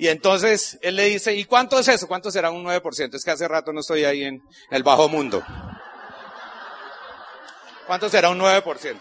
Y 0.00 0.06
entonces 0.06 0.78
él 0.80 0.94
le 0.94 1.06
dice, 1.06 1.34
¿y 1.34 1.44
cuánto 1.44 1.76
es 1.76 1.88
eso? 1.88 2.06
¿Cuánto 2.06 2.30
será 2.30 2.52
un 2.52 2.64
9%? 2.64 3.16
Es 3.16 3.24
que 3.24 3.32
hace 3.32 3.48
rato 3.48 3.72
no 3.72 3.80
estoy 3.80 4.04
ahí 4.04 4.22
en 4.22 4.40
el 4.70 4.84
bajo 4.84 5.08
mundo. 5.08 5.44
¿Cuánto 7.84 8.08
será 8.08 8.30
un 8.30 8.38
9%? 8.38 8.96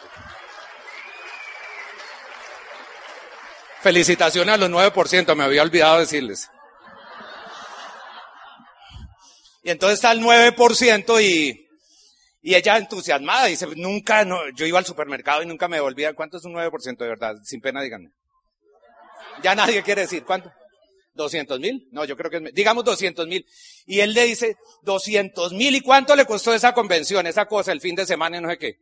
Felicitaciones 3.82 4.56
a 4.56 4.58
los 4.58 4.72
9%, 4.72 5.36
me 5.36 5.44
había 5.44 5.62
olvidado 5.62 6.00
decirles. 6.00 6.50
Y 9.62 9.70
entonces 9.70 10.00
está 10.00 10.12
el 10.12 10.22
9% 10.22 11.22
y, 11.22 11.68
y 12.42 12.56
ella 12.56 12.76
entusiasmada 12.78 13.46
dice, 13.46 13.68
nunca, 13.76 14.26
no, 14.26 14.50
yo 14.56 14.66
iba 14.66 14.80
al 14.80 14.86
supermercado 14.86 15.44
y 15.44 15.46
nunca 15.46 15.68
me 15.68 15.78
devolvía. 15.78 16.16
¿Cuánto 16.16 16.38
es 16.38 16.46
un 16.46 16.54
9% 16.54 16.98
de 16.98 17.08
verdad? 17.08 17.36
Sin 17.44 17.62
pena, 17.62 17.84
díganme. 17.84 18.10
Ya 19.44 19.54
nadie 19.54 19.84
quiere 19.84 20.02
decir, 20.02 20.26
¿cuánto? 20.26 20.52
200 21.18 21.60
mil. 21.60 21.88
No, 21.92 22.06
yo 22.06 22.16
creo 22.16 22.32
que 22.32 22.38
es, 22.38 22.54
digamos 22.54 22.86
200 22.86 23.28
mil. 23.28 23.46
Y 23.86 24.00
él 24.00 24.14
le 24.14 24.24
dice, 24.24 24.56
200 24.84 25.54
mil. 25.54 25.76
¿Y 25.76 25.82
cuánto 25.82 26.16
le 26.16 26.26
costó 26.26 26.54
esa 26.54 26.74
convención, 26.74 27.28
esa 27.28 27.46
cosa, 27.46 27.74
el 27.74 27.82
fin 27.82 27.96
de 27.96 28.06
semana 28.06 28.38
y 28.38 28.42
no 28.42 28.50
sé 28.50 28.58
qué? 28.58 28.80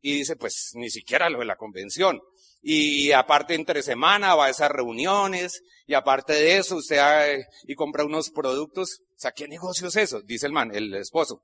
Y 0.00 0.18
dice, 0.18 0.36
pues 0.36 0.70
ni 0.74 0.88
siquiera 0.88 1.28
lo 1.28 1.40
de 1.40 1.44
la 1.44 1.56
convención. 1.56 2.20
Y 2.62 3.12
aparte 3.12 3.54
entre 3.54 3.82
semana 3.82 4.34
va 4.34 4.46
a 4.46 4.50
esas 4.50 4.70
reuniones, 4.70 5.62
y 5.86 5.94
aparte 5.94 6.32
de 6.32 6.56
eso 6.56 6.76
usted 6.76 6.98
va, 6.98 7.24
y 7.64 7.74
compra 7.74 8.04
unos 8.04 8.30
productos. 8.30 9.00
O 9.00 9.20
sea, 9.20 9.32
¿qué 9.32 9.46
negocio 9.46 9.88
es 9.88 9.96
eso? 9.96 10.22
Dice 10.22 10.46
el 10.46 10.52
man, 10.52 10.74
el 10.74 10.94
esposo. 10.94 11.42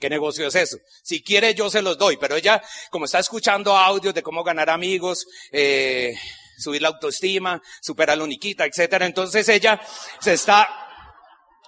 ¿Qué 0.00 0.08
negocio 0.08 0.46
es 0.46 0.54
eso? 0.54 0.78
Si 1.02 1.22
quiere 1.22 1.54
yo 1.54 1.68
se 1.68 1.82
los 1.82 1.98
doy, 1.98 2.16
pero 2.16 2.34
ella, 2.34 2.62
como 2.90 3.04
está 3.04 3.18
escuchando 3.18 3.76
audios 3.76 4.14
de 4.14 4.22
cómo 4.22 4.42
ganar 4.42 4.70
amigos, 4.70 5.26
eh, 5.52 6.14
subir 6.60 6.82
la 6.82 6.88
autoestima, 6.88 7.60
superar 7.80 8.18
la 8.18 8.24
uniquita, 8.24 8.64
etcétera. 8.64 9.06
Entonces 9.06 9.48
ella 9.48 9.80
se 10.20 10.34
está, 10.34 10.68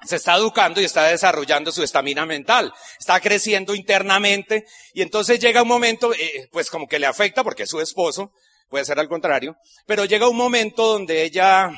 se 0.05 0.17
está 0.17 0.37
educando 0.37 0.81
y 0.81 0.85
está 0.85 1.05
desarrollando 1.05 1.73
su 1.73 1.83
estamina 1.83 2.27
mental, 2.27 2.73
está 2.99 3.21
creciendo 3.21 3.75
internamente 3.75 4.67
y 4.95 5.03
entonces 5.03 5.41
llega 5.41 5.63
un 5.63 5.69
momento, 5.69 6.13
eh, 6.13 6.49
pues 6.53 6.71
como 6.71 6.87
que 6.87 6.99
le 6.99 7.07
afecta 7.07 7.43
porque 7.43 7.65
es 7.65 7.71
su 7.71 7.81
esposo, 7.81 8.33
puede 8.69 8.85
ser 8.85 8.99
al 8.99 9.09
contrario, 9.09 9.57
pero 9.87 10.05
llega 10.05 10.29
un 10.29 10.37
momento 10.37 10.87
donde 10.87 11.25
ella 11.25 11.71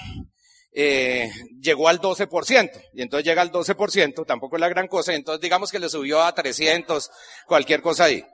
eh, 0.77 1.31
llegó 1.61 1.88
al 1.88 2.00
12%, 2.00 2.70
y 2.94 3.03
entonces 3.03 3.24
llega 3.24 3.42
al 3.42 3.53
12%, 3.53 4.27
tampoco 4.27 4.57
es 4.57 4.61
la 4.61 4.68
gran 4.68 4.88
cosa, 4.88 5.14
entonces 5.14 5.40
digamos 5.40 5.70
que 5.70 5.79
le 5.79 5.88
subió 5.88 6.22
a 6.22 6.35
300, 6.35 7.11
cualquier 7.46 7.81
cosa 7.81 8.05
ahí. 8.05 8.24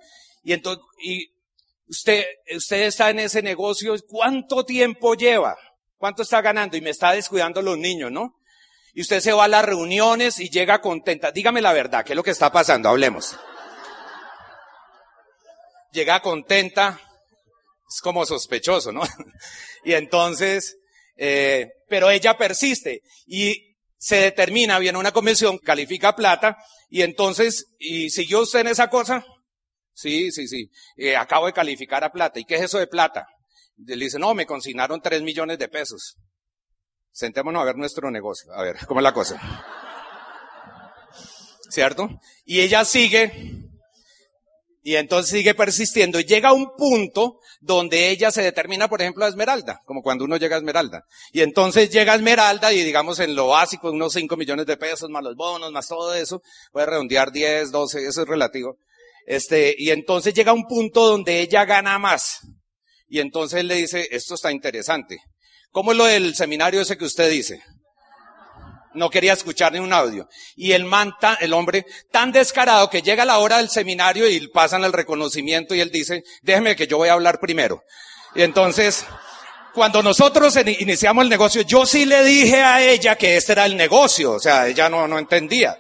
Y 0.42 0.54
entonces, 0.54 0.82
y 1.02 1.30
Usted, 1.90 2.24
usted 2.54 2.82
está 2.82 3.10
en 3.10 3.18
ese 3.18 3.42
negocio, 3.42 3.96
¿cuánto 4.08 4.64
tiempo 4.64 5.14
lleva? 5.14 5.56
¿Cuánto 5.98 6.22
está 6.22 6.40
ganando? 6.40 6.76
Y 6.76 6.80
me 6.80 6.90
está 6.90 7.10
descuidando 7.10 7.60
los 7.62 7.76
niños, 7.76 8.12
¿no? 8.12 8.36
Y 8.94 9.00
usted 9.00 9.18
se 9.18 9.32
va 9.32 9.44
a 9.44 9.48
las 9.48 9.64
reuniones 9.64 10.38
y 10.38 10.50
llega 10.50 10.80
contenta. 10.80 11.32
Dígame 11.32 11.60
la 11.60 11.72
verdad, 11.72 12.04
¿qué 12.04 12.12
es 12.12 12.16
lo 12.16 12.22
que 12.22 12.30
está 12.30 12.52
pasando? 12.52 12.88
Hablemos. 12.88 13.36
Llega 15.90 16.22
contenta, 16.22 17.00
es 17.88 18.00
como 18.00 18.24
sospechoso, 18.24 18.92
¿no? 18.92 19.02
y 19.84 19.94
entonces, 19.94 20.76
eh, 21.16 21.72
pero 21.88 22.08
ella 22.08 22.38
persiste 22.38 23.02
y 23.26 23.74
se 23.98 24.14
determina, 24.16 24.78
viene 24.78 24.96
una 24.96 25.10
convención, 25.10 25.58
califica 25.58 26.14
plata 26.14 26.56
y 26.88 27.02
entonces, 27.02 27.66
¿y 27.80 28.10
siguió 28.10 28.42
usted 28.42 28.60
en 28.60 28.68
esa 28.68 28.88
cosa? 28.88 29.24
Sí, 30.00 30.32
sí, 30.32 30.48
sí. 30.48 30.70
Eh, 30.96 31.14
acabo 31.14 31.44
de 31.44 31.52
calificar 31.52 32.02
a 32.02 32.10
plata. 32.10 32.40
¿Y 32.40 32.46
qué 32.46 32.54
es 32.54 32.62
eso 32.62 32.78
de 32.78 32.86
plata? 32.86 33.26
Le 33.76 33.96
dice, 33.96 34.18
no, 34.18 34.32
me 34.32 34.46
consignaron 34.46 35.02
tres 35.02 35.20
millones 35.20 35.58
de 35.58 35.68
pesos. 35.68 36.16
Sentémonos 37.12 37.60
a 37.60 37.66
ver 37.66 37.76
nuestro 37.76 38.10
negocio. 38.10 38.50
A 38.54 38.62
ver, 38.62 38.78
¿cómo 38.86 39.00
es 39.00 39.04
la 39.04 39.12
cosa? 39.12 39.38
¿Cierto? 41.68 42.08
Y 42.46 42.60
ella 42.60 42.86
sigue, 42.86 43.68
y 44.82 44.96
entonces 44.96 45.32
sigue 45.32 45.54
persistiendo 45.54 46.18
y 46.18 46.24
llega 46.24 46.54
un 46.54 46.74
punto 46.76 47.38
donde 47.60 48.08
ella 48.08 48.30
se 48.30 48.40
determina, 48.40 48.88
por 48.88 49.02
ejemplo, 49.02 49.26
a 49.26 49.28
Esmeralda, 49.28 49.82
como 49.84 50.02
cuando 50.02 50.24
uno 50.24 50.38
llega 50.38 50.56
a 50.56 50.60
Esmeralda. 50.60 51.04
Y 51.30 51.42
entonces 51.42 51.90
llega 51.90 52.14
a 52.14 52.16
Esmeralda 52.16 52.72
y 52.72 52.82
digamos 52.82 53.20
en 53.20 53.34
lo 53.34 53.48
básico, 53.48 53.90
unos 53.90 54.14
5 54.14 54.34
millones 54.38 54.64
de 54.64 54.78
pesos, 54.78 55.10
más 55.10 55.22
los 55.22 55.36
bonos, 55.36 55.70
más 55.72 55.86
todo 55.88 56.14
eso, 56.14 56.42
puede 56.72 56.86
redondear 56.86 57.30
10, 57.30 57.70
12, 57.70 58.06
eso 58.06 58.22
es 58.22 58.28
relativo. 58.28 58.78
Este, 59.26 59.74
y 59.76 59.90
entonces 59.90 60.34
llega 60.34 60.52
un 60.52 60.66
punto 60.66 61.06
donde 61.06 61.40
ella 61.40 61.64
gana 61.64 61.98
más. 61.98 62.40
Y 63.08 63.20
entonces 63.20 63.60
él 63.60 63.68
le 63.68 63.76
dice, 63.76 64.08
esto 64.10 64.34
está 64.34 64.52
interesante. 64.52 65.18
¿Cómo 65.70 65.92
es 65.92 65.98
lo 65.98 66.04
del 66.04 66.34
seminario 66.34 66.80
ese 66.80 66.96
que 66.96 67.04
usted 67.04 67.30
dice? 67.30 67.62
No 68.94 69.08
quería 69.08 69.34
escuchar 69.34 69.72
ni 69.72 69.78
un 69.78 69.92
audio. 69.92 70.28
Y 70.56 70.72
el 70.72 70.84
man, 70.84 71.12
el 71.40 71.52
hombre, 71.52 71.86
tan 72.10 72.32
descarado 72.32 72.90
que 72.90 73.02
llega 73.02 73.24
la 73.24 73.38
hora 73.38 73.58
del 73.58 73.68
seminario 73.68 74.28
y 74.28 74.48
pasan 74.48 74.84
el 74.84 74.92
reconocimiento 74.92 75.74
y 75.74 75.80
él 75.80 75.90
dice, 75.90 76.24
déjeme 76.42 76.74
que 76.74 76.86
yo 76.86 76.96
voy 76.96 77.08
a 77.08 77.12
hablar 77.12 77.38
primero. 77.38 77.82
Y 78.34 78.42
entonces, 78.42 79.04
cuando 79.74 80.02
nosotros 80.02 80.56
iniciamos 80.78 81.22
el 81.22 81.30
negocio, 81.30 81.62
yo 81.62 81.86
sí 81.86 82.04
le 82.04 82.24
dije 82.24 82.62
a 82.62 82.82
ella 82.82 83.16
que 83.16 83.36
este 83.36 83.52
era 83.52 83.66
el 83.66 83.76
negocio. 83.76 84.32
O 84.32 84.40
sea, 84.40 84.66
ella 84.66 84.88
no, 84.88 85.06
no 85.06 85.18
entendía. 85.18 85.78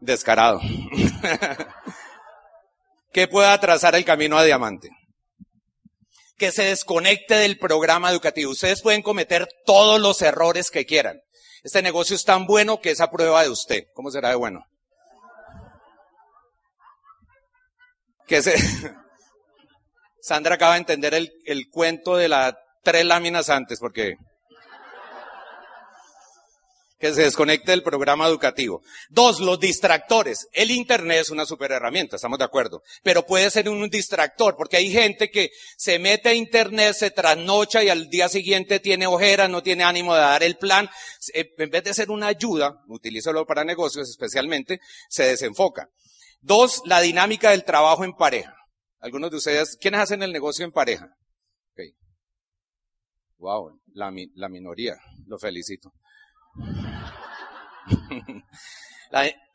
Descarado. 0.00 0.60
que 3.12 3.28
pueda 3.28 3.58
trazar 3.60 3.94
el 3.94 4.04
camino 4.04 4.38
a 4.38 4.44
diamante. 4.44 4.88
Que 6.38 6.52
se 6.52 6.64
desconecte 6.64 7.34
del 7.34 7.58
programa 7.58 8.10
educativo. 8.10 8.52
Ustedes 8.52 8.82
pueden 8.82 9.02
cometer 9.02 9.46
todos 9.66 10.00
los 10.00 10.22
errores 10.22 10.70
que 10.70 10.86
quieran. 10.86 11.20
Este 11.62 11.82
negocio 11.82 12.16
es 12.16 12.24
tan 12.24 12.46
bueno 12.46 12.80
que 12.80 12.90
es 12.90 13.00
a 13.00 13.10
prueba 13.10 13.42
de 13.42 13.50
usted. 13.50 13.84
¿Cómo 13.94 14.10
será 14.10 14.30
de 14.30 14.36
bueno? 14.36 14.64
Que 18.26 18.42
se... 18.42 18.56
Sandra 20.22 20.54
acaba 20.54 20.74
de 20.74 20.80
entender 20.80 21.14
el, 21.14 21.32
el 21.44 21.68
cuento 21.70 22.16
de 22.16 22.28
las 22.28 22.54
tres 22.82 23.04
láminas 23.04 23.50
antes, 23.50 23.80
porque 23.80 24.14
que 27.00 27.14
se 27.14 27.22
desconecte 27.22 27.70
del 27.70 27.82
programa 27.82 28.28
educativo. 28.28 28.82
Dos, 29.08 29.40
los 29.40 29.58
distractores. 29.58 30.46
El 30.52 30.70
Internet 30.70 31.22
es 31.22 31.30
una 31.30 31.46
super 31.46 31.72
herramienta, 31.72 32.16
estamos 32.16 32.38
de 32.38 32.44
acuerdo. 32.44 32.82
Pero 33.02 33.24
puede 33.24 33.50
ser 33.50 33.70
un 33.70 33.88
distractor, 33.88 34.54
porque 34.54 34.76
hay 34.76 34.92
gente 34.92 35.30
que 35.30 35.50
se 35.78 35.98
mete 35.98 36.28
a 36.28 36.34
Internet, 36.34 36.94
se 36.94 37.10
trasnocha 37.10 37.82
y 37.82 37.88
al 37.88 38.10
día 38.10 38.28
siguiente 38.28 38.80
tiene 38.80 39.06
ojeras, 39.06 39.48
no 39.48 39.62
tiene 39.62 39.82
ánimo 39.82 40.14
de 40.14 40.20
dar 40.20 40.42
el 40.42 40.58
plan. 40.58 40.90
Eh, 41.32 41.50
en 41.56 41.70
vez 41.70 41.82
de 41.84 41.94
ser 41.94 42.10
una 42.10 42.26
ayuda, 42.26 42.76
utilízalo 42.86 43.46
para 43.46 43.64
negocios 43.64 44.08
especialmente, 44.10 44.78
se 45.08 45.24
desenfoca. 45.24 45.88
Dos, 46.42 46.82
la 46.84 47.00
dinámica 47.00 47.50
del 47.50 47.64
trabajo 47.64 48.04
en 48.04 48.12
pareja. 48.12 48.54
Algunos 48.98 49.30
de 49.30 49.38
ustedes, 49.38 49.78
¿quiénes 49.80 50.00
hacen 50.00 50.22
el 50.22 50.32
negocio 50.32 50.66
en 50.66 50.72
pareja? 50.72 51.08
Okay. 51.72 51.92
Wow, 53.38 53.80
la, 53.94 54.12
la 54.34 54.48
minoría. 54.50 54.96
Lo 55.26 55.38
felicito. 55.38 55.94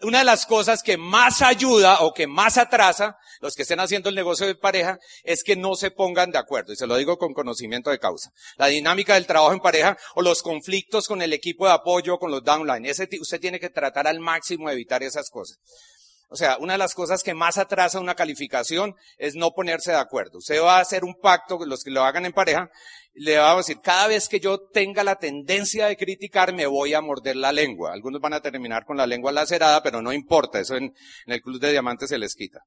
Una 0.01 0.19
de 0.19 0.25
las 0.25 0.45
cosas 0.45 0.83
que 0.83 0.97
más 0.97 1.41
ayuda 1.41 2.01
o 2.01 2.13
que 2.13 2.27
más 2.27 2.57
atrasa 2.57 3.17
los 3.41 3.55
que 3.55 3.61
estén 3.63 3.79
haciendo 3.79 4.09
el 4.09 4.15
negocio 4.15 4.47
de 4.47 4.55
pareja 4.55 4.99
es 5.23 5.43
que 5.43 5.55
no 5.55 5.75
se 5.75 5.91
pongan 5.91 6.31
de 6.31 6.37
acuerdo. 6.37 6.73
Y 6.73 6.75
se 6.75 6.87
lo 6.87 6.97
digo 6.97 7.17
con 7.17 7.33
conocimiento 7.33 7.89
de 7.89 7.99
causa. 7.99 8.31
La 8.57 8.67
dinámica 8.67 9.13
del 9.15 9.27
trabajo 9.27 9.53
en 9.53 9.59
pareja 9.59 9.97
o 10.15 10.21
los 10.21 10.41
conflictos 10.41 11.07
con 11.07 11.21
el 11.21 11.33
equipo 11.33 11.65
de 11.65 11.73
apoyo, 11.73 12.17
con 12.17 12.31
los 12.31 12.43
downline. 12.43 12.89
Usted 12.89 13.39
tiene 13.39 13.59
que 13.59 13.69
tratar 13.69 14.07
al 14.07 14.19
máximo 14.19 14.67
de 14.67 14.73
evitar 14.73 15.03
esas 15.03 15.29
cosas. 15.29 15.59
O 16.29 16.35
sea, 16.35 16.57
una 16.57 16.73
de 16.73 16.79
las 16.79 16.93
cosas 16.93 17.23
que 17.23 17.33
más 17.33 17.57
atrasa 17.57 17.99
una 17.99 18.15
calificación 18.15 18.95
es 19.17 19.35
no 19.35 19.51
ponerse 19.51 19.91
de 19.91 19.97
acuerdo. 19.97 20.39
Usted 20.39 20.61
va 20.61 20.77
a 20.77 20.81
hacer 20.81 21.03
un 21.03 21.15
pacto, 21.15 21.63
los 21.65 21.83
que 21.83 21.91
lo 21.91 22.03
hagan 22.03 22.25
en 22.25 22.33
pareja, 22.33 22.69
le 23.15 23.37
va 23.37 23.51
a 23.51 23.57
decir, 23.57 23.79
cada 23.81 24.07
vez 24.07 24.27
que 24.27 24.39
yo 24.39 24.59
tenga 24.59 25.03
la 25.03 25.15
tendencia 25.15 25.87
de 25.87 25.95
criticar, 25.95 26.53
me 26.53 26.65
voy 26.65 26.93
a 26.93 27.01
morder 27.01 27.37
la 27.37 27.53
lengua. 27.53 27.93
Algunos 27.93 28.21
van 28.21 28.33
a 28.33 28.41
terminar 28.41 28.85
con 28.85 28.97
la 28.97 29.07
lengua 29.07 29.31
lacerada, 29.31 29.81
pero 29.81 30.01
no 30.01 30.11
importa, 30.11 30.59
eso 30.59 30.75
en, 30.75 30.93
el 31.25 31.41
Club 31.41 31.59
de 31.59 31.71
Diamantes 31.71 32.09
se 32.09 32.17
les 32.17 32.35
quita. 32.35 32.59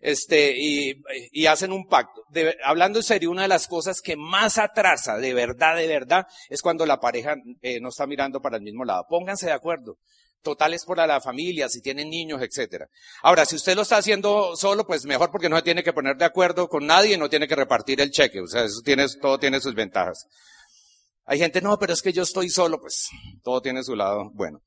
Este, 0.00 0.54
y, 0.56 1.46
hacen 1.46 1.72
un 1.72 1.86
pacto. 1.86 2.22
hablando 2.64 3.00
en 3.00 3.02
serio, 3.02 3.30
una 3.30 3.42
de 3.42 3.48
las 3.48 3.68
cosas 3.68 4.00
que 4.00 4.16
más 4.16 4.56
atrasa, 4.56 5.18
de 5.18 5.34
verdad, 5.34 5.76
de 5.76 5.86
verdad, 5.86 6.26
es 6.48 6.62
cuando 6.62 6.86
la 6.86 6.98
pareja 6.98 7.34
eh, 7.60 7.80
no 7.80 7.90
está 7.90 8.06
mirando 8.06 8.40
para 8.40 8.56
el 8.56 8.62
mismo 8.62 8.84
lado. 8.84 9.04
Pónganse 9.08 9.46
de 9.46 9.52
acuerdo. 9.52 9.98
Totales 10.42 10.84
para 10.84 11.06
la 11.06 11.20
familia, 11.20 11.68
si 11.68 11.80
tienen 11.80 12.10
niños, 12.10 12.42
etcétera. 12.42 12.88
Ahora, 13.22 13.44
si 13.44 13.56
usted 13.56 13.74
lo 13.74 13.82
está 13.82 13.98
haciendo 13.98 14.56
solo, 14.56 14.86
pues 14.86 15.04
mejor 15.04 15.30
porque 15.30 15.48
no 15.48 15.56
se 15.56 15.62
tiene 15.62 15.82
que 15.82 15.92
poner 15.92 16.16
de 16.16 16.24
acuerdo 16.24 16.68
con 16.68 16.86
nadie, 16.86 17.18
no 17.18 17.28
tiene 17.28 17.48
que 17.48 17.56
repartir 17.56 18.00
el 18.00 18.10
cheque. 18.10 18.40
O 18.40 18.46
sea, 18.46 18.64
eso 18.64 18.80
tiene, 18.84 19.06
todo 19.20 19.38
tiene 19.38 19.60
sus 19.60 19.74
ventajas. 19.74 20.26
Hay 21.24 21.38
gente, 21.38 21.60
no, 21.60 21.78
pero 21.78 21.92
es 21.92 22.02
que 22.02 22.12
yo 22.12 22.22
estoy 22.22 22.50
solo, 22.50 22.80
pues 22.80 23.08
todo 23.42 23.60
tiene 23.60 23.84
su 23.84 23.94
lado 23.94 24.30
bueno. 24.34 24.62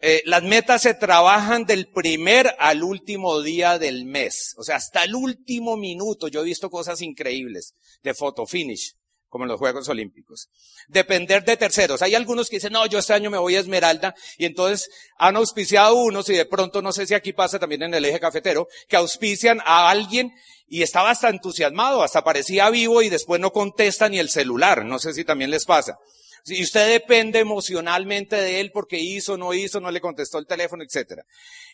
Eh, 0.00 0.22
las 0.26 0.42
metas 0.42 0.82
se 0.82 0.92
trabajan 0.92 1.64
del 1.64 1.90
primer 1.90 2.54
al 2.58 2.82
último 2.82 3.40
día 3.40 3.78
del 3.78 4.04
mes. 4.04 4.54
O 4.58 4.62
sea, 4.62 4.76
hasta 4.76 5.04
el 5.04 5.14
último 5.14 5.78
minuto. 5.78 6.28
Yo 6.28 6.42
he 6.42 6.44
visto 6.44 6.68
cosas 6.68 7.00
increíbles 7.00 7.74
de 8.02 8.12
photo 8.12 8.44
finish 8.44 8.94
como 9.34 9.46
en 9.46 9.50
los 9.50 9.58
Juegos 9.58 9.88
Olímpicos. 9.88 10.48
Depender 10.86 11.44
de 11.44 11.56
terceros. 11.56 12.02
Hay 12.02 12.14
algunos 12.14 12.48
que 12.48 12.58
dicen, 12.58 12.72
no, 12.72 12.86
yo 12.86 13.00
este 13.00 13.14
año 13.14 13.30
me 13.30 13.38
voy 13.38 13.56
a 13.56 13.58
Esmeralda, 13.58 14.14
y 14.38 14.44
entonces 14.44 14.88
han 15.18 15.34
auspiciado 15.34 15.96
unos, 15.96 16.28
y 16.28 16.34
de 16.34 16.44
pronto, 16.44 16.80
no 16.80 16.92
sé 16.92 17.04
si 17.04 17.14
aquí 17.14 17.32
pasa 17.32 17.58
también 17.58 17.82
en 17.82 17.94
el 17.94 18.04
eje 18.04 18.20
cafetero, 18.20 18.68
que 18.88 18.94
auspician 18.94 19.60
a 19.64 19.90
alguien 19.90 20.32
y 20.68 20.82
estaba 20.84 21.10
hasta 21.10 21.30
entusiasmado, 21.30 22.04
hasta 22.04 22.22
parecía 22.22 22.70
vivo 22.70 23.02
y 23.02 23.08
después 23.08 23.40
no 23.40 23.50
contesta 23.50 24.08
ni 24.08 24.20
el 24.20 24.30
celular. 24.30 24.84
No 24.84 25.00
sé 25.00 25.12
si 25.12 25.24
también 25.24 25.50
les 25.50 25.64
pasa. 25.64 25.98
Si 26.44 26.62
usted 26.62 26.88
depende 26.88 27.40
emocionalmente 27.40 28.36
de 28.36 28.60
él 28.60 28.70
porque 28.70 29.00
hizo, 29.00 29.36
no 29.36 29.52
hizo, 29.52 29.80
no 29.80 29.90
le 29.90 30.00
contestó 30.00 30.38
el 30.38 30.46
teléfono, 30.46 30.84
etcétera. 30.84 31.24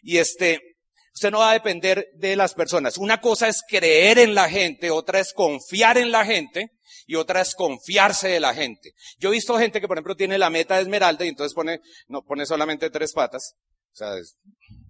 Y 0.02 0.16
este, 0.16 0.69
usted 1.12 1.30
no 1.30 1.40
va 1.40 1.50
a 1.50 1.54
depender 1.54 2.08
de 2.14 2.36
las 2.36 2.54
personas. 2.54 2.98
Una 2.98 3.20
cosa 3.20 3.48
es 3.48 3.62
creer 3.66 4.18
en 4.18 4.34
la 4.34 4.48
gente, 4.48 4.90
otra 4.90 5.20
es 5.20 5.32
confiar 5.32 5.98
en 5.98 6.10
la 6.10 6.24
gente, 6.24 6.70
y 7.10 7.16
otra 7.16 7.40
es 7.40 7.56
confiarse 7.56 8.28
de 8.28 8.38
la 8.38 8.54
gente. 8.54 8.92
Yo 9.18 9.30
he 9.30 9.32
visto 9.32 9.58
gente 9.58 9.80
que, 9.80 9.88
por 9.88 9.96
ejemplo, 9.96 10.14
tiene 10.14 10.38
la 10.38 10.48
meta 10.48 10.76
de 10.76 10.82
esmeralda 10.82 11.24
y 11.24 11.28
entonces 11.28 11.54
pone, 11.54 11.80
no 12.06 12.22
pone 12.22 12.46
solamente 12.46 12.88
tres 12.88 13.12
patas. 13.12 13.56
O 13.92 13.96
sea, 13.96 14.12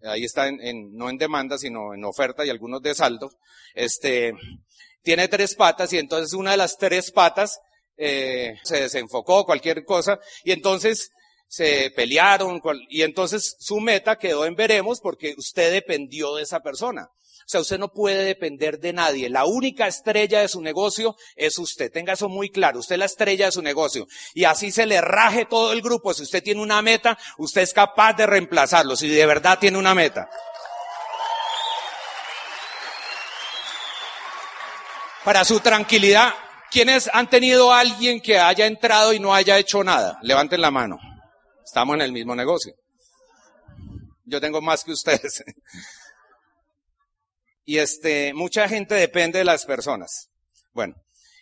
ahí 0.02 0.24
está 0.24 0.48
en, 0.48 0.92
no 0.92 1.08
en 1.08 1.16
demanda, 1.16 1.56
sino 1.56 1.94
en 1.94 2.04
oferta 2.04 2.44
y 2.44 2.50
algunos 2.50 2.82
de 2.82 2.94
saldo. 2.94 3.30
Este, 3.74 4.34
tiene 5.02 5.28
tres 5.28 5.54
patas 5.54 5.94
y 5.94 5.98
entonces 5.98 6.34
una 6.34 6.50
de 6.50 6.58
las 6.58 6.76
tres 6.76 7.10
patas, 7.10 7.58
eh, 7.96 8.54
se 8.64 8.82
desenfocó, 8.82 9.46
cualquier 9.46 9.84
cosa, 9.84 10.18
y 10.44 10.52
entonces 10.52 11.10
se 11.50 11.90
pelearon, 11.96 12.62
y 12.88 13.02
entonces 13.02 13.56
su 13.58 13.80
meta 13.80 14.16
quedó 14.16 14.46
en 14.46 14.54
veremos 14.54 15.00
porque 15.00 15.34
usted 15.36 15.72
dependió 15.72 16.36
de 16.36 16.44
esa 16.44 16.60
persona. 16.60 17.10
O 17.10 17.48
sea, 17.50 17.60
usted 17.60 17.78
no 17.80 17.88
puede 17.88 18.22
depender 18.22 18.78
de 18.78 18.92
nadie. 18.92 19.28
La 19.28 19.44
única 19.44 19.88
estrella 19.88 20.42
de 20.42 20.46
su 20.46 20.60
negocio 20.60 21.16
es 21.34 21.58
usted. 21.58 21.90
Tenga 21.90 22.12
eso 22.12 22.28
muy 22.28 22.50
claro. 22.50 22.78
Usted 22.78 22.94
es 22.94 22.98
la 23.00 23.06
estrella 23.06 23.46
de 23.46 23.52
su 23.52 23.62
negocio. 23.62 24.06
Y 24.34 24.44
así 24.44 24.70
se 24.70 24.86
le 24.86 25.00
raje 25.00 25.46
todo 25.46 25.72
el 25.72 25.82
grupo. 25.82 26.14
Si 26.14 26.22
usted 26.22 26.44
tiene 26.44 26.62
una 26.62 26.80
meta, 26.82 27.18
usted 27.38 27.62
es 27.62 27.74
capaz 27.74 28.12
de 28.12 28.26
reemplazarlo. 28.26 28.94
Si 28.94 29.08
de 29.08 29.26
verdad 29.26 29.58
tiene 29.58 29.78
una 29.78 29.96
meta. 29.96 30.30
Para 35.24 35.44
su 35.44 35.58
tranquilidad, 35.58 36.32
¿quiénes 36.70 37.10
han 37.12 37.28
tenido 37.28 37.72
alguien 37.72 38.20
que 38.20 38.38
haya 38.38 38.66
entrado 38.66 39.12
y 39.12 39.18
no 39.18 39.34
haya 39.34 39.58
hecho 39.58 39.82
nada? 39.82 40.20
Levanten 40.22 40.60
la 40.60 40.70
mano. 40.70 41.09
Estamos 41.70 41.94
en 41.94 42.00
el 42.00 42.10
mismo 42.10 42.34
negocio. 42.34 42.74
Yo 44.24 44.40
tengo 44.40 44.60
más 44.60 44.82
que 44.82 44.90
ustedes. 44.90 45.44
Y 47.64 47.78
este, 47.78 48.34
mucha 48.34 48.68
gente 48.68 48.96
depende 48.96 49.38
de 49.38 49.44
las 49.44 49.64
personas. 49.64 50.28
Bueno, 50.72 50.96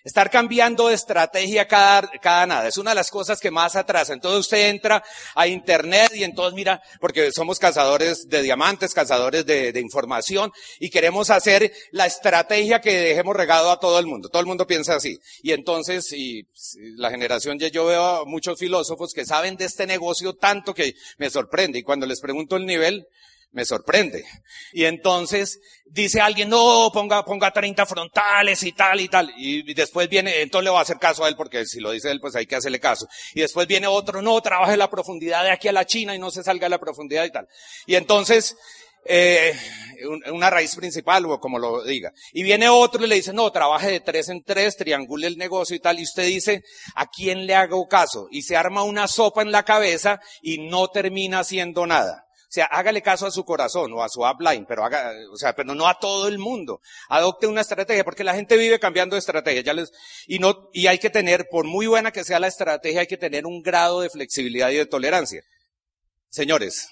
estar 0.04 0.30
cambiando 0.30 0.88
de 0.88 0.94
estrategia 0.94 1.66
cada, 1.66 2.08
cada 2.20 2.46
nada 2.46 2.68
es 2.68 2.78
una 2.78 2.90
de 2.90 2.96
las 2.96 3.10
cosas 3.10 3.40
que 3.40 3.50
más 3.50 3.76
atrasa. 3.76 4.12
Entonces 4.12 4.40
usted 4.40 4.70
entra 4.70 5.02
a 5.34 5.46
internet 5.46 6.12
y 6.14 6.24
entonces 6.24 6.54
mira, 6.54 6.82
porque 7.00 7.32
somos 7.32 7.58
cazadores 7.58 8.28
de 8.28 8.42
diamantes, 8.42 8.94
cazadores 8.94 9.44
de, 9.46 9.72
de 9.72 9.80
información 9.80 10.52
y 10.78 10.90
queremos 10.90 11.30
hacer 11.30 11.72
la 11.90 12.06
estrategia 12.06 12.80
que 12.80 12.92
dejemos 12.92 13.36
regado 13.36 13.70
a 13.70 13.80
todo 13.80 13.98
el 13.98 14.06
mundo. 14.06 14.28
Todo 14.28 14.40
el 14.40 14.46
mundo 14.46 14.66
piensa 14.66 14.96
así. 14.96 15.18
Y 15.42 15.52
entonces, 15.52 16.12
y 16.12 16.46
la 16.96 17.10
generación, 17.10 17.58
yo 17.58 17.86
veo 17.86 18.04
a 18.04 18.24
muchos 18.24 18.58
filósofos 18.58 19.12
que 19.12 19.24
saben 19.24 19.56
de 19.56 19.64
este 19.64 19.86
negocio 19.86 20.34
tanto 20.34 20.74
que 20.74 20.94
me 21.18 21.30
sorprende. 21.30 21.78
Y 21.78 21.82
cuando 21.82 22.06
les 22.06 22.20
pregunto 22.20 22.56
el 22.56 22.66
nivel, 22.66 23.06
me 23.52 23.64
sorprende. 23.64 24.24
Y 24.72 24.84
entonces 24.84 25.58
dice 25.86 26.20
alguien, 26.20 26.48
no, 26.48 26.90
ponga, 26.92 27.24
ponga 27.24 27.50
30 27.50 27.86
frontales 27.86 28.62
y 28.62 28.72
tal 28.72 29.00
y 29.00 29.08
tal. 29.08 29.32
Y 29.36 29.74
después 29.74 30.08
viene, 30.08 30.42
entonces 30.42 30.64
le 30.64 30.70
va 30.70 30.80
a 30.80 30.82
hacer 30.82 30.98
caso 30.98 31.24
a 31.24 31.28
él 31.28 31.36
porque 31.36 31.64
si 31.66 31.80
lo 31.80 31.90
dice 31.90 32.10
él, 32.10 32.20
pues 32.20 32.36
hay 32.36 32.46
que 32.46 32.56
hacerle 32.56 32.80
caso. 32.80 33.06
Y 33.34 33.40
después 33.40 33.66
viene 33.66 33.86
otro, 33.86 34.22
no, 34.22 34.40
trabaje 34.40 34.76
la 34.76 34.90
profundidad 34.90 35.44
de 35.44 35.50
aquí 35.50 35.68
a 35.68 35.72
la 35.72 35.86
China 35.86 36.14
y 36.14 36.18
no 36.18 36.30
se 36.30 36.42
salga 36.42 36.68
la 36.68 36.78
profundidad 36.78 37.24
y 37.24 37.30
tal. 37.30 37.48
Y 37.86 37.94
entonces, 37.94 38.56
eh, 39.04 39.56
una 40.30 40.50
raíz 40.50 40.76
principal 40.76 41.24
o 41.26 41.40
como 41.40 41.58
lo 41.58 41.82
diga. 41.82 42.12
Y 42.32 42.42
viene 42.42 42.68
otro 42.68 43.04
y 43.04 43.08
le 43.08 43.14
dice, 43.16 43.32
no, 43.32 43.50
trabaje 43.50 43.90
de 43.90 44.00
tres 44.00 44.28
en 44.28 44.44
tres, 44.44 44.76
triangule 44.76 45.26
el 45.26 45.38
negocio 45.38 45.74
y 45.74 45.80
tal. 45.80 45.98
Y 45.98 46.02
usted 46.02 46.26
dice, 46.26 46.62
¿a 46.94 47.06
quién 47.06 47.46
le 47.46 47.54
hago 47.54 47.88
caso? 47.88 48.28
Y 48.30 48.42
se 48.42 48.56
arma 48.56 48.82
una 48.82 49.08
sopa 49.08 49.42
en 49.42 49.52
la 49.52 49.64
cabeza 49.64 50.20
y 50.42 50.68
no 50.68 50.88
termina 50.88 51.40
haciendo 51.40 51.86
nada. 51.86 52.27
O 52.48 52.50
sea, 52.50 52.64
hágale 52.64 53.02
caso 53.02 53.26
a 53.26 53.30
su 53.30 53.44
corazón 53.44 53.92
o 53.92 54.02
a 54.02 54.08
su 54.08 54.22
upline, 54.22 54.64
pero 54.66 54.82
haga, 54.82 55.12
o 55.30 55.36
sea, 55.36 55.54
pero 55.54 55.74
no 55.74 55.86
a 55.86 55.98
todo 55.98 56.28
el 56.28 56.38
mundo. 56.38 56.80
Adopte 57.10 57.46
una 57.46 57.60
estrategia, 57.60 58.04
porque 58.04 58.24
la 58.24 58.34
gente 58.34 58.56
vive 58.56 58.80
cambiando 58.80 59.16
de 59.16 59.20
estrategia, 59.20 59.60
ya 59.60 59.74
les, 59.74 59.92
y 60.26 60.38
no, 60.38 60.70
y 60.72 60.86
hay 60.86 60.98
que 60.98 61.10
tener, 61.10 61.48
por 61.50 61.66
muy 61.66 61.86
buena 61.86 62.10
que 62.10 62.24
sea 62.24 62.40
la 62.40 62.46
estrategia, 62.46 63.00
hay 63.00 63.06
que 63.06 63.18
tener 63.18 63.44
un 63.44 63.62
grado 63.62 64.00
de 64.00 64.08
flexibilidad 64.08 64.70
y 64.70 64.76
de 64.76 64.86
tolerancia. 64.86 65.42
Señores, 66.30 66.88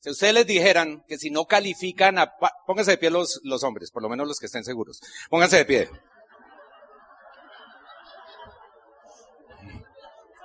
si 0.00 0.08
ustedes 0.08 0.32
les 0.32 0.46
dijeran 0.46 1.04
que 1.06 1.18
si 1.18 1.28
no 1.28 1.44
califican 1.44 2.18
a, 2.18 2.32
pónganse 2.66 2.92
de 2.92 2.98
pie 2.98 3.10
los, 3.10 3.40
los 3.44 3.62
hombres, 3.64 3.90
por 3.90 4.02
lo 4.02 4.08
menos 4.08 4.26
los 4.26 4.38
que 4.38 4.46
estén 4.46 4.64
seguros. 4.64 4.98
Pónganse 5.28 5.58
de 5.58 5.64
pie. 5.66 5.90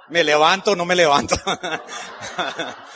Me 0.09 0.25
levanto, 0.25 0.75
no 0.75 0.83
me 0.83 0.95
levanto. 0.95 1.37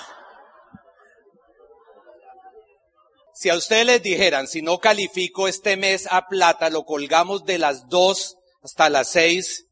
Si 3.37 3.49
a 3.49 3.55
ustedes 3.55 3.85
les 3.85 4.01
dijeran, 4.01 4.47
si 4.47 4.63
no 4.63 4.79
califico 4.79 5.47
este 5.47 5.77
mes 5.77 6.07
a 6.09 6.27
plata, 6.27 6.71
lo 6.71 6.85
colgamos 6.85 7.45
de 7.45 7.59
las 7.59 7.87
dos 7.87 8.35
hasta 8.63 8.89
las 8.89 9.11
seis, 9.11 9.67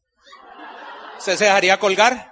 ¿usted 1.18 1.36
se 1.36 1.46
dejaría 1.46 1.80
colgar? 1.80 2.30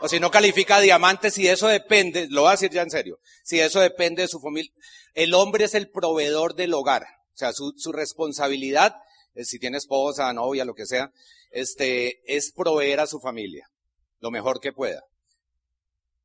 O 0.00 0.08
si 0.08 0.20
no 0.20 0.30
califica 0.30 0.76
a 0.76 0.80
diamantes, 0.80 1.34
si 1.34 1.48
eso 1.48 1.66
depende, 1.66 2.28
lo 2.30 2.42
voy 2.42 2.50
a 2.50 2.52
decir 2.52 2.70
ya 2.70 2.82
en 2.82 2.90
serio, 2.90 3.18
si 3.42 3.58
eso 3.58 3.80
depende 3.80 4.22
de 4.22 4.28
su 4.28 4.38
familia, 4.38 4.70
el 5.14 5.34
hombre 5.34 5.64
es 5.64 5.74
el 5.74 5.90
proveedor 5.90 6.54
del 6.54 6.72
hogar. 6.72 7.02
O 7.02 7.36
sea, 7.36 7.52
su, 7.52 7.72
su 7.76 7.90
responsabilidad, 7.90 8.94
si 9.42 9.58
tiene 9.58 9.76
esposa, 9.76 10.32
novia, 10.32 10.64
lo 10.64 10.74
que 10.74 10.86
sea, 10.86 11.10
este, 11.50 12.20
es 12.32 12.52
proveer 12.52 13.00
a 13.00 13.08
su 13.08 13.18
familia 13.18 13.66
lo 14.20 14.30
mejor 14.30 14.60
que 14.60 14.72
pueda. 14.72 15.02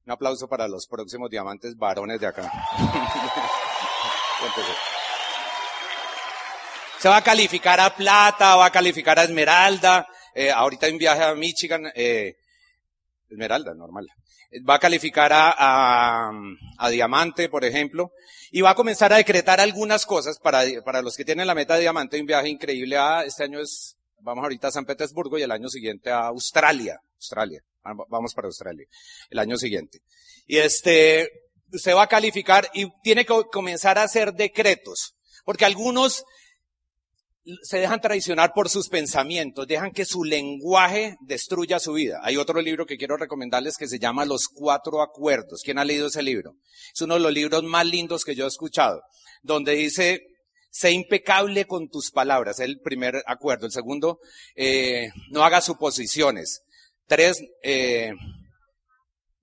Un 0.05 0.11
aplauso 0.11 0.47
para 0.47 0.67
los 0.67 0.85
próximos 0.85 1.31
diamantes 1.31 1.75
varones 1.75 2.19
de 2.19 2.27
acá. 2.27 2.51
Se 6.99 7.09
va 7.09 7.17
a 7.17 7.23
calificar 7.23 7.79
a 7.79 7.95
plata, 7.95 8.55
va 8.55 8.65
a 8.65 8.71
calificar 8.71 9.19
a 9.19 9.23
esmeralda. 9.23 10.07
Eh, 10.33 10.51
ahorita 10.51 10.87
hay 10.87 10.93
un 10.93 10.97
viaje 10.97 11.23
a 11.23 11.35
Michigan, 11.35 11.91
eh, 11.95 12.35
esmeralda, 13.29 13.73
normal. 13.73 14.07
Va 14.67 14.75
a 14.75 14.79
calificar 14.79 15.31
a, 15.33 16.31
a, 16.77 16.89
diamante, 16.89 17.49
por 17.49 17.65
ejemplo, 17.65 18.11
y 18.51 18.61
va 18.61 18.71
a 18.71 18.75
comenzar 18.75 19.11
a 19.13 19.17
decretar 19.17 19.59
algunas 19.59 20.05
cosas 20.05 20.39
para, 20.39 20.63
para 20.83 21.01
los 21.01 21.15
que 21.15 21.25
tienen 21.25 21.47
la 21.47 21.55
meta 21.55 21.75
de 21.75 21.81
diamante. 21.81 22.19
un 22.19 22.25
viaje 22.25 22.49
increíble 22.49 22.97
a, 22.97 23.23
este 23.23 23.43
año 23.43 23.59
es, 23.59 23.97
vamos 24.19 24.43
ahorita 24.43 24.69
a 24.69 24.71
San 24.71 24.85
Petersburgo 24.85 25.37
y 25.37 25.43
el 25.43 25.51
año 25.51 25.67
siguiente 25.67 26.09
a 26.09 26.27
Australia, 26.27 26.99
Australia. 27.15 27.61
Vamos 28.09 28.33
para 28.33 28.47
Australia, 28.47 28.87
el 29.29 29.39
año 29.39 29.57
siguiente. 29.57 29.99
Y 30.47 30.57
este, 30.57 31.29
usted 31.75 31.95
va 31.95 32.03
a 32.03 32.07
calificar 32.07 32.69
y 32.73 32.87
tiene 33.01 33.25
que 33.25 33.33
comenzar 33.51 33.97
a 33.97 34.03
hacer 34.03 34.33
decretos, 34.33 35.15
porque 35.43 35.65
algunos 35.65 36.23
se 37.61 37.77
dejan 37.77 38.01
traicionar 38.01 38.53
por 38.53 38.69
sus 38.69 38.89
pensamientos, 38.89 39.67
dejan 39.67 39.91
que 39.91 40.05
su 40.05 40.23
lenguaje 40.23 41.15
destruya 41.21 41.79
su 41.79 41.93
vida. 41.93 42.19
Hay 42.23 42.37
otro 42.37 42.59
libro 42.59 42.85
que 42.85 42.97
quiero 42.97 43.17
recomendarles 43.17 43.77
que 43.77 43.87
se 43.87 43.99
llama 43.99 44.25
Los 44.25 44.47
Cuatro 44.47 45.01
Acuerdos. 45.01 45.61
¿Quién 45.63 45.77
ha 45.77 45.85
leído 45.85 46.07
ese 46.07 46.23
libro? 46.23 46.55
Es 46.93 47.01
uno 47.01 47.15
de 47.15 47.19
los 47.19 47.31
libros 47.31 47.63
más 47.63 47.85
lindos 47.85 48.23
que 48.23 48.33
yo 48.33 48.45
he 48.45 48.47
escuchado, 48.47 49.01
donde 49.43 49.73
dice, 49.73 50.21
sé 50.71 50.91
impecable 50.91 51.65
con 51.65 51.87
tus 51.87 52.09
palabras, 52.09 52.59
el 52.59 52.79
primer 52.79 53.21
acuerdo. 53.27 53.67
El 53.67 53.71
segundo, 53.71 54.19
eh, 54.55 55.09
no 55.29 55.43
hagas 55.43 55.65
suposiciones. 55.65 56.63
Tres, 57.07 57.37
eh, 57.61 58.11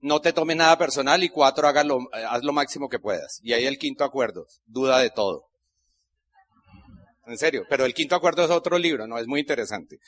no 0.02 0.20
te 0.20 0.32
tome 0.32 0.54
nada 0.54 0.76
personal 0.76 1.22
y 1.22 1.28
cuatro, 1.28 1.72
lo, 1.84 2.00
haz 2.12 2.42
lo 2.42 2.52
máximo 2.52 2.88
que 2.88 2.98
puedas. 2.98 3.38
Y 3.42 3.52
ahí 3.52 3.66
el 3.66 3.78
quinto 3.78 4.04
acuerdo, 4.04 4.46
duda 4.66 4.98
de 4.98 5.10
todo. 5.10 5.46
En 7.24 7.38
serio, 7.38 7.64
pero 7.70 7.84
el 7.84 7.94
quinto 7.94 8.16
acuerdo 8.16 8.44
es 8.44 8.50
otro 8.50 8.78
libro, 8.78 9.06
no, 9.06 9.16
es 9.16 9.28
muy 9.28 9.40
interesante. 9.40 9.98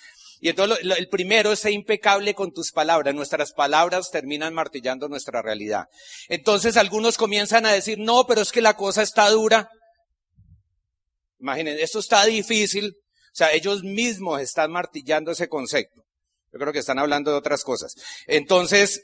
Y 0.40 0.48
entonces 0.48 0.80
el 0.82 1.08
primero 1.08 1.52
es 1.52 1.64
impecable 1.64 2.34
con 2.34 2.52
tus 2.52 2.72
palabras. 2.72 3.14
Nuestras 3.14 3.52
palabras 3.52 4.10
terminan 4.10 4.52
martillando 4.52 5.08
nuestra 5.08 5.40
realidad. 5.40 5.84
Entonces 6.28 6.76
algunos 6.76 7.16
comienzan 7.16 7.64
a 7.64 7.72
decir, 7.72 7.98
no, 8.00 8.26
pero 8.26 8.40
es 8.40 8.50
que 8.50 8.60
la 8.60 8.76
cosa 8.76 9.02
está 9.02 9.30
dura. 9.30 9.70
Imaginen, 11.38 11.78
esto 11.78 12.00
está 12.00 12.24
difícil. 12.24 12.96
O 12.96 13.36
sea, 13.36 13.52
ellos 13.52 13.84
mismos 13.84 14.40
están 14.40 14.72
martillando 14.72 15.30
ese 15.30 15.48
concepto. 15.48 16.02
Yo 16.52 16.58
creo 16.58 16.72
que 16.72 16.80
están 16.80 16.98
hablando 16.98 17.30
de 17.30 17.38
otras 17.38 17.62
cosas. 17.62 17.94
Entonces, 18.26 19.02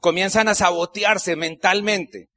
comienzan 0.00 0.48
a 0.48 0.54
sabotearse 0.54 1.36
mentalmente. 1.36 2.28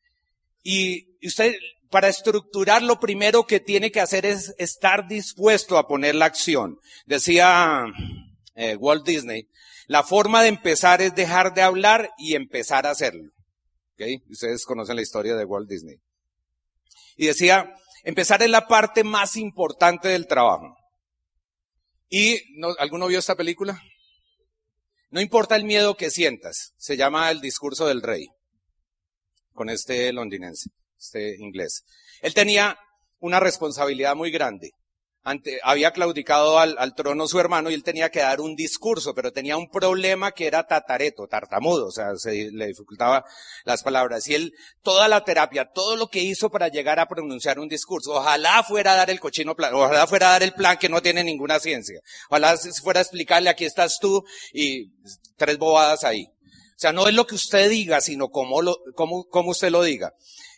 Y 0.63 1.17
usted, 1.25 1.55
para 1.89 2.07
estructurar, 2.07 2.81
lo 2.81 2.99
primero 2.99 3.45
que 3.45 3.59
tiene 3.59 3.91
que 3.91 4.01
hacer 4.01 4.25
es 4.25 4.53
estar 4.57 5.07
dispuesto 5.07 5.77
a 5.77 5.87
poner 5.87 6.15
la 6.15 6.25
acción. 6.25 6.77
Decía 7.05 7.83
eh, 8.55 8.75
Walt 8.75 9.05
Disney, 9.05 9.47
la 9.87 10.03
forma 10.03 10.41
de 10.41 10.49
empezar 10.49 11.01
es 11.01 11.15
dejar 11.15 11.53
de 11.53 11.61
hablar 11.61 12.11
y 12.17 12.35
empezar 12.35 12.87
a 12.87 12.91
hacerlo. 12.91 13.31
¿Okay? 13.93 14.19
Ustedes 14.29 14.65
conocen 14.65 14.95
la 14.95 15.01
historia 15.01 15.35
de 15.35 15.45
Walt 15.45 15.69
Disney. 15.69 15.97
Y 17.15 17.27
decía, 17.27 17.75
empezar 18.03 18.41
es 18.41 18.49
la 18.49 18.67
parte 18.67 19.03
más 19.03 19.35
importante 19.35 20.07
del 20.07 20.27
trabajo. 20.27 20.75
¿Y 22.09 22.39
no, 22.57 22.69
alguno 22.79 23.07
vio 23.07 23.19
esta 23.19 23.35
película? 23.35 23.81
No 25.13 25.21
importa 25.21 25.55
el 25.55 25.63
miedo 25.63 25.95
que 25.95 26.09
sientas, 26.09 26.73
se 26.75 26.97
llama 26.97 27.29
el 27.29 27.39
discurso 27.39 27.85
del 27.85 28.01
rey, 28.01 28.29
con 29.53 29.69
este 29.69 30.11
londinense, 30.11 30.71
este 30.97 31.35
inglés. 31.37 31.85
Él 32.23 32.33
tenía 32.33 32.79
una 33.19 33.39
responsabilidad 33.39 34.15
muy 34.15 34.31
grande 34.31 34.71
había 35.63 35.91
claudicado 35.91 36.59
al, 36.59 36.95
trono 36.95 37.27
su 37.27 37.39
hermano 37.39 37.69
y 37.69 37.73
él 37.73 37.83
tenía 37.83 38.09
que 38.09 38.19
dar 38.19 38.41
un 38.41 38.55
discurso, 38.55 39.13
pero 39.13 39.31
tenía 39.31 39.55
un 39.55 39.69
problema 39.69 40.31
que 40.31 40.47
era 40.47 40.67
tatareto, 40.67 41.27
tartamudo, 41.27 41.87
o 41.87 41.91
sea, 41.91 42.15
se 42.17 42.51
le 42.51 42.67
dificultaba 42.67 43.23
las 43.63 43.83
palabras. 43.83 44.27
Y 44.27 44.35
él, 44.35 44.53
toda 44.81 45.07
la 45.07 45.23
terapia, 45.23 45.71
todo 45.73 45.95
lo 45.95 46.07
que 46.07 46.19
hizo 46.19 46.49
para 46.49 46.67
llegar 46.67 46.99
a 46.99 47.07
pronunciar 47.07 47.59
un 47.59 47.69
discurso, 47.69 48.13
ojalá 48.13 48.63
fuera 48.63 48.93
a 48.93 48.97
dar 48.97 49.09
el 49.09 49.19
cochino 49.19 49.55
plan, 49.55 49.73
ojalá 49.73 50.07
fuera 50.07 50.27
a 50.27 50.31
dar 50.33 50.43
el 50.43 50.53
plan 50.53 50.77
que 50.77 50.89
no 50.89 51.01
tiene 51.01 51.23
ninguna 51.23 51.59
ciencia, 51.59 52.01
ojalá 52.29 52.57
fuera 52.83 52.99
a 52.99 53.03
explicarle 53.03 53.49
aquí 53.49 53.65
estás 53.65 53.99
tú 53.99 54.25
y 54.51 54.91
tres 55.37 55.57
bobadas 55.57 56.03
ahí. 56.03 56.25
O 56.25 56.79
sea, 56.83 56.91
no 56.91 57.07
es 57.07 57.13
lo 57.13 57.25
que 57.25 57.35
usted 57.35 57.69
diga, 57.69 58.01
sino 58.01 58.29
cómo, 58.29 58.61
lo, 58.61 58.77
cómo, 58.95 59.25
cómo 59.25 59.51
usted 59.51 59.69
lo 59.69 59.83
diga. 59.83 60.13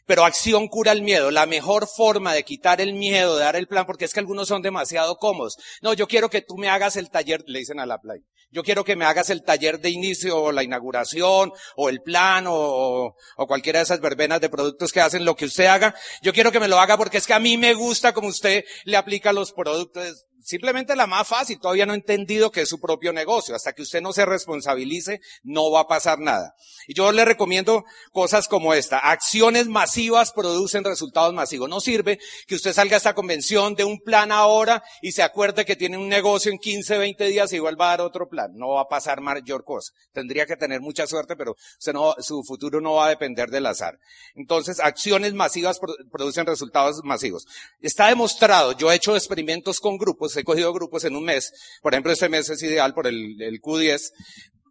Pero 0.05 0.25
acción 0.25 0.67
cura 0.67 0.91
el 0.91 1.01
miedo. 1.01 1.31
La 1.31 1.45
mejor 1.45 1.87
forma 1.87 2.33
de 2.33 2.43
quitar 2.43 2.81
el 2.81 2.93
miedo, 2.93 3.37
de 3.37 3.43
dar 3.43 3.55
el 3.55 3.67
plan, 3.67 3.85
porque 3.85 4.05
es 4.05 4.13
que 4.13 4.19
algunos 4.19 4.47
son 4.47 4.61
demasiado 4.61 5.17
cómodos. 5.17 5.57
No, 5.81 5.93
yo 5.93 6.07
quiero 6.07 6.29
que 6.29 6.41
tú 6.41 6.57
me 6.57 6.69
hagas 6.69 6.95
el 6.95 7.09
taller, 7.09 7.43
le 7.47 7.59
dicen 7.59 7.79
a 7.79 7.85
la 7.85 7.99
play. 7.99 8.21
Yo 8.51 8.63
quiero 8.63 8.85
que 8.85 8.95
me 8.95 9.05
hagas 9.05 9.29
el 9.29 9.43
taller 9.43 9.79
de 9.79 9.89
inicio, 9.89 10.41
o 10.41 10.51
la 10.51 10.63
inauguración, 10.63 11.51
o 11.75 11.89
el 11.89 12.01
plan, 12.01 12.45
o, 12.47 13.15
o 13.37 13.47
cualquiera 13.47 13.79
de 13.79 13.83
esas 13.83 13.99
verbenas 13.99 14.39
de 14.39 14.49
productos 14.49 14.93
que 14.93 15.01
hacen, 15.01 15.25
lo 15.25 15.35
que 15.35 15.45
usted 15.45 15.65
haga. 15.65 15.95
Yo 16.21 16.31
quiero 16.31 16.51
que 16.51 16.59
me 16.59 16.67
lo 16.67 16.79
haga 16.79 16.97
porque 16.97 17.17
es 17.17 17.27
que 17.27 17.33
a 17.33 17.39
mí 17.39 17.57
me 17.57 17.73
gusta 17.73 18.13
como 18.13 18.29
usted 18.29 18.63
le 18.85 18.97
aplica 18.97 19.33
los 19.33 19.51
productos 19.51 20.25
simplemente 20.45 20.95
la 20.95 21.07
más 21.07 21.27
fácil, 21.27 21.59
todavía 21.59 21.85
no 21.85 21.93
he 21.93 21.97
entendido 21.97 22.51
que 22.51 22.61
es 22.61 22.69
su 22.69 22.79
propio 22.79 23.11
negocio. 23.11 23.55
Hasta 23.55 23.73
que 23.73 23.81
usted 23.81 24.01
no 24.01 24.13
se 24.13 24.25
responsabilice, 24.25 25.19
no 25.43 25.71
va 25.71 25.81
a 25.81 25.87
pasar 25.87 26.19
nada. 26.19 26.55
Y 26.87 26.93
yo 26.93 27.11
le 27.11 27.25
recomiendo 27.25 27.83
cosas 28.11 28.47
como 28.47 28.73
esta. 28.73 28.99
Acciones 28.99 29.67
masivas 29.67 30.31
producen 30.31 30.83
resultados 30.83 31.33
masivos. 31.33 31.67
No 31.67 31.81
sirve 31.81 32.19
que 32.47 32.55
usted 32.55 32.73
salga 32.73 32.95
a 32.95 32.97
esta 32.97 33.15
convención 33.15 33.75
de 33.75 33.83
un 33.83 33.99
plan 33.99 34.31
ahora 34.31 34.83
y 35.01 35.11
se 35.11 35.23
acuerde 35.23 35.65
que 35.65 35.75
tiene 35.75 35.97
un 35.97 36.07
negocio 36.07 36.51
en 36.51 36.59
15, 36.59 36.97
20 36.97 37.25
días 37.25 37.51
y 37.53 37.59
vuelva 37.59 37.87
a 37.87 37.89
dar 37.89 38.01
otro 38.01 38.29
plan. 38.29 38.51
No 38.53 38.69
va 38.69 38.81
a 38.81 38.87
pasar 38.87 39.21
mayor 39.21 39.63
cosa. 39.63 39.91
Tendría 40.13 40.45
que 40.45 40.55
tener 40.55 40.79
mucha 40.79 41.07
suerte, 41.07 41.35
pero 41.35 41.55
su 41.77 42.43
futuro 42.43 42.81
no 42.81 42.93
va 42.93 43.07
a 43.07 43.09
depender 43.09 43.49
del 43.49 43.65
azar. 43.65 43.99
Entonces, 44.35 44.79
acciones 44.79 45.33
masivas 45.33 45.79
producen 46.11 46.45
resultados 46.45 47.01
masivos. 47.03 47.47
Está 47.81 48.07
demostrado, 48.07 48.73
yo 48.73 48.91
he 48.91 48.95
hecho 48.95 49.15
experimentos 49.15 49.79
con 49.79 49.97
grupos 49.97 50.34
he 50.37 50.43
cogido 50.43 50.73
grupos 50.73 51.03
en 51.05 51.15
un 51.15 51.23
mes, 51.23 51.51
por 51.81 51.93
ejemplo, 51.93 52.11
este 52.11 52.29
mes 52.29 52.49
es 52.49 52.61
ideal 52.63 52.93
por 52.93 53.07
el, 53.07 53.37
Q10. 53.61 54.11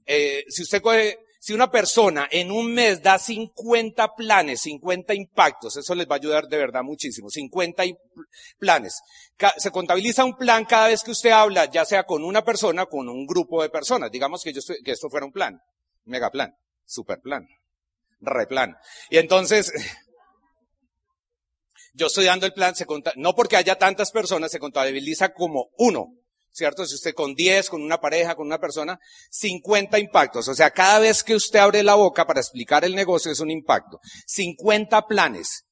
Eh, 0.06 0.44
si 0.48 0.62
usted 0.62 0.82
coge, 0.82 1.18
si 1.44 1.52
una 1.52 1.70
persona 1.70 2.26
en 2.30 2.50
un 2.50 2.72
mes 2.72 3.02
da 3.02 3.18
50 3.18 4.14
planes, 4.14 4.62
50 4.62 5.12
impactos, 5.12 5.76
eso 5.76 5.94
les 5.94 6.08
va 6.08 6.14
a 6.14 6.18
ayudar 6.18 6.48
de 6.48 6.56
verdad 6.56 6.82
muchísimo. 6.82 7.28
50 7.28 7.82
planes. 8.58 8.98
Se 9.58 9.70
contabiliza 9.70 10.24
un 10.24 10.38
plan 10.38 10.64
cada 10.64 10.88
vez 10.88 11.02
que 11.02 11.10
usted 11.10 11.32
habla, 11.32 11.70
ya 11.70 11.84
sea 11.84 12.04
con 12.04 12.24
una 12.24 12.42
persona 12.42 12.86
con 12.86 13.10
un 13.10 13.26
grupo 13.26 13.62
de 13.62 13.68
personas. 13.68 14.10
Digamos 14.10 14.42
que, 14.42 14.54
yo 14.54 14.62
que 14.82 14.92
esto 14.92 15.10
fuera 15.10 15.26
un 15.26 15.32
plan. 15.32 15.60
Mega 16.06 16.30
plan. 16.30 16.54
Super 16.86 17.20
plan. 17.20 17.46
Replan. 18.20 18.76
Y 19.10 19.18
entonces, 19.18 19.70
yo 21.94 22.08
estoy 22.08 22.26
dando 22.26 22.44
el 22.46 22.52
plan, 22.52 22.74
se 22.74 22.86
no 23.16 23.34
porque 23.34 23.56
haya 23.56 23.76
tantas 23.76 24.10
personas, 24.10 24.50
se 24.50 24.58
contabiliza 24.58 25.32
como 25.32 25.70
uno, 25.78 26.08
¿cierto? 26.50 26.84
Si 26.86 26.96
usted 26.96 27.14
con 27.14 27.34
10, 27.34 27.70
con 27.70 27.82
una 27.82 28.00
pareja, 28.00 28.34
con 28.34 28.46
una 28.46 28.58
persona, 28.58 28.98
50 29.30 29.98
impactos. 30.00 30.48
O 30.48 30.54
sea, 30.54 30.70
cada 30.70 30.98
vez 30.98 31.22
que 31.22 31.34
usted 31.34 31.60
abre 31.60 31.82
la 31.82 31.94
boca 31.94 32.26
para 32.26 32.40
explicar 32.40 32.84
el 32.84 32.94
negocio 32.94 33.30
es 33.30 33.40
un 33.40 33.50
impacto. 33.50 34.00
50 34.26 35.06
planes. 35.06 35.64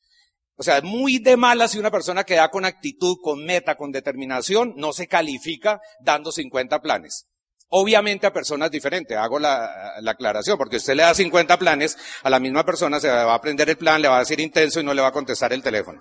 O 0.57 0.63
sea, 0.63 0.81
muy 0.81 1.19
de 1.19 1.37
mala 1.37 1.67
si 1.67 1.79
una 1.79 1.91
persona 1.91 2.25
que 2.25 2.37
da 2.37 2.51
con 2.51 2.65
actitud, 2.65 3.17
con 3.21 3.45
meta, 3.45 3.77
con 3.77 3.91
determinación, 3.91 4.75
no 4.77 4.93
se 4.93 5.09
califica 5.09 5.81
dando 6.01 6.31
50 6.31 6.81
planes. 6.81 7.27
Obviamente 7.75 8.27
a 8.27 8.33
personas 8.33 8.71
diferentes, 8.71 9.17
hago 9.17 9.39
la, 9.39 9.95
la, 10.01 10.11
aclaración, 10.11 10.59
porque 10.59 10.77
usted 10.77 10.95
le 10.95 11.05
da 11.05 11.15
50 11.15 11.59
planes, 11.59 11.97
a 12.23 12.29
la 12.29 12.39
misma 12.39 12.67
persona 12.67 13.01
se 13.01 13.09
va 13.09 13.33
a 13.33 13.35
aprender 13.35 13.71
el 13.71 13.79
plan, 13.79 14.03
le 14.03 14.09
va 14.09 14.17
a 14.17 14.21
decir 14.21 14.41
intenso 14.41 14.81
y 14.81 14.85
no 14.85 14.93
le 14.93 15.01
va 15.01 15.09
a 15.09 15.13
contestar 15.13 15.55
el 15.55 15.63
teléfono. 15.63 15.99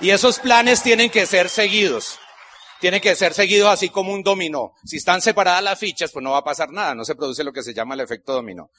Y 0.00 0.10
esos 0.10 0.40
planes 0.40 0.82
tienen 0.82 1.10
que 1.10 1.26
ser 1.26 1.48
seguidos. 1.48 2.18
Tienen 2.80 3.00
que 3.00 3.14
ser 3.14 3.32
seguidos 3.34 3.70
así 3.70 3.88
como 3.88 4.12
un 4.12 4.22
dominó. 4.22 4.74
Si 4.84 4.96
están 4.96 5.22
separadas 5.22 5.62
las 5.62 5.78
fichas, 5.78 6.10
pues 6.12 6.22
no 6.22 6.32
va 6.32 6.38
a 6.38 6.44
pasar 6.44 6.70
nada, 6.70 6.94
no 6.94 7.04
se 7.04 7.14
produce 7.14 7.44
lo 7.44 7.52
que 7.52 7.62
se 7.62 7.72
llama 7.72 7.94
el 7.94 8.00
efecto 8.00 8.34
dominó. 8.34 8.70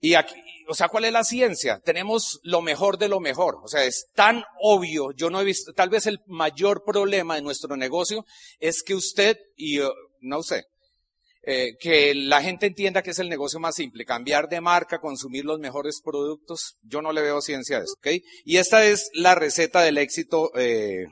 Y 0.00 0.14
aquí, 0.14 0.34
o 0.68 0.74
sea, 0.74 0.88
¿cuál 0.88 1.06
es 1.06 1.12
la 1.12 1.24
ciencia? 1.24 1.80
Tenemos 1.84 2.40
lo 2.42 2.62
mejor 2.62 2.98
de 2.98 3.08
lo 3.08 3.20
mejor. 3.20 3.58
O 3.62 3.68
sea, 3.68 3.84
es 3.84 4.06
tan 4.14 4.44
obvio. 4.60 5.12
Yo 5.12 5.30
no 5.30 5.40
he 5.40 5.44
visto, 5.44 5.72
tal 5.72 5.88
vez 5.88 6.06
el 6.06 6.20
mayor 6.26 6.84
problema 6.84 7.34
de 7.34 7.42
nuestro 7.42 7.76
negocio 7.76 8.24
es 8.60 8.82
que 8.82 8.94
usted, 8.94 9.38
y 9.56 9.80
no 10.20 10.42
sé, 10.42 10.64
eh, 11.50 11.76
que 11.80 12.14
la 12.14 12.42
gente 12.42 12.66
entienda 12.66 13.02
que 13.02 13.12
es 13.12 13.18
el 13.18 13.30
negocio 13.30 13.58
más 13.58 13.74
simple, 13.74 14.04
cambiar 14.04 14.48
de 14.48 14.60
marca, 14.60 14.98
consumir 14.98 15.46
los 15.46 15.58
mejores 15.58 16.02
productos. 16.04 16.76
Yo 16.82 17.00
no 17.00 17.10
le 17.10 17.22
veo 17.22 17.40
ciencia 17.40 17.78
a 17.78 17.80
eso, 17.80 17.94
¿ok? 17.96 18.22
Y 18.44 18.58
esta 18.58 18.84
es 18.84 19.08
la 19.14 19.34
receta 19.34 19.80
del 19.80 19.96
éxito, 19.96 20.50
eh, 20.56 21.06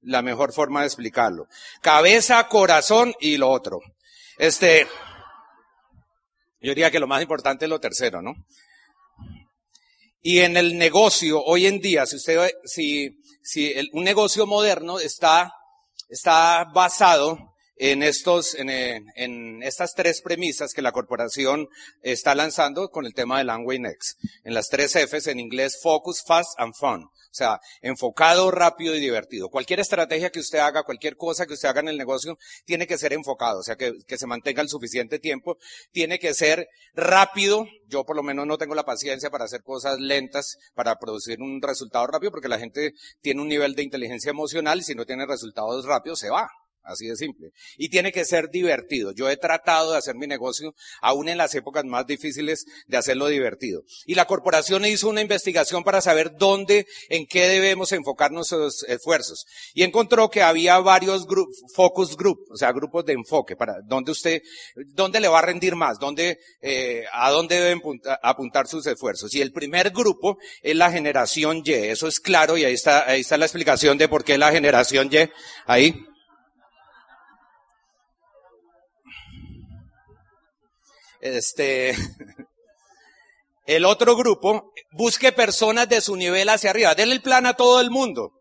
la 0.00 0.22
mejor 0.22 0.54
forma 0.54 0.80
de 0.80 0.86
explicarlo. 0.86 1.48
Cabeza, 1.82 2.48
corazón 2.48 3.14
y 3.20 3.36
lo 3.36 3.50
otro. 3.50 3.80
Este, 4.38 4.86
yo 6.60 6.70
diría 6.70 6.90
que 6.90 7.00
lo 7.00 7.06
más 7.06 7.22
importante 7.22 7.64
es 7.64 7.68
lo 7.68 7.80
tercero, 7.80 8.22
¿no? 8.22 8.34
Y 10.20 10.40
en 10.40 10.56
el 10.56 10.76
negocio, 10.76 11.42
hoy 11.44 11.66
en 11.66 11.80
día, 11.80 12.04
si 12.06 12.16
usted, 12.16 12.50
si, 12.64 13.20
si 13.42 13.74
un 13.92 14.04
negocio 14.04 14.46
moderno 14.46 14.98
está, 14.98 15.52
está 16.08 16.64
basado 16.64 17.54
en 17.78 18.02
estos, 18.02 18.54
en, 18.54 18.68
en, 18.70 19.62
estas 19.62 19.94
tres 19.94 20.20
premisas 20.20 20.72
que 20.72 20.82
la 20.82 20.92
corporación 20.92 21.68
está 22.02 22.34
lanzando 22.34 22.90
con 22.90 23.06
el 23.06 23.14
tema 23.14 23.38
del 23.38 23.50
Amway 23.50 23.78
Next. 23.78 24.18
En 24.44 24.54
las 24.54 24.68
tres 24.68 24.92
Fs 24.92 25.28
en 25.28 25.40
inglés, 25.40 25.78
focus, 25.82 26.22
fast 26.26 26.58
and 26.58 26.74
fun. 26.74 27.08
O 27.30 27.34
sea, 27.38 27.60
enfocado, 27.82 28.50
rápido 28.50 28.94
y 28.96 29.00
divertido. 29.00 29.48
Cualquier 29.48 29.80
estrategia 29.80 30.30
que 30.30 30.40
usted 30.40 30.58
haga, 30.58 30.82
cualquier 30.82 31.16
cosa 31.16 31.46
que 31.46 31.52
usted 31.52 31.68
haga 31.68 31.80
en 31.80 31.88
el 31.88 31.98
negocio, 31.98 32.36
tiene 32.64 32.86
que 32.86 32.98
ser 32.98 33.12
enfocado, 33.12 33.60
o 33.60 33.62
sea, 33.62 33.76
que, 33.76 33.92
que 34.06 34.18
se 34.18 34.26
mantenga 34.26 34.62
el 34.62 34.68
suficiente 34.68 35.18
tiempo. 35.18 35.58
Tiene 35.92 36.18
que 36.18 36.34
ser 36.34 36.68
rápido. 36.94 37.66
Yo 37.86 38.04
por 38.04 38.16
lo 38.16 38.22
menos 38.22 38.46
no 38.46 38.58
tengo 38.58 38.74
la 38.74 38.84
paciencia 38.84 39.30
para 39.30 39.44
hacer 39.44 39.62
cosas 39.62 40.00
lentas, 40.00 40.56
para 40.74 40.96
producir 40.96 41.40
un 41.40 41.60
resultado 41.62 42.06
rápido, 42.06 42.32
porque 42.32 42.48
la 42.48 42.58
gente 42.58 42.92
tiene 43.20 43.42
un 43.42 43.48
nivel 43.48 43.74
de 43.74 43.84
inteligencia 43.84 44.30
emocional 44.30 44.80
y 44.80 44.84
si 44.84 44.94
no 44.94 45.04
tiene 45.04 45.26
resultados 45.26 45.84
rápidos 45.84 46.18
se 46.18 46.30
va. 46.30 46.48
Así 46.88 47.06
de 47.06 47.16
simple. 47.16 47.50
Y 47.76 47.90
tiene 47.90 48.12
que 48.12 48.24
ser 48.24 48.48
divertido. 48.50 49.12
Yo 49.12 49.28
he 49.28 49.36
tratado 49.36 49.92
de 49.92 49.98
hacer 49.98 50.14
mi 50.14 50.26
negocio, 50.26 50.74
aún 51.02 51.28
en 51.28 51.36
las 51.36 51.54
épocas 51.54 51.84
más 51.84 52.06
difíciles, 52.06 52.64
de 52.86 52.96
hacerlo 52.96 53.28
divertido. 53.28 53.82
Y 54.06 54.14
la 54.14 54.24
corporación 54.24 54.86
hizo 54.86 55.08
una 55.08 55.20
investigación 55.20 55.84
para 55.84 56.00
saber 56.00 56.36
dónde, 56.38 56.86
en 57.10 57.26
qué 57.26 57.46
debemos 57.46 57.92
enfocar 57.92 58.32
nuestros 58.32 58.84
esfuerzos. 58.84 59.46
Y 59.74 59.82
encontró 59.82 60.30
que 60.30 60.40
había 60.40 60.78
varios 60.78 61.26
focus 61.74 62.16
group, 62.16 62.46
o 62.50 62.56
sea, 62.56 62.72
grupos 62.72 63.04
de 63.04 63.12
enfoque, 63.12 63.54
para 63.54 63.82
dónde 63.84 64.12
usted, 64.12 64.40
dónde 64.74 65.20
le 65.20 65.28
va 65.28 65.40
a 65.40 65.42
rendir 65.42 65.76
más, 65.76 65.98
dónde, 65.98 66.38
eh, 66.62 67.04
a 67.12 67.30
dónde 67.30 67.60
deben 67.60 67.82
apuntar 68.22 68.66
sus 68.66 68.86
esfuerzos. 68.86 69.34
Y 69.34 69.42
el 69.42 69.52
primer 69.52 69.90
grupo 69.90 70.38
es 70.62 70.74
la 70.74 70.90
generación 70.90 71.62
Y. 71.64 71.72
Eso 71.72 72.08
es 72.08 72.18
claro 72.18 72.56
y 72.56 72.64
ahí 72.64 72.74
está, 72.74 73.08
ahí 73.08 73.20
está 73.20 73.36
la 73.36 73.44
explicación 73.44 73.98
de 73.98 74.08
por 74.08 74.24
qué 74.24 74.38
la 74.38 74.52
generación 74.52 75.10
Y. 75.12 75.28
Ahí. 75.66 76.04
Este, 81.20 81.94
el 83.66 83.84
otro 83.84 84.16
grupo, 84.16 84.72
busque 84.92 85.32
personas 85.32 85.88
de 85.88 86.00
su 86.00 86.16
nivel 86.16 86.48
hacia 86.48 86.70
arriba. 86.70 86.94
Denle 86.94 87.14
el 87.14 87.22
plan 87.22 87.46
a 87.46 87.54
todo 87.54 87.80
el 87.80 87.90
mundo 87.90 88.37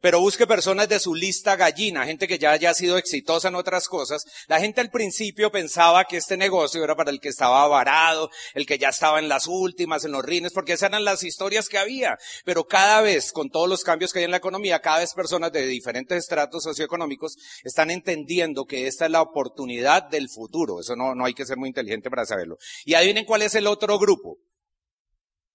pero 0.00 0.20
busque 0.20 0.46
personas 0.46 0.88
de 0.88 0.98
su 0.98 1.14
lista 1.14 1.56
gallina, 1.56 2.06
gente 2.06 2.26
que 2.26 2.38
ya 2.38 2.52
haya 2.52 2.72
sido 2.74 2.96
exitosa 2.96 3.48
en 3.48 3.54
otras 3.54 3.88
cosas. 3.88 4.24
La 4.48 4.60
gente 4.60 4.80
al 4.80 4.90
principio 4.90 5.50
pensaba 5.50 6.04
que 6.04 6.16
este 6.16 6.36
negocio 6.36 6.82
era 6.82 6.96
para 6.96 7.10
el 7.10 7.20
que 7.20 7.28
estaba 7.28 7.66
varado, 7.68 8.30
el 8.54 8.66
que 8.66 8.78
ya 8.78 8.88
estaba 8.88 9.18
en 9.18 9.28
las 9.28 9.46
últimas, 9.46 10.04
en 10.04 10.12
los 10.12 10.24
rines, 10.24 10.52
porque 10.52 10.72
esas 10.72 10.90
eran 10.90 11.04
las 11.04 11.22
historias 11.22 11.68
que 11.68 11.78
había. 11.78 12.18
Pero 12.44 12.64
cada 12.64 13.00
vez, 13.02 13.32
con 13.32 13.50
todos 13.50 13.68
los 13.68 13.84
cambios 13.84 14.12
que 14.12 14.20
hay 14.20 14.24
en 14.24 14.30
la 14.30 14.38
economía, 14.38 14.80
cada 14.80 15.00
vez 15.00 15.12
personas 15.12 15.52
de 15.52 15.66
diferentes 15.66 16.18
estratos 16.18 16.64
socioeconómicos 16.64 17.36
están 17.62 17.90
entendiendo 17.90 18.64
que 18.64 18.86
esta 18.86 19.04
es 19.04 19.10
la 19.10 19.22
oportunidad 19.22 20.04
del 20.04 20.28
futuro. 20.28 20.80
Eso 20.80 20.96
no, 20.96 21.14
no 21.14 21.24
hay 21.26 21.34
que 21.34 21.46
ser 21.46 21.58
muy 21.58 21.68
inteligente 21.68 22.10
para 22.10 22.24
saberlo. 22.24 22.56
Y 22.84 22.94
adivinen 22.94 23.24
cuál 23.24 23.42
es 23.42 23.54
el 23.54 23.66
otro 23.66 23.98
grupo. 23.98 24.38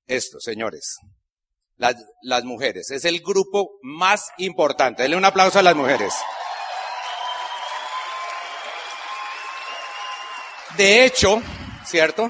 Esto, 0.08 0.39
señores 0.39 0.98
las, 1.78 1.95
las 2.21 2.43
mujeres. 2.43 2.91
Es 2.91 3.05
el 3.05 3.21
grupo 3.21 3.80
más 3.82 4.32
importante. 4.38 5.03
Denle 5.03 5.17
un 5.17 5.26
aplauso 5.26 5.59
a 5.59 5.63
las 5.63 5.76
mujeres. 5.76 6.13
De 10.78 11.05
hecho, 11.05 11.41
¿cierto? 11.86 12.30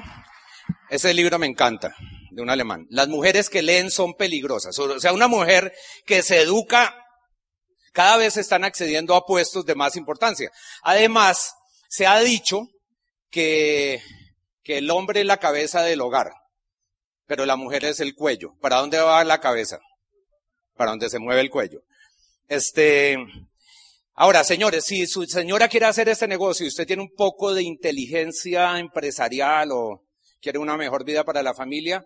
Ese 0.88 1.12
libro 1.12 1.38
me 1.38 1.46
encanta, 1.46 1.94
de 2.30 2.42
un 2.42 2.50
alemán. 2.50 2.86
Las 2.90 3.08
mujeres 3.08 3.50
que 3.50 3.62
leen 3.62 3.90
son 3.90 4.14
peligrosas. 4.14 4.78
O 4.78 5.00
sea, 5.00 5.12
una 5.12 5.26
mujer 5.26 5.72
que 6.04 6.22
se 6.22 6.42
educa, 6.42 6.94
cada 7.92 8.16
vez 8.16 8.36
están 8.36 8.62
accediendo 8.62 9.16
a 9.16 9.24
puestos 9.24 9.64
de 9.64 9.74
más 9.74 9.96
importancia. 9.96 10.50
Además, 10.82 11.54
se 11.88 12.06
ha 12.06 12.20
dicho 12.20 12.68
que, 13.30 14.00
que 14.62 14.78
el 14.78 14.90
hombre 14.90 15.20
es 15.20 15.26
la 15.26 15.38
cabeza 15.38 15.82
del 15.82 16.00
hogar 16.00 16.30
pero 17.26 17.46
la 17.46 17.56
mujer 17.56 17.84
es 17.84 18.00
el 18.00 18.14
cuello. 18.14 18.54
¿Para 18.60 18.76
dónde 18.76 18.98
va 18.98 19.22
la 19.24 19.40
cabeza? 19.40 19.78
Para 20.76 20.90
dónde 20.90 21.10
se 21.10 21.18
mueve 21.18 21.40
el 21.40 21.50
cuello. 21.50 21.80
Este, 22.48 23.18
ahora, 24.14 24.44
señores, 24.44 24.84
si 24.84 25.06
su 25.06 25.24
señora 25.26 25.68
quiere 25.68 25.86
hacer 25.86 26.08
este 26.08 26.28
negocio 26.28 26.64
y 26.64 26.68
usted 26.68 26.86
tiene 26.86 27.02
un 27.02 27.14
poco 27.14 27.54
de 27.54 27.62
inteligencia 27.62 28.78
empresarial 28.78 29.70
o 29.72 30.02
quiere 30.40 30.58
una 30.58 30.76
mejor 30.76 31.04
vida 31.04 31.24
para 31.24 31.42
la 31.42 31.54
familia, 31.54 32.04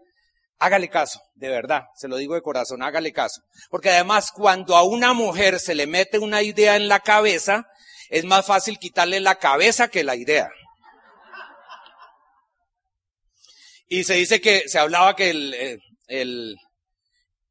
hágale 0.59 0.89
caso, 0.89 1.21
de 1.35 1.49
verdad, 1.49 1.85
se 1.97 2.09
lo 2.09 2.17
digo 2.17 2.35
de 2.35 2.43
corazón, 2.43 2.83
hágale 2.83 3.13
caso. 3.13 3.43
Porque 3.71 3.91
además, 3.91 4.31
cuando 4.33 4.77
a 4.77 4.83
una 4.83 5.13
mujer 5.13 5.59
se 5.59 5.75
le 5.75 5.87
mete 5.87 6.19
una 6.19 6.43
idea 6.43 6.77
en 6.77 6.89
la 6.89 7.01
cabeza, 7.01 7.67
es 8.09 8.25
más 8.25 8.47
fácil 8.47 8.79
quitarle 8.79 9.21
la 9.21 9.37
cabeza 9.37 9.89
que 9.89 10.05
la 10.05 10.17
idea. 10.17 10.51
Y 13.93 14.05
se 14.05 14.15
dice 14.15 14.41
que, 14.41 14.69
se 14.69 14.79
hablaba 14.79 15.17
que 15.17 15.31
el, 15.31 15.53
eh, 15.53 15.79
el, 16.07 16.55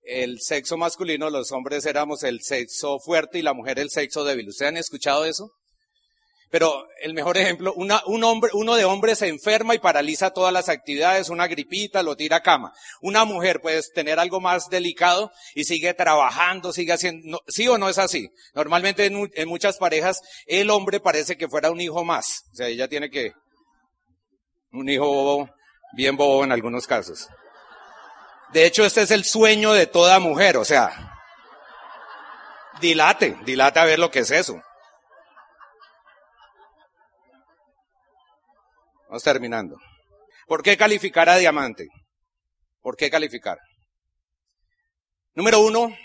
el 0.04 0.40
sexo 0.40 0.78
masculino, 0.78 1.30
los 1.30 1.52
hombres 1.52 1.86
éramos 1.86 2.24
el 2.24 2.42
sexo 2.42 2.98
fuerte 2.98 3.40
y 3.40 3.42
la 3.42 3.54
mujer 3.54 3.78
el 3.78 3.90
sexo 3.90 4.24
débil. 4.24 4.48
¿Ustedes 4.48 4.70
han 4.70 4.78
escuchado 4.78 5.26
eso? 5.26 5.52
Pero 6.50 6.88
el 7.02 7.14
mejor 7.14 7.38
ejemplo, 7.38 7.74
una, 7.76 8.02
un 8.06 8.24
hombre, 8.24 8.52
uno 8.54 8.78
de 8.78 8.86
hombres 8.86 9.18
se 9.18 9.28
enferma 9.28 9.76
y 9.76 9.80
paraliza 9.80 10.32
todas 10.32 10.54
las 10.54 10.70
actividades, 10.70 11.28
una 11.28 11.46
gripita, 11.48 12.04
lo 12.04 12.16
tira 12.16 12.38
a 12.38 12.42
cama. 12.42 12.72
Una 13.02 13.26
mujer 13.26 13.60
puede 13.60 13.84
tener 13.94 14.18
algo 14.18 14.40
más 14.40 14.70
delicado 14.70 15.34
y 15.56 15.66
sigue 15.66 15.94
trabajando, 15.94 16.72
sigue 16.72 16.94
haciendo, 16.94 17.42
¿sí 17.50 17.68
o 17.68 17.78
no 17.78 17.90
es 17.90 17.98
así? 17.98 18.30
Normalmente 18.56 19.08
en, 19.08 19.30
en, 19.34 19.50
muchas 19.50 19.78
parejas 19.78 20.22
el 20.48 20.70
hombre 20.70 21.02
parece 21.02 21.36
que 21.36 21.50
fuera 21.50 21.70
un 21.70 21.82
hijo 21.82 22.06
más. 22.06 22.46
O 22.54 22.56
sea, 22.56 22.68
ella 22.70 22.88
tiene 22.88 23.10
que, 23.10 23.34
un 24.72 24.88
hijo 24.88 25.50
bien 25.94 26.16
bobo 26.18 26.44
en 26.44 26.52
algunos 26.52 26.88
casos. 26.88 27.30
De 28.52 28.66
hecho, 28.66 28.86
este 28.86 29.04
es 29.04 29.12
el 29.12 29.26
sueño 29.26 29.74
de 29.74 29.86
toda 29.86 30.20
mujer, 30.20 30.58
o 30.58 30.66
sea, 30.66 31.16
dilate, 32.82 33.38
dilate 33.46 33.80
a 33.80 33.86
ver 33.86 34.00
lo 34.00 34.10
que 34.10 34.20
es 34.20 34.32
eso. 34.32 34.62
Vamos 39.08 39.24
terminando. 39.24 39.78
¿Por 40.48 40.64
qué 40.64 40.78
calificar 40.78 41.30
a 41.30 41.38
diamante? 41.38 41.90
¿Por 42.82 42.96
qué 42.96 43.10
calificar? 43.10 43.60
Número 45.34 45.60
uno, 45.62 45.96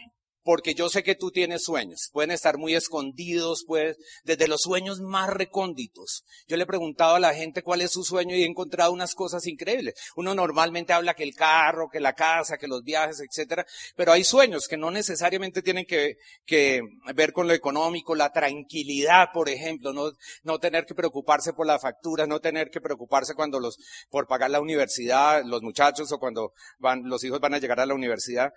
porque 0.45 0.74
yo 0.74 0.88
sé 0.88 1.03
que 1.03 1.14
tú 1.14 1.30
tienes 1.30 1.64
sueños. 1.64 2.11
Pueden 2.12 2.30
estar 2.30 2.59
muy 2.59 2.74
escondidos, 2.74 3.64
pues, 3.66 3.97
desde 4.24 4.47
los 4.47 4.61
sueños 4.61 5.01
más 5.01 5.30
recónditos. 5.30 6.24
Yo 6.47 6.57
le 6.57 6.64
he 6.64 6.66
preguntado 6.66 7.14
a 7.16 7.20
la 7.20 7.34
gente 7.34 7.62
cuál 7.62 7.80
es 7.80 7.92
su 7.92 8.05
sueño 8.05 8.36
y 8.36 8.42
he 8.42 8.47
encontrado 8.47 8.92
unas 8.92 9.14
cosas 9.14 9.47
increíbles. 9.47 9.95
Uno 10.16 10.34
normalmente 10.34 10.92
habla 10.92 11.14
que 11.14 11.22
el 11.24 11.34
carro, 11.34 11.88
que 11.90 11.99
la 11.99 12.12
casa, 12.12 12.59
que 12.59 12.68
los 12.68 12.84
viajes, 12.84 13.20
etcétera, 13.20 13.66
pero 13.97 14.12
hay 14.12 14.22
sueños 14.22 14.68
que 14.68 14.76
no 14.76 14.90
necesariamente 14.90 15.62
tienen 15.62 15.86
que, 15.86 16.18
que 16.45 16.82
ver 17.14 17.32
con 17.32 17.49
lo 17.49 17.55
económico, 17.55 18.14
la 18.14 18.30
tranquilidad, 18.30 19.28
por 19.32 19.49
ejemplo, 19.49 19.92
no, 19.92 20.12
no 20.42 20.59
tener 20.59 20.84
que 20.84 20.95
preocuparse 20.95 21.55
por 21.55 21.66
la 21.66 21.78
factura, 21.78 22.26
no 22.26 22.40
tener 22.40 22.70
que 22.70 22.82
preocuparse 22.82 23.34
cuando 23.34 23.61
los, 23.61 23.78
por 24.11 24.26
pagar 24.26 24.51
la 24.51 24.61
universidad, 24.61 25.42
los 25.45 25.62
muchachos 25.62 26.12
o 26.12 26.18
cuando 26.18 26.53
van, 26.78 27.09
los 27.09 27.24
hijos 27.24 27.40
van 27.40 27.55
a 27.55 27.59
llegar 27.59 27.80
a 27.80 27.86
la 27.86 27.95
universidad. 27.95 28.53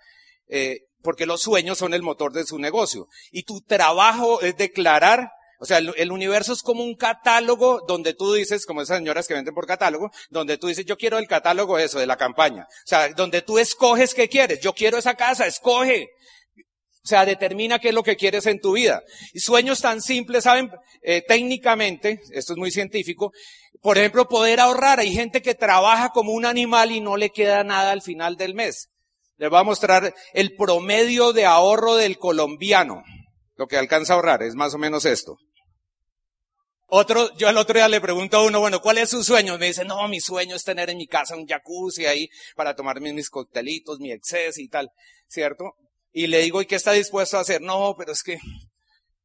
Eh, 0.48 0.80
porque 1.02 1.26
los 1.26 1.40
sueños 1.40 1.78
son 1.78 1.94
el 1.94 2.02
motor 2.02 2.32
de 2.32 2.44
su 2.44 2.58
negocio. 2.58 3.08
Y 3.30 3.44
tu 3.44 3.60
trabajo 3.60 4.40
es 4.40 4.56
declarar, 4.56 5.30
o 5.60 5.64
sea, 5.64 5.78
el, 5.78 6.12
universo 6.12 6.52
es 6.52 6.62
como 6.62 6.84
un 6.84 6.94
catálogo 6.94 7.82
donde 7.86 8.14
tú 8.14 8.32
dices, 8.32 8.64
como 8.64 8.82
esas 8.82 8.98
señoras 8.98 9.26
que 9.26 9.34
venden 9.34 9.54
por 9.54 9.66
catálogo, 9.66 10.10
donde 10.30 10.56
tú 10.56 10.68
dices, 10.68 10.84
yo 10.84 10.96
quiero 10.96 11.18
el 11.18 11.26
catálogo 11.26 11.78
eso, 11.78 11.98
de 11.98 12.06
la 12.06 12.16
campaña. 12.16 12.66
O 12.68 12.86
sea, 12.86 13.08
donde 13.08 13.42
tú 13.42 13.58
escoges 13.58 14.14
qué 14.14 14.28
quieres. 14.28 14.60
Yo 14.60 14.72
quiero 14.72 14.98
esa 14.98 15.14
casa, 15.14 15.46
escoge. 15.46 16.08
O 16.56 17.08
sea, 17.08 17.24
determina 17.24 17.78
qué 17.78 17.88
es 17.88 17.94
lo 17.94 18.02
que 18.02 18.16
quieres 18.16 18.46
en 18.46 18.60
tu 18.60 18.72
vida. 18.72 19.02
Y 19.32 19.40
sueños 19.40 19.80
tan 19.80 20.00
simples, 20.00 20.44
¿saben? 20.44 20.70
Eh, 21.02 21.22
técnicamente, 21.26 22.20
esto 22.32 22.52
es 22.52 22.58
muy 22.58 22.70
científico, 22.70 23.32
por 23.80 23.98
ejemplo, 23.98 24.28
poder 24.28 24.60
ahorrar. 24.60 25.00
Hay 25.00 25.12
gente 25.12 25.42
que 25.42 25.54
trabaja 25.54 26.10
como 26.10 26.32
un 26.32 26.44
animal 26.44 26.92
y 26.92 27.00
no 27.00 27.16
le 27.16 27.30
queda 27.30 27.64
nada 27.64 27.92
al 27.92 28.02
final 28.02 28.36
del 28.36 28.54
mes. 28.54 28.90
Les 29.38 29.48
voy 29.48 29.60
a 29.60 29.64
mostrar 29.64 30.14
el 30.34 30.54
promedio 30.56 31.32
de 31.32 31.46
ahorro 31.46 31.94
del 31.96 32.18
colombiano. 32.18 33.02
Lo 33.54 33.66
que 33.66 33.76
alcanza 33.76 34.12
a 34.12 34.16
ahorrar 34.16 34.42
es 34.42 34.54
más 34.54 34.74
o 34.74 34.78
menos 34.78 35.04
esto. 35.04 35.36
Otro, 36.90 37.34
yo 37.36 37.48
al 37.48 37.56
otro 37.56 37.74
día 37.74 37.88
le 37.88 38.00
pregunto 38.00 38.38
a 38.38 38.44
uno, 38.44 38.60
bueno, 38.60 38.80
¿cuál 38.80 38.98
es 38.98 39.10
su 39.10 39.22
sueño? 39.22 39.58
Me 39.58 39.66
dice, 39.66 39.84
no, 39.84 40.08
mi 40.08 40.20
sueño 40.20 40.56
es 40.56 40.64
tener 40.64 40.90
en 40.90 40.96
mi 40.96 41.06
casa 41.06 41.36
un 41.36 41.46
jacuzzi 41.46 42.06
ahí 42.06 42.28
para 42.56 42.74
tomarme 42.74 43.12
mis 43.12 43.30
coctelitos, 43.30 44.00
mi 44.00 44.10
exceso 44.10 44.60
y 44.60 44.68
tal, 44.68 44.90
¿cierto? 45.28 45.74
Y 46.12 46.26
le 46.28 46.38
digo, 46.38 46.62
¿y 46.62 46.66
qué 46.66 46.76
está 46.76 46.92
dispuesto 46.92 47.36
a 47.36 47.40
hacer? 47.40 47.60
No, 47.60 47.94
pero 47.96 48.12
es 48.12 48.22
que 48.22 48.38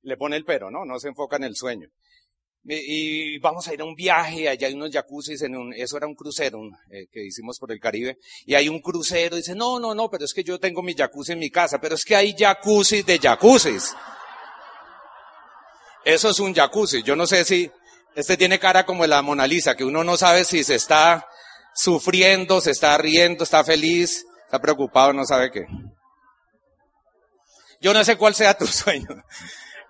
le 0.01 0.17
pone 0.17 0.35
el 0.35 0.43
pero, 0.43 0.69
¿no? 0.69 0.85
No 0.85 0.99
se 0.99 1.07
enfoca 1.07 1.37
en 1.37 1.45
el 1.45 1.55
sueño 1.55 1.87
y 2.65 3.37
vamos 3.39 3.67
a 3.67 3.73
ir 3.73 3.81
a 3.81 3.85
un 3.85 3.95
viaje, 3.95 4.47
allá 4.47 4.67
hay 4.67 4.73
unos 4.73 4.91
jacuzzis, 4.91 5.41
en 5.41 5.55
un, 5.55 5.73
eso 5.73 5.97
era 5.97 6.07
un 6.07 6.15
crucero 6.15 6.61
eh, 6.89 7.07
que 7.11 7.25
hicimos 7.25 7.59
por 7.59 7.71
el 7.71 7.79
Caribe, 7.79 8.17
y 8.45 8.53
hay 8.53 8.69
un 8.69 8.79
crucero, 8.79 9.35
dice, 9.35 9.53
no, 9.53 9.79
no, 9.79 9.93
no, 9.93 10.09
pero 10.09 10.25
es 10.25 10.33
que 10.33 10.43
yo 10.43 10.59
tengo 10.59 10.81
mi 10.81 10.93
jacuzzi 10.93 11.33
en 11.33 11.39
mi 11.39 11.49
casa, 11.49 11.79
pero 11.79 11.95
es 11.95 12.05
que 12.05 12.15
hay 12.15 12.35
jacuzzis 12.37 13.05
de 13.05 13.19
jacuzzis. 13.19 13.95
Eso 16.05 16.29
es 16.29 16.39
un 16.39 16.53
jacuzzi, 16.53 17.03
yo 17.03 17.15
no 17.15 17.27
sé 17.27 17.43
si, 17.43 17.69
este 18.15 18.37
tiene 18.37 18.59
cara 18.59 18.85
como 18.85 19.05
la 19.07 19.21
Mona 19.21 19.47
Lisa, 19.47 19.75
que 19.75 19.83
uno 19.83 20.03
no 20.03 20.17
sabe 20.17 20.45
si 20.45 20.63
se 20.63 20.75
está 20.75 21.27
sufriendo, 21.75 22.61
se 22.61 22.71
está 22.71 22.97
riendo, 22.97 23.43
está 23.43 23.63
feliz, 23.63 24.25
está 24.45 24.59
preocupado, 24.59 25.13
no 25.13 25.25
sabe 25.25 25.51
qué. 25.51 25.65
Yo 27.81 27.93
no 27.93 28.03
sé 28.05 28.15
cuál 28.15 28.33
sea 28.35 28.57
tu 28.57 28.65
sueño. 28.67 29.07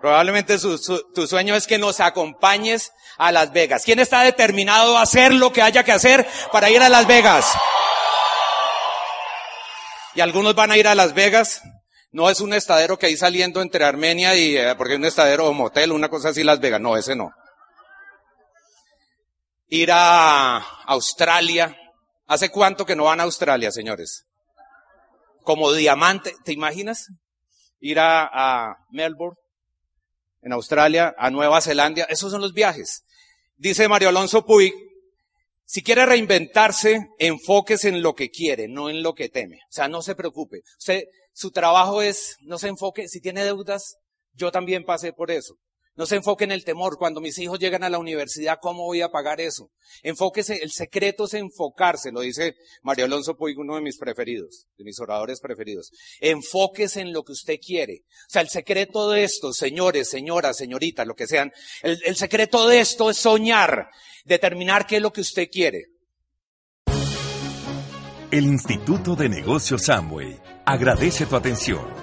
Probablemente 0.04 0.58
tu 0.60 1.28
sueño 1.28 1.56
es 1.56 1.66
que 1.66 1.78
nos 1.78 2.02
acompañes 2.02 2.92
a 3.18 3.32
Las 3.32 3.54
Vegas. 3.54 3.84
¿Quién 3.86 4.00
está 4.00 4.22
determinado 4.24 4.98
a 4.98 5.04
hacer 5.04 5.34
lo 5.34 5.54
que 5.54 5.62
haya 5.62 5.86
que 5.86 5.94
hacer 5.94 6.28
para 6.52 6.70
ir 6.70 6.82
a 6.82 6.90
Las 6.90 7.08
Vegas? 7.08 7.50
Y 10.14 10.20
algunos 10.20 10.56
van 10.56 10.72
a 10.72 10.78
ir 10.78 10.90
a 10.90 10.96
Las 10.96 11.14
Vegas. 11.14 11.62
No 12.12 12.30
es 12.30 12.42
un 12.42 12.54
estadero 12.54 13.00
que 13.00 13.06
hay 13.06 13.16
saliendo 13.16 13.62
entre 13.62 13.86
Armenia 13.86 14.36
y, 14.36 14.58
eh, 14.58 14.76
porque 14.78 14.96
es 14.96 15.00
un 15.00 15.06
estadero 15.06 15.48
o 15.48 15.54
motel, 15.54 15.94
una 15.94 16.10
cosa 16.10 16.30
así, 16.30 16.44
Las 16.44 16.60
Vegas. 16.60 16.82
No, 16.82 16.98
ese 16.98 17.16
no. 17.16 17.32
Ir 19.70 19.90
a 19.90 20.58
Australia. 20.86 21.78
¿Hace 22.28 22.50
cuánto 22.50 22.86
que 22.86 22.98
no 22.98 23.06
van 23.06 23.22
a 23.22 23.24
Australia, 23.24 23.72
señores? 23.72 24.26
Como 25.44 25.72
diamante, 25.72 26.36
¿te 26.44 26.52
imaginas? 26.52 27.08
Ir 27.80 28.02
a 28.02 28.76
Melbourne 28.92 29.38
en 30.44 30.54
Australia, 30.54 31.16
a 31.18 31.30
Nueva 31.30 31.62
Zelanda. 31.62 32.04
Esos 32.04 32.32
son 32.32 32.42
los 32.42 32.54
viajes. 32.54 33.04
Dice 33.56 33.88
Mario 33.88 34.10
Alonso 34.10 34.46
Puig, 34.46 34.74
si 35.66 35.82
quiere 35.82 36.06
reinventarse, 36.06 37.10
enfóquese 37.18 37.90
en 37.90 38.02
lo 38.02 38.14
que 38.14 38.30
quiere, 38.30 38.68
no 38.68 38.90
en 38.90 39.02
lo 39.02 39.14
que 39.16 39.30
teme. 39.30 39.58
O 39.70 39.72
sea, 39.72 39.88
no 39.88 40.02
se 40.02 40.16
preocupe. 40.16 40.62
Usted, 40.78 41.06
su 41.34 41.52
trabajo 41.52 42.02
es, 42.02 42.38
no 42.42 42.60
se 42.60 42.68
enfoque, 42.68 43.08
si 43.08 43.22
tiene 43.22 43.44
deudas, 43.44 43.98
yo 44.34 44.52
también 44.52 44.84
pasé 44.84 45.14
por 45.14 45.32
eso. 45.32 45.56
No 45.96 46.06
se 46.08 46.16
enfoque 46.16 46.44
en 46.44 46.52
el 46.52 46.64
temor. 46.64 46.98
Cuando 46.98 47.22
mis 47.22 47.38
hijos 47.38 47.60
llegan 47.60 47.84
a 47.84 47.90
la 47.90 48.00
universidad, 48.00 48.58
¿cómo 48.62 48.84
voy 48.84 49.02
a 49.02 49.10
pagar 49.10 49.40
eso? 49.40 49.70
Enfóquese, 50.02 50.64
el 50.64 50.72
secreto 50.72 51.26
es 51.26 51.36
enfocarse, 51.36 52.12
lo 52.12 52.22
dice 52.22 52.56
Mario 52.82 53.06
Alonso 53.06 53.36
Puig, 53.36 53.58
uno 53.60 53.76
de 53.76 53.82
mis 53.82 53.98
preferidos, 53.98 54.66
de 54.78 54.84
mis 54.84 55.00
oradores 55.00 55.40
preferidos. 55.40 55.92
Enfóquese 56.20 57.02
en 57.02 57.14
lo 57.14 57.24
que 57.24 57.34
usted 57.34 57.58
quiere. 57.64 58.02
O 58.28 58.30
sea, 58.30 58.42
el 58.42 58.50
secreto 58.50 59.12
de 59.12 59.24
esto, 59.24 59.54
señores, 59.54 60.10
señoras, 60.10 60.58
señoritas, 60.58 61.06
lo 61.06 61.16
que 61.16 61.28
sean, 61.28 61.52
el, 61.84 62.00
el 62.06 62.16
secreto 62.16 62.68
de 62.68 62.80
esto 62.80 63.12
es 63.12 63.18
soñar, 63.18 63.90
determinar 64.26 64.88
qué 64.88 64.96
es 64.96 65.02
lo 65.02 65.14
que 65.14 65.22
usted 65.22 65.48
quiere. 65.52 65.86
El 68.32 68.46
Instituto 68.46 69.16
de 69.16 69.30
Negocios 69.30 69.84
Samway 69.84 70.42
agradece 70.66 71.28
tu 71.28 71.36
atención. 71.36 72.03